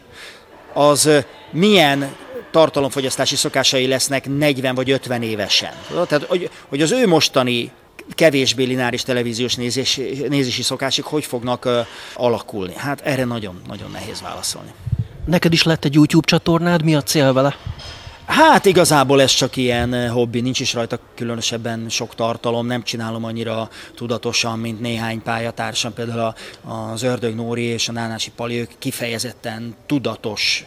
az 0.73 1.09
milyen 1.51 2.15
tartalomfogyasztási 2.51 3.35
szokásai 3.35 3.87
lesznek 3.87 4.37
40 4.37 4.75
vagy 4.75 4.91
50 4.91 5.21
évesen. 5.23 5.71
Tehát, 6.07 6.25
hogy, 6.67 6.81
az 6.81 6.91
ő 6.91 7.07
mostani 7.07 7.71
kevésbé 8.09 8.63
lineáris 8.63 9.03
televíziós 9.03 9.55
nézés, 9.55 9.99
nézési 10.29 10.61
szokások 10.61 11.05
hogy 11.05 11.25
fognak 11.25 11.69
alakulni? 12.13 12.73
Hát 12.75 13.01
erre 13.01 13.25
nagyon-nagyon 13.25 13.91
nehéz 13.91 14.21
válaszolni. 14.21 14.71
Neked 15.25 15.53
is 15.53 15.63
lett 15.63 15.85
egy 15.85 15.93
YouTube 15.93 16.27
csatornád, 16.27 16.83
mi 16.83 16.95
a 16.95 17.01
cél 17.01 17.33
vele? 17.33 17.55
Hát 18.29 18.65
igazából 18.65 19.21
ez 19.21 19.31
csak 19.31 19.55
ilyen 19.55 19.93
eh, 19.93 20.11
hobbi, 20.11 20.41
nincs 20.41 20.59
is 20.59 20.73
rajta 20.73 20.99
különösebben 21.15 21.89
sok 21.89 22.15
tartalom, 22.15 22.65
nem 22.65 22.83
csinálom 22.83 23.23
annyira 23.23 23.69
tudatosan, 23.95 24.59
mint 24.59 24.79
néhány 24.79 25.21
pályatársam, 25.21 25.93
például 25.93 26.33
az 26.91 27.03
Ördög 27.03 27.35
Nóri 27.35 27.61
és 27.61 27.89
a 27.89 27.91
Nánási 27.91 28.31
Pali, 28.35 28.59
ők 28.59 28.69
kifejezetten 28.79 29.75
tudatos 29.85 30.65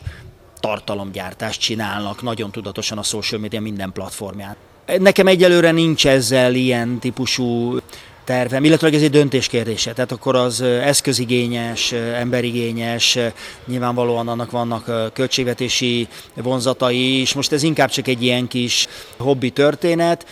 tartalomgyártást 0.61 1.61
csinálnak, 1.61 2.23
nagyon 2.23 2.51
tudatosan 2.51 2.99
a 2.99 3.03
social 3.03 3.41
media 3.41 3.61
minden 3.61 3.93
platformján. 3.93 4.57
Nekem 4.99 5.27
egyelőre 5.27 5.71
nincs 5.71 6.07
ezzel 6.07 6.55
ilyen 6.55 6.99
típusú 6.99 7.79
tervem, 8.25 8.65
illetve 8.65 8.89
ez 8.89 9.03
egy 9.03 9.11
döntés 9.11 9.47
kérdése. 9.47 9.93
Tehát 9.93 10.13
akkor 10.13 10.37
az 10.37 10.61
eszközigényes, 10.61 11.93
emberigényes, 11.93 13.19
nyilvánvalóan 13.67 14.29
annak 14.29 14.51
vannak 14.51 15.13
költségvetési 15.13 16.09
vonzatai 16.35 17.21
is. 17.21 17.33
Most 17.33 17.53
ez 17.53 17.63
inkább 17.63 17.91
csak 17.91 18.09
egy 18.09 18.23
ilyen 18.23 18.49
kis 18.49 18.87
hobbi 19.17 19.51
történet. 19.51 20.27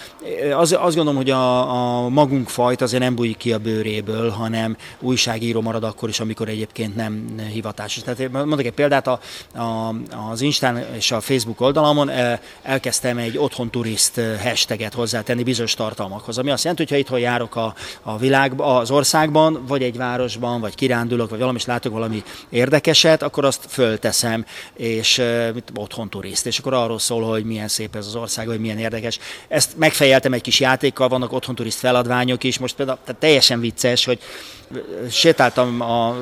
Az, 0.57 0.73
azt 0.73 0.95
gondolom, 0.95 1.17
hogy 1.17 1.31
a, 1.31 1.75
a 2.05 2.09
magunk 2.09 2.49
fajt 2.49 2.81
azért 2.81 3.03
nem 3.03 3.15
bújik 3.15 3.37
ki 3.37 3.53
a 3.53 3.59
bőréből, 3.59 4.31
hanem 4.31 4.77
újságíró 5.01 5.61
marad 5.61 5.85
akkor 5.85 6.09
is, 6.09 6.21
amikor 6.21 6.49
egyébként 6.49 6.97
nem 6.97 7.41
hivatásos. 7.53 8.03
Tehát 8.03 8.33
mondok 8.33 8.65
egy 8.65 8.73
példát, 8.73 9.07
a, 9.07 9.21
a, 9.55 9.95
az 10.31 10.41
Instán 10.41 10.87
és 10.97 11.11
a 11.11 11.21
Facebook 11.21 11.61
oldalamon 11.61 12.11
elkezdtem 12.63 13.19
egy 13.19 13.39
otthon 13.39 13.71
turist 13.71 14.21
hashtaget 14.43 14.95
hozzátenni 14.95 15.43
bizonyos 15.43 15.75
tartalmakhoz, 15.75 16.39
ami 16.39 16.51
azt 16.51 16.63
jelenti, 16.63 16.83
hogy 16.83 16.93
ha 16.93 16.99
itthon 16.99 17.19
járok 17.19 17.57
a, 17.57 17.75
a 18.03 18.19
világban, 18.19 18.77
az 18.77 18.91
országban, 18.91 19.65
vagy 19.67 19.83
egy 19.83 19.97
városban, 19.97 20.61
vagy 20.61 20.75
kirándulok, 20.75 21.31
vagy 21.31 21.39
valami, 21.39 21.57
is 21.59 21.65
látok 21.65 21.93
valami 21.93 22.23
érdekeset, 22.51 23.23
akkor 23.23 23.45
azt 23.45 23.67
fölteszem, 23.69 24.45
és 24.75 25.23
mit, 25.55 25.73
otthon 25.75 26.09
turiszt, 26.09 26.47
és 26.47 26.59
akkor 26.59 26.75
arról 26.75 26.99
szól, 26.99 27.23
hogy 27.23 27.45
milyen 27.45 27.69
szép 27.69 27.97
ez 27.97 28.07
az 28.07 28.15
ország, 28.15 28.47
hogy 28.47 28.61
milyen 28.61 28.79
érdekes. 28.79 29.19
Ezt 29.49 29.77
megfejeltem 29.77 30.33
egy 30.33 30.41
kis 30.41 30.61
játékkal, 30.61 31.09
vannak 31.09 31.33
otthon 31.33 31.55
turiszt 31.55 31.79
feladványok 31.79 32.45
is, 32.45 32.59
most 32.59 32.75
például 32.75 32.99
tehát 33.05 33.21
teljesen 33.21 33.61
vicces, 33.61 34.05
hogy 34.05 34.19
sétáltam 35.11 35.81
a 35.81 36.17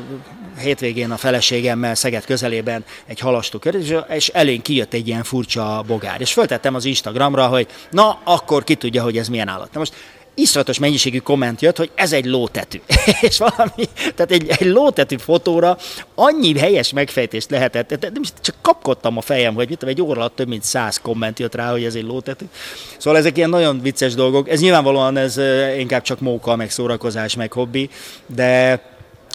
hétvégén 0.59 1.11
a 1.11 1.16
feleségemmel 1.16 1.94
Szeged 1.94 2.24
közelében 2.24 2.84
egy 3.06 3.20
halastó 3.20 3.59
kör, 3.59 4.04
és 4.09 4.28
elén 4.28 4.62
kijött 4.62 4.92
egy 4.92 5.09
ilyen 5.09 5.24
furcsa 5.24 5.84
bogár. 5.86 6.20
És 6.20 6.32
föltettem 6.32 6.74
az 6.74 6.84
Instagramra, 6.84 7.46
hogy 7.46 7.66
na, 7.90 8.20
akkor 8.24 8.64
ki 8.64 8.74
tudja, 8.74 9.02
hogy 9.02 9.18
ez 9.18 9.28
milyen 9.28 9.48
állat. 9.48 9.72
Na 9.72 9.78
most 9.78 9.94
iszonyatos 10.39 10.78
mennyiségű 10.78 11.18
komment 11.18 11.62
jött, 11.62 11.76
hogy 11.76 11.91
ez 11.95 12.12
egy 12.12 12.24
lótetű. 12.24 12.80
és 13.28 13.39
valami, 13.39 13.89
tehát 14.14 14.30
egy, 14.30 14.49
egy 14.49 14.66
lótetű 14.66 15.16
fotóra 15.16 15.78
annyi 16.14 16.59
helyes 16.59 16.93
megfejtést 16.93 17.51
lehetett, 17.51 17.89
tehát 17.89 18.14
nem 18.14 18.22
csak 18.41 18.55
kapkodtam 18.62 19.16
a 19.16 19.20
fejem, 19.20 19.55
hogy 19.55 19.68
mit 19.68 19.82
egy 19.82 20.03
óra 20.03 20.20
alatt 20.20 20.36
több 20.36 20.49
mint 20.49 20.62
száz 20.62 21.01
komment 21.01 21.39
jött 21.39 21.55
rá, 21.55 21.70
hogy 21.70 21.84
ez 21.84 21.95
egy 21.95 22.05
lótetű. 22.05 22.45
Szóval 22.99 23.18
ezek 23.18 23.36
ilyen 23.36 23.51
nagyon 23.51 23.80
vicces 23.80 24.14
dolgok. 24.14 24.49
Ez 24.49 24.61
nyilvánvalóan 24.61 25.16
ez 25.16 25.41
inkább 25.78 26.03
csak 26.03 26.20
móka, 26.20 26.57
meg 26.57 26.70
szórakozás, 26.70 27.36
meg 27.36 27.53
hobbi, 27.53 27.91
de 28.26 28.80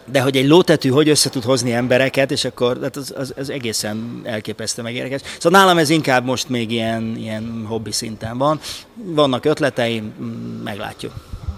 de 0.06 0.22
hogy 0.22 0.38
egy 0.38 0.48
lótetű 0.48 0.90
hogy 0.90 1.10
össze 1.10 1.30
tud 1.30 1.44
hozni 1.44 1.74
embereket, 1.74 2.32
és 2.32 2.46
akkor 2.46 2.78
hát 2.82 2.96
az, 2.96 3.14
az, 3.18 3.34
az 3.38 3.50
egészen 3.50 4.22
elképesztő 4.24 4.82
meg 4.82 4.96
érdekes. 4.96 5.22
Szóval 5.40 5.60
nálam 5.60 5.78
ez 5.78 5.90
inkább 5.90 6.26
most 6.26 6.50
még 6.50 6.72
ilyen, 6.72 7.16
ilyen 7.18 7.66
hobbi 7.68 7.92
szinten 7.92 8.38
van. 8.38 8.60
Vannak 8.96 9.46
ötleteim, 9.46 10.14
mm, 10.22 10.64
meglátjuk. 10.64 11.14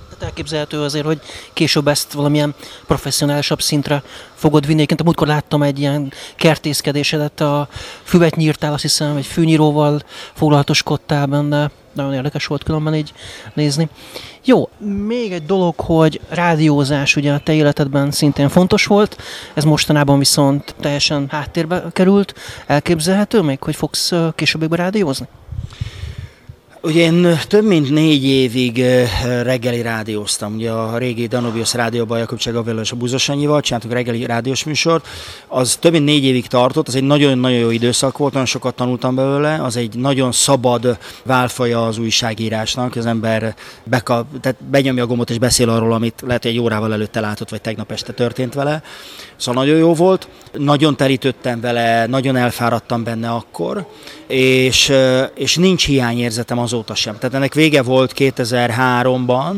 Tehát 0.10 0.24
elképzelhető 0.24 0.82
azért, 0.82 1.06
hogy 1.06 1.20
később 1.54 1.88
ezt 1.88 2.12
valamilyen 2.12 2.56
professzionálisabb 2.88 3.62
szintre 3.62 4.04
fogod 4.34 4.62
vinni. 4.66 4.76
Egyébként 4.76 5.00
a 5.00 5.04
múltkor 5.04 5.28
láttam 5.28 5.64
egy 5.64 5.80
ilyen 5.80 6.14
kertészkedésedet, 6.36 7.42
a 7.42 7.68
füvet 8.04 8.36
nyírtál, 8.36 8.74
azt 8.74 8.82
hiszem, 8.82 9.16
egy 9.16 9.26
fűnyíróval 9.26 10.02
foglalatoskodtál 10.34 11.26
benne. 11.26 11.72
Nagyon 11.96 12.14
érdekes 12.14 12.46
volt 12.46 12.64
különben 12.64 12.96
így 12.96 13.14
nézni. 13.54 13.90
Jó, 14.44 14.70
még 15.06 15.32
egy 15.32 15.46
dolog, 15.46 15.74
hogy 15.78 16.22
rádiózás 16.30 17.16
ugye 17.16 17.34
a 17.34 17.40
te 17.40 17.54
életedben 17.54 18.12
szintén 18.12 18.50
fontos 18.50 18.86
volt, 18.86 19.18
ez 19.54 19.64
mostanában 19.64 20.20
viszont 20.20 20.76
teljesen 20.80 21.28
háttérbe 21.30 21.84
került. 21.94 22.34
Elképzelhető 22.68 23.42
még, 23.42 23.64
hogy 23.64 23.76
fogsz 23.76 24.14
később 24.36 24.74
rádiózni? 24.74 25.28
Ugye 26.86 27.02
én 27.02 27.40
több 27.48 27.66
mint 27.66 27.90
négy 27.90 28.26
évig 28.26 28.84
reggeli 29.42 29.82
rádióztam. 29.82 30.54
Ugye 30.56 30.72
a 30.72 30.98
régi 30.98 31.28
Danubius 31.28 31.74
rádióban 31.74 32.20
Jakub 32.20 32.38
Csegavél 32.38 32.80
és 32.80 32.92
a 32.92 32.96
Buzosanyival 32.96 33.62
csináltuk 33.62 33.92
reggeli 33.92 34.26
rádiós 34.26 34.64
műsort. 34.64 35.08
Az 35.48 35.76
több 35.76 35.92
mint 35.92 36.06
négy 36.06 36.24
évig 36.24 36.48
tartott, 36.48 36.88
az 36.88 36.96
egy 36.96 37.04
nagyon-nagyon 37.04 37.58
jó 37.58 37.70
időszak 37.70 38.18
volt, 38.18 38.32
nagyon 38.32 38.48
sokat 38.48 38.76
tanultam 38.76 39.16
belőle. 39.16 39.64
Az 39.64 39.76
egy 39.76 39.96
nagyon 39.96 40.32
szabad 40.32 40.98
válfaja 41.24 41.86
az 41.86 41.98
újságírásnak. 41.98 42.96
Az 42.96 43.06
ember 43.06 43.56
beka, 43.84 44.28
tehát 44.42 44.64
benyomja 44.64 45.04
a 45.04 45.08
gombot 45.08 45.30
és 45.30 45.38
beszél 45.38 45.70
arról, 45.70 45.94
amit 45.94 46.24
lehet, 46.26 46.44
hogy 46.44 46.52
egy 46.52 46.60
órával 46.60 46.94
előtte 46.94 47.20
látott, 47.20 47.50
vagy 47.50 47.62
tegnap 47.62 47.92
este 47.92 48.14
történt 48.14 48.54
vele. 48.54 48.84
Szóval 49.38 49.64
nagyon 49.64 49.78
jó 49.78 49.94
volt. 49.94 50.28
Nagyon 50.54 50.96
terítődtem 50.96 51.62
vele, 51.62 52.06
nagyon 52.06 52.36
elfáradtam 52.36 53.04
benne 53.04 53.30
akkor, 53.30 53.88
és, 54.28 54.94
és 55.36 55.56
nincs 55.56 55.86
hiányérzetem 55.86 56.60
az 56.60 56.74
azóta 56.76 56.96
sem. 56.96 57.18
Tehát 57.18 57.36
ennek 57.36 57.54
vége 57.54 57.82
volt 57.82 58.14
2003-ban, 58.18 59.56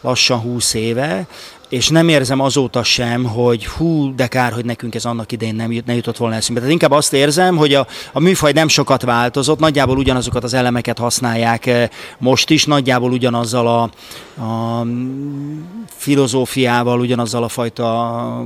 lassan 0.00 0.38
20 0.38 0.74
éve, 0.74 1.26
és 1.68 1.88
nem 1.88 2.08
érzem 2.08 2.40
azóta 2.40 2.82
sem, 2.82 3.24
hogy 3.24 3.66
hú, 3.66 4.14
de 4.14 4.26
kár, 4.26 4.52
hogy 4.52 4.64
nekünk 4.64 4.94
ez 4.94 5.04
annak 5.04 5.32
idején 5.32 5.54
nem 5.54 5.72
jut, 5.72 5.86
ne 5.86 5.94
jutott 5.94 6.16
volna 6.16 6.34
eszünkbe. 6.34 6.60
Tehát 6.60 6.72
inkább 6.72 6.98
azt 6.98 7.12
érzem, 7.12 7.56
hogy 7.56 7.74
a, 7.74 7.86
a 8.12 8.20
műfaj 8.20 8.52
nem 8.52 8.68
sokat 8.68 9.02
változott, 9.02 9.58
nagyjából 9.58 9.98
ugyanazokat 9.98 10.44
az 10.44 10.54
elemeket 10.54 10.98
használják 10.98 11.66
eh, 11.66 11.88
most 12.18 12.50
is, 12.50 12.64
nagyjából 12.64 13.12
ugyanazzal 13.12 13.66
a, 13.66 13.82
a 14.42 14.86
filozófiával, 15.86 17.00
ugyanazzal 17.00 17.42
a 17.42 17.48
fajta 17.48 18.44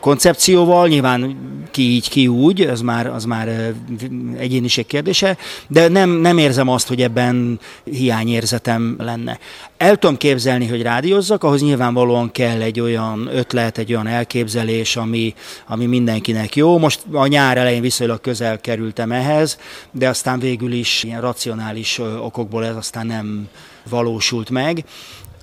koncepcióval, 0.00 0.88
nyilván 0.88 1.36
ki 1.70 1.82
így, 1.82 2.08
ki 2.08 2.28
úgy, 2.28 2.60
ez 2.62 2.80
már, 2.80 3.06
az 3.06 3.24
már 3.24 3.48
eh, 3.48 3.68
egyéniség 4.38 4.86
kérdése, 4.86 5.36
de 5.68 5.88
nem, 5.88 6.10
nem 6.10 6.38
érzem 6.38 6.68
azt, 6.68 6.88
hogy 6.88 7.02
ebben 7.02 7.60
hiányérzetem 7.84 8.96
lenne. 8.98 9.38
El 9.78 9.96
tudom 9.96 10.16
képzelni, 10.16 10.66
hogy 10.66 10.82
rádiózzak, 10.82 11.44
ahhoz 11.44 11.62
nyilvánvalóan 11.62 12.32
kell 12.32 12.60
egy 12.60 12.80
olyan 12.80 13.28
ötlet, 13.32 13.78
egy 13.78 13.92
olyan 13.92 14.06
elképzelés, 14.06 14.96
ami, 14.96 15.34
ami 15.66 15.86
mindenkinek 15.86 16.56
jó. 16.56 16.78
Most 16.78 17.00
a 17.12 17.26
nyár 17.26 17.58
elején 17.58 17.80
viszonylag 17.80 18.20
közel 18.20 18.60
kerültem 18.60 19.12
ehhez, 19.12 19.58
de 19.90 20.08
aztán 20.08 20.38
végül 20.38 20.72
is 20.72 21.02
ilyen 21.02 21.20
racionális 21.20 21.98
okokból 21.98 22.64
ez 22.64 22.76
aztán 22.76 23.06
nem 23.06 23.48
valósult 23.88 24.50
meg. 24.50 24.84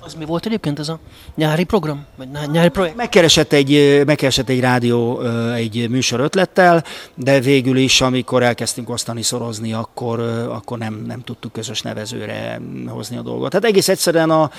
Az 0.05 0.13
mi 0.13 0.25
volt 0.25 0.45
egyébként 0.45 0.79
ez 0.79 0.89
a 0.89 0.99
nyári 1.35 1.63
program? 1.63 2.05
Vagy 2.15 2.27
nyári 2.51 2.69
projekt? 2.69 2.95
Megkeresett 2.95 3.53
egy, 3.53 4.01
megkeresett 4.05 4.49
egy 4.49 4.59
rádió 4.59 5.21
egy 5.53 5.89
műsor 5.89 6.19
ötlettel, 6.19 6.83
de 7.15 7.39
végül 7.39 7.77
is, 7.77 8.01
amikor 8.01 8.43
elkezdtünk 8.43 8.89
osztani, 8.89 9.21
szorozni, 9.21 9.73
akkor, 9.73 10.19
akkor 10.49 10.77
nem, 10.77 11.03
nem 11.07 11.21
tudtuk 11.23 11.51
közös 11.51 11.81
nevezőre 11.81 12.61
hozni 12.87 13.17
a 13.17 13.21
dolgot. 13.21 13.49
Tehát 13.49 13.65
egész 13.65 13.87
egyszerűen 13.87 14.29
a, 14.29 14.51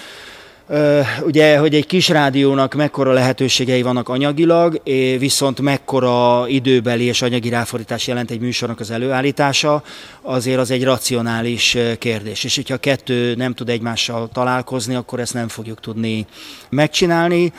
ugye, 1.24 1.58
hogy 1.58 1.74
egy 1.74 1.86
kis 1.86 2.08
rádiónak 2.08 2.74
mekkora 2.74 3.12
lehetőségei 3.12 3.82
vannak 3.82 4.08
anyagilag, 4.08 4.80
viszont 5.18 5.60
mekkora 5.60 6.44
időbeli 6.48 7.04
és 7.04 7.22
anyagi 7.22 7.48
ráfordítás 7.48 8.06
jelent 8.06 8.30
egy 8.30 8.40
műsornak 8.40 8.80
az 8.80 8.90
előállítása, 8.90 9.82
azért 10.22 10.58
az 10.58 10.70
egy 10.70 10.84
racionális 10.84 11.76
kérdés. 11.98 12.44
És 12.44 12.54
hogyha 12.54 12.74
a 12.74 12.78
kettő 12.78 13.34
nem 13.34 13.54
tud 13.54 13.68
egymással 13.68 14.28
találkozni, 14.32 14.94
akkor 14.94 15.20
ezt 15.20 15.34
nem 15.34 15.48
fogjuk 15.48 15.80
tudni 15.80 16.26
megcsinálni. 16.68 17.52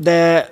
De 0.00 0.48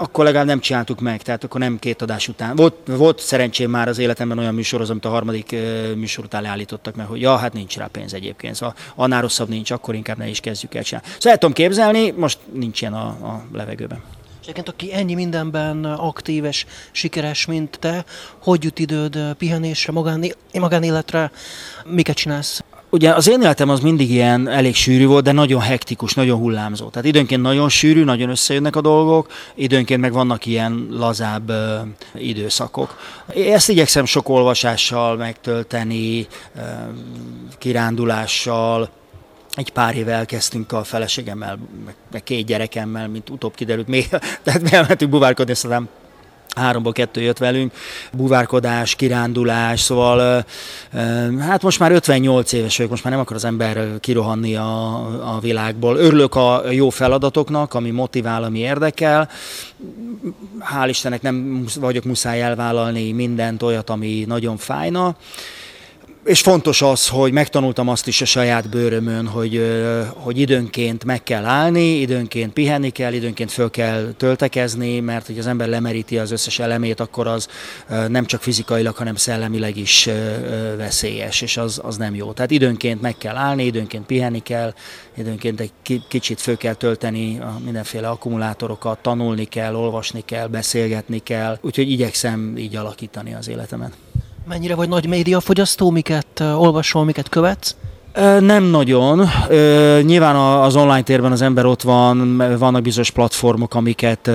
akkor 0.00 0.24
legalább 0.24 0.46
nem 0.46 0.60
csináltuk 0.60 1.00
meg, 1.00 1.22
tehát 1.22 1.44
akkor 1.44 1.60
nem 1.60 1.78
két 1.78 2.02
adás 2.02 2.28
után. 2.28 2.56
Volt, 2.56 2.74
volt 2.86 3.20
szerencsém 3.20 3.70
már 3.70 3.88
az 3.88 3.98
életemben 3.98 4.38
olyan 4.38 4.54
műsorhoz, 4.54 4.90
amit 4.90 5.04
a 5.04 5.08
harmadik 5.08 5.56
műsor 5.94 6.24
után 6.24 6.42
leállítottak 6.42 6.94
meg, 6.94 7.06
hogy 7.06 7.20
ja, 7.20 7.36
hát 7.36 7.52
nincs 7.52 7.76
rá 7.76 7.88
pénz 7.92 8.14
egyébként, 8.14 8.54
szóval 8.54 8.74
annál 8.94 9.20
rosszabb 9.20 9.48
nincs, 9.48 9.70
akkor 9.70 9.94
inkább 9.94 10.16
ne 10.16 10.28
is 10.28 10.40
kezdjük 10.40 10.74
el 10.74 10.82
csinálni. 10.82 11.08
Szóval 11.08 11.32
el 11.32 11.38
tudom 11.38 11.54
képzelni, 11.54 12.10
most 12.10 12.38
nincs 12.52 12.80
ilyen 12.80 12.94
a, 12.94 13.06
a 13.06 13.44
levegőben. 13.52 14.02
És 14.40 14.44
egyébként, 14.54 14.68
aki 14.68 14.94
ennyi 14.94 15.14
mindenben 15.14 15.84
aktív 15.84 16.44
és 16.44 16.66
sikeres, 16.90 17.46
mint 17.46 17.78
te, 17.78 18.04
hogy 18.38 18.64
jut 18.64 18.78
időd 18.78 19.18
pihenésre, 19.38 19.92
magánéletre, 20.52 21.30
miket 21.84 22.16
csinálsz? 22.16 22.62
Ugye 22.90 23.14
az 23.14 23.28
én 23.28 23.40
életem 23.42 23.68
az 23.68 23.80
mindig 23.80 24.10
ilyen 24.10 24.48
elég 24.48 24.74
sűrű 24.74 25.06
volt, 25.06 25.24
de 25.24 25.32
nagyon 25.32 25.60
hektikus, 25.60 26.14
nagyon 26.14 26.38
hullámzó. 26.38 26.88
Tehát 26.88 27.08
időnként 27.08 27.42
nagyon 27.42 27.68
sűrű, 27.68 28.04
nagyon 28.04 28.30
összejönnek 28.30 28.76
a 28.76 28.80
dolgok, 28.80 29.32
időnként 29.54 30.00
meg 30.00 30.12
vannak 30.12 30.46
ilyen 30.46 30.88
lazább 30.90 31.48
ö, 31.48 31.78
időszakok. 32.14 32.98
Ezt 33.34 33.68
igyekszem 33.68 34.04
sok 34.04 34.28
olvasással 34.28 35.16
megtölteni, 35.16 36.26
ö, 36.56 36.60
kirándulással, 37.58 38.90
egy 39.54 39.72
pár 39.72 39.96
éve 39.96 40.12
elkezdtünk 40.12 40.72
a 40.72 40.84
feleségemmel, 40.84 41.58
meg 42.12 42.22
két 42.22 42.46
gyerekemmel, 42.46 43.08
mint 43.08 43.30
utóbb 43.30 43.54
kiderült, 43.54 43.88
még, 43.88 44.08
tehát 44.44 44.72
elmentünk 44.72 45.10
buvárkodni, 45.10 45.52
aztán 45.52 45.88
háromból 46.56 46.92
kettő 46.92 47.20
jött 47.20 47.38
velünk, 47.38 47.72
buvárkodás, 48.12 48.94
kirándulás, 48.94 49.80
szóval 49.80 50.44
hát 51.38 51.62
most 51.62 51.78
már 51.78 51.92
58 51.92 52.52
éves 52.52 52.76
vagyok, 52.76 52.90
most 52.90 53.04
már 53.04 53.12
nem 53.12 53.22
akar 53.22 53.36
az 53.36 53.44
ember 53.44 54.00
kirohanni 54.00 54.56
a, 54.56 54.94
a 55.34 55.38
világból. 55.40 55.96
Örülök 55.96 56.34
a 56.34 56.62
jó 56.70 56.90
feladatoknak, 56.90 57.74
ami 57.74 57.90
motivál, 57.90 58.42
ami 58.42 58.58
érdekel. 58.58 59.28
Hál' 60.60 60.88
Istennek 60.88 61.22
nem 61.22 61.64
vagyok 61.80 62.04
muszáj 62.04 62.42
elvállalni 62.42 63.12
mindent 63.12 63.62
olyat, 63.62 63.90
ami 63.90 64.24
nagyon 64.26 64.56
fájna 64.56 65.16
és 66.28 66.40
fontos 66.40 66.82
az, 66.82 67.08
hogy 67.08 67.32
megtanultam 67.32 67.88
azt 67.88 68.06
is 68.06 68.20
a 68.20 68.24
saját 68.24 68.68
bőrömön, 68.68 69.26
hogy, 69.26 69.62
hogy 70.14 70.38
időnként 70.38 71.04
meg 71.04 71.22
kell 71.22 71.44
állni, 71.44 72.00
időnként 72.00 72.52
pihenni 72.52 72.90
kell, 72.90 73.12
időnként 73.12 73.50
föl 73.50 73.70
kell 73.70 74.12
töltekezni, 74.16 75.00
mert 75.00 75.26
hogy 75.26 75.38
az 75.38 75.46
ember 75.46 75.68
lemeríti 75.68 76.18
az 76.18 76.30
összes 76.30 76.58
elemét, 76.58 77.00
akkor 77.00 77.26
az 77.26 77.48
nem 78.08 78.24
csak 78.24 78.42
fizikailag, 78.42 78.96
hanem 78.96 79.14
szellemileg 79.14 79.76
is 79.76 80.08
veszélyes, 80.76 81.40
és 81.40 81.56
az, 81.56 81.80
az 81.82 81.96
nem 81.96 82.14
jó. 82.14 82.32
Tehát 82.32 82.50
időnként 82.50 83.00
meg 83.00 83.16
kell 83.18 83.36
állni, 83.36 83.64
időnként 83.64 84.06
pihenni 84.06 84.42
kell, 84.42 84.74
időnként 85.16 85.60
egy 85.60 85.72
kicsit 86.08 86.40
föl 86.40 86.56
kell 86.56 86.74
tölteni 86.74 87.38
a 87.40 87.58
mindenféle 87.64 88.08
akkumulátorokat, 88.08 88.98
tanulni 88.98 89.44
kell, 89.44 89.74
olvasni 89.74 90.22
kell, 90.24 90.46
beszélgetni 90.46 91.18
kell, 91.18 91.58
úgyhogy 91.60 91.90
igyekszem 91.90 92.56
így 92.56 92.76
alakítani 92.76 93.34
az 93.34 93.48
életemet. 93.48 93.92
Mennyire 94.48 94.74
vagy 94.74 94.88
nagy 94.88 95.06
médiafogyasztó, 95.06 95.90
miket 95.90 96.40
olvasol, 96.40 97.04
miket 97.04 97.28
követsz? 97.28 97.76
Nem 98.40 98.64
nagyon. 98.64 99.28
Nyilván 100.02 100.36
az 100.36 100.76
online 100.76 101.02
térben 101.02 101.32
az 101.32 101.42
ember 101.42 101.64
ott 101.64 101.82
van, 101.82 102.36
vannak 102.58 102.82
bizonyos 102.82 103.10
platformok, 103.10 103.74
amiket 103.74 104.30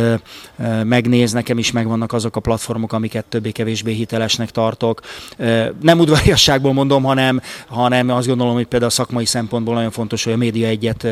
megnéz, 0.84 1.32
nekem 1.32 1.58
is 1.58 1.72
megvannak 1.72 2.14
azok 2.14 2.36
a 2.36 2.40
platformok, 2.40 2.94
amiket 2.94 3.26
többé-kevésbé 3.26 3.92
hitelesnek 3.94 4.52
tartok. 4.52 5.02
Nem 5.82 6.00
udvariasságból 6.00 6.74
mondom, 6.74 7.04
hanem, 7.04 7.42
hanem 7.68 8.10
azt 8.10 8.28
gondolom, 8.28 8.54
hogy 8.54 8.66
például 8.66 8.92
a 8.92 8.94
szakmai 8.94 9.26
szempontból 9.26 9.74
nagyon 9.74 9.92
fontos, 9.92 10.24
hogy 10.24 10.34
a 10.34 10.38
média 10.38 10.68
egyet 10.68 11.04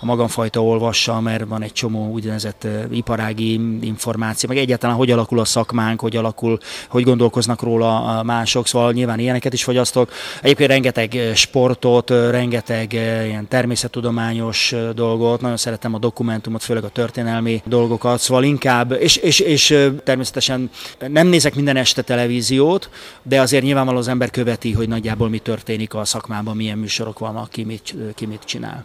a 0.00 0.04
magamfajta 0.04 0.62
olvassa, 0.62 1.20
mert 1.20 1.44
van 1.48 1.62
egy 1.62 1.72
csomó 1.72 2.10
úgynevezett 2.12 2.66
iparági 2.90 3.52
információ, 3.80 4.48
meg 4.48 4.58
egyáltalán 4.58 4.96
hogy 4.96 5.10
alakul 5.10 5.38
a 5.38 5.44
szakmánk, 5.44 6.00
hogy 6.00 6.16
alakul, 6.16 6.58
hogy 6.88 7.02
gondolkoznak 7.02 7.62
róla 7.62 8.22
mások, 8.22 8.66
szóval 8.66 8.92
nyilván 8.92 9.18
ilyeneket 9.18 9.52
is 9.52 9.64
fogyasztok. 9.64 10.10
Egyébként 10.42 10.70
rengeteg 10.70 11.30
sportot, 11.34 12.14
rengeteg 12.30 12.92
ilyen 12.92 13.48
természettudományos 13.48 14.74
dolgot, 14.94 15.40
nagyon 15.40 15.56
szeretem 15.56 15.94
a 15.94 15.98
dokumentumot, 15.98 16.62
főleg 16.62 16.84
a 16.84 16.88
történelmi 16.88 17.62
dolgokat, 17.64 18.20
szóval 18.20 18.44
inkább, 18.44 18.92
és, 18.92 19.16
és, 19.16 19.40
és 19.40 19.90
természetesen 20.04 20.70
nem 21.08 21.26
nézek 21.26 21.54
minden 21.54 21.76
este 21.76 22.02
televíziót, 22.02 22.90
de 23.22 23.40
azért 23.40 23.64
nyilvánvalóan 23.64 24.02
az 24.02 24.08
ember 24.08 24.30
követi, 24.30 24.72
hogy 24.72 24.88
nagyjából 24.88 25.28
mi 25.28 25.38
történik 25.38 25.94
a 25.94 26.04
szakmában, 26.04 26.56
milyen 26.56 26.78
műsorok 26.78 27.18
vannak, 27.18 27.50
ki 27.50 27.64
mit, 27.64 27.94
ki 28.14 28.26
mit 28.26 28.42
csinál. 28.44 28.84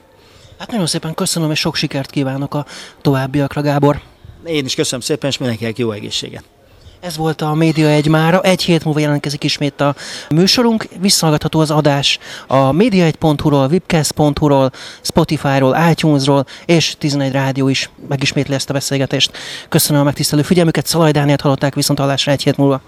Hát 0.58 0.72
nagyon 0.72 0.88
szépen 0.88 1.14
köszönöm, 1.14 1.52
és 1.52 1.60
sok 1.60 1.76
sikert 1.76 2.10
kívánok 2.10 2.54
a 2.54 2.66
továbbiakra, 3.02 3.62
Gábor. 3.62 4.02
Én 4.46 4.66
is 4.66 4.76
köszönöm 4.76 5.02
szépen, 5.02 5.30
és 5.30 5.38
mindenkinek 5.38 5.78
jó 5.78 5.92
egészséget. 5.92 6.44
Ez 7.02 7.18
volt 7.18 7.42
a 7.42 7.54
Média 7.54 7.88
egy 7.88 8.08
mára. 8.08 8.42
Egy 8.42 8.64
hét 8.64 8.84
múlva 8.84 9.00
jelentkezik 9.00 9.44
ismét 9.44 9.82
a 9.82 9.96
műsorunk. 10.30 10.88
Visszahallgatható 11.00 11.60
az 11.60 11.72
adás 11.72 12.20
a 12.48 12.72
média1.hu-ról, 12.72 13.68
webcast.hu-ról, 13.68 14.72
Spotify-ról, 15.02 15.78
iTunes-ról, 15.90 16.46
és 16.66 16.96
11 16.98 17.32
rádió 17.32 17.68
is 17.68 17.90
megismétli 18.10 18.54
ezt 18.54 18.70
a 18.70 18.74
beszélgetést. 18.74 19.38
Köszönöm 19.70 20.02
a 20.02 20.06
megtisztelő 20.06 20.42
figyelmüket, 20.42 20.86
Szalaj 20.86 21.12
Dániát 21.12 21.42
hallották 21.42 21.76
viszont 21.76 22.00
hallásra 22.00 22.32
egy 22.32 22.44
hét 22.44 22.58
múlva. 22.58 22.80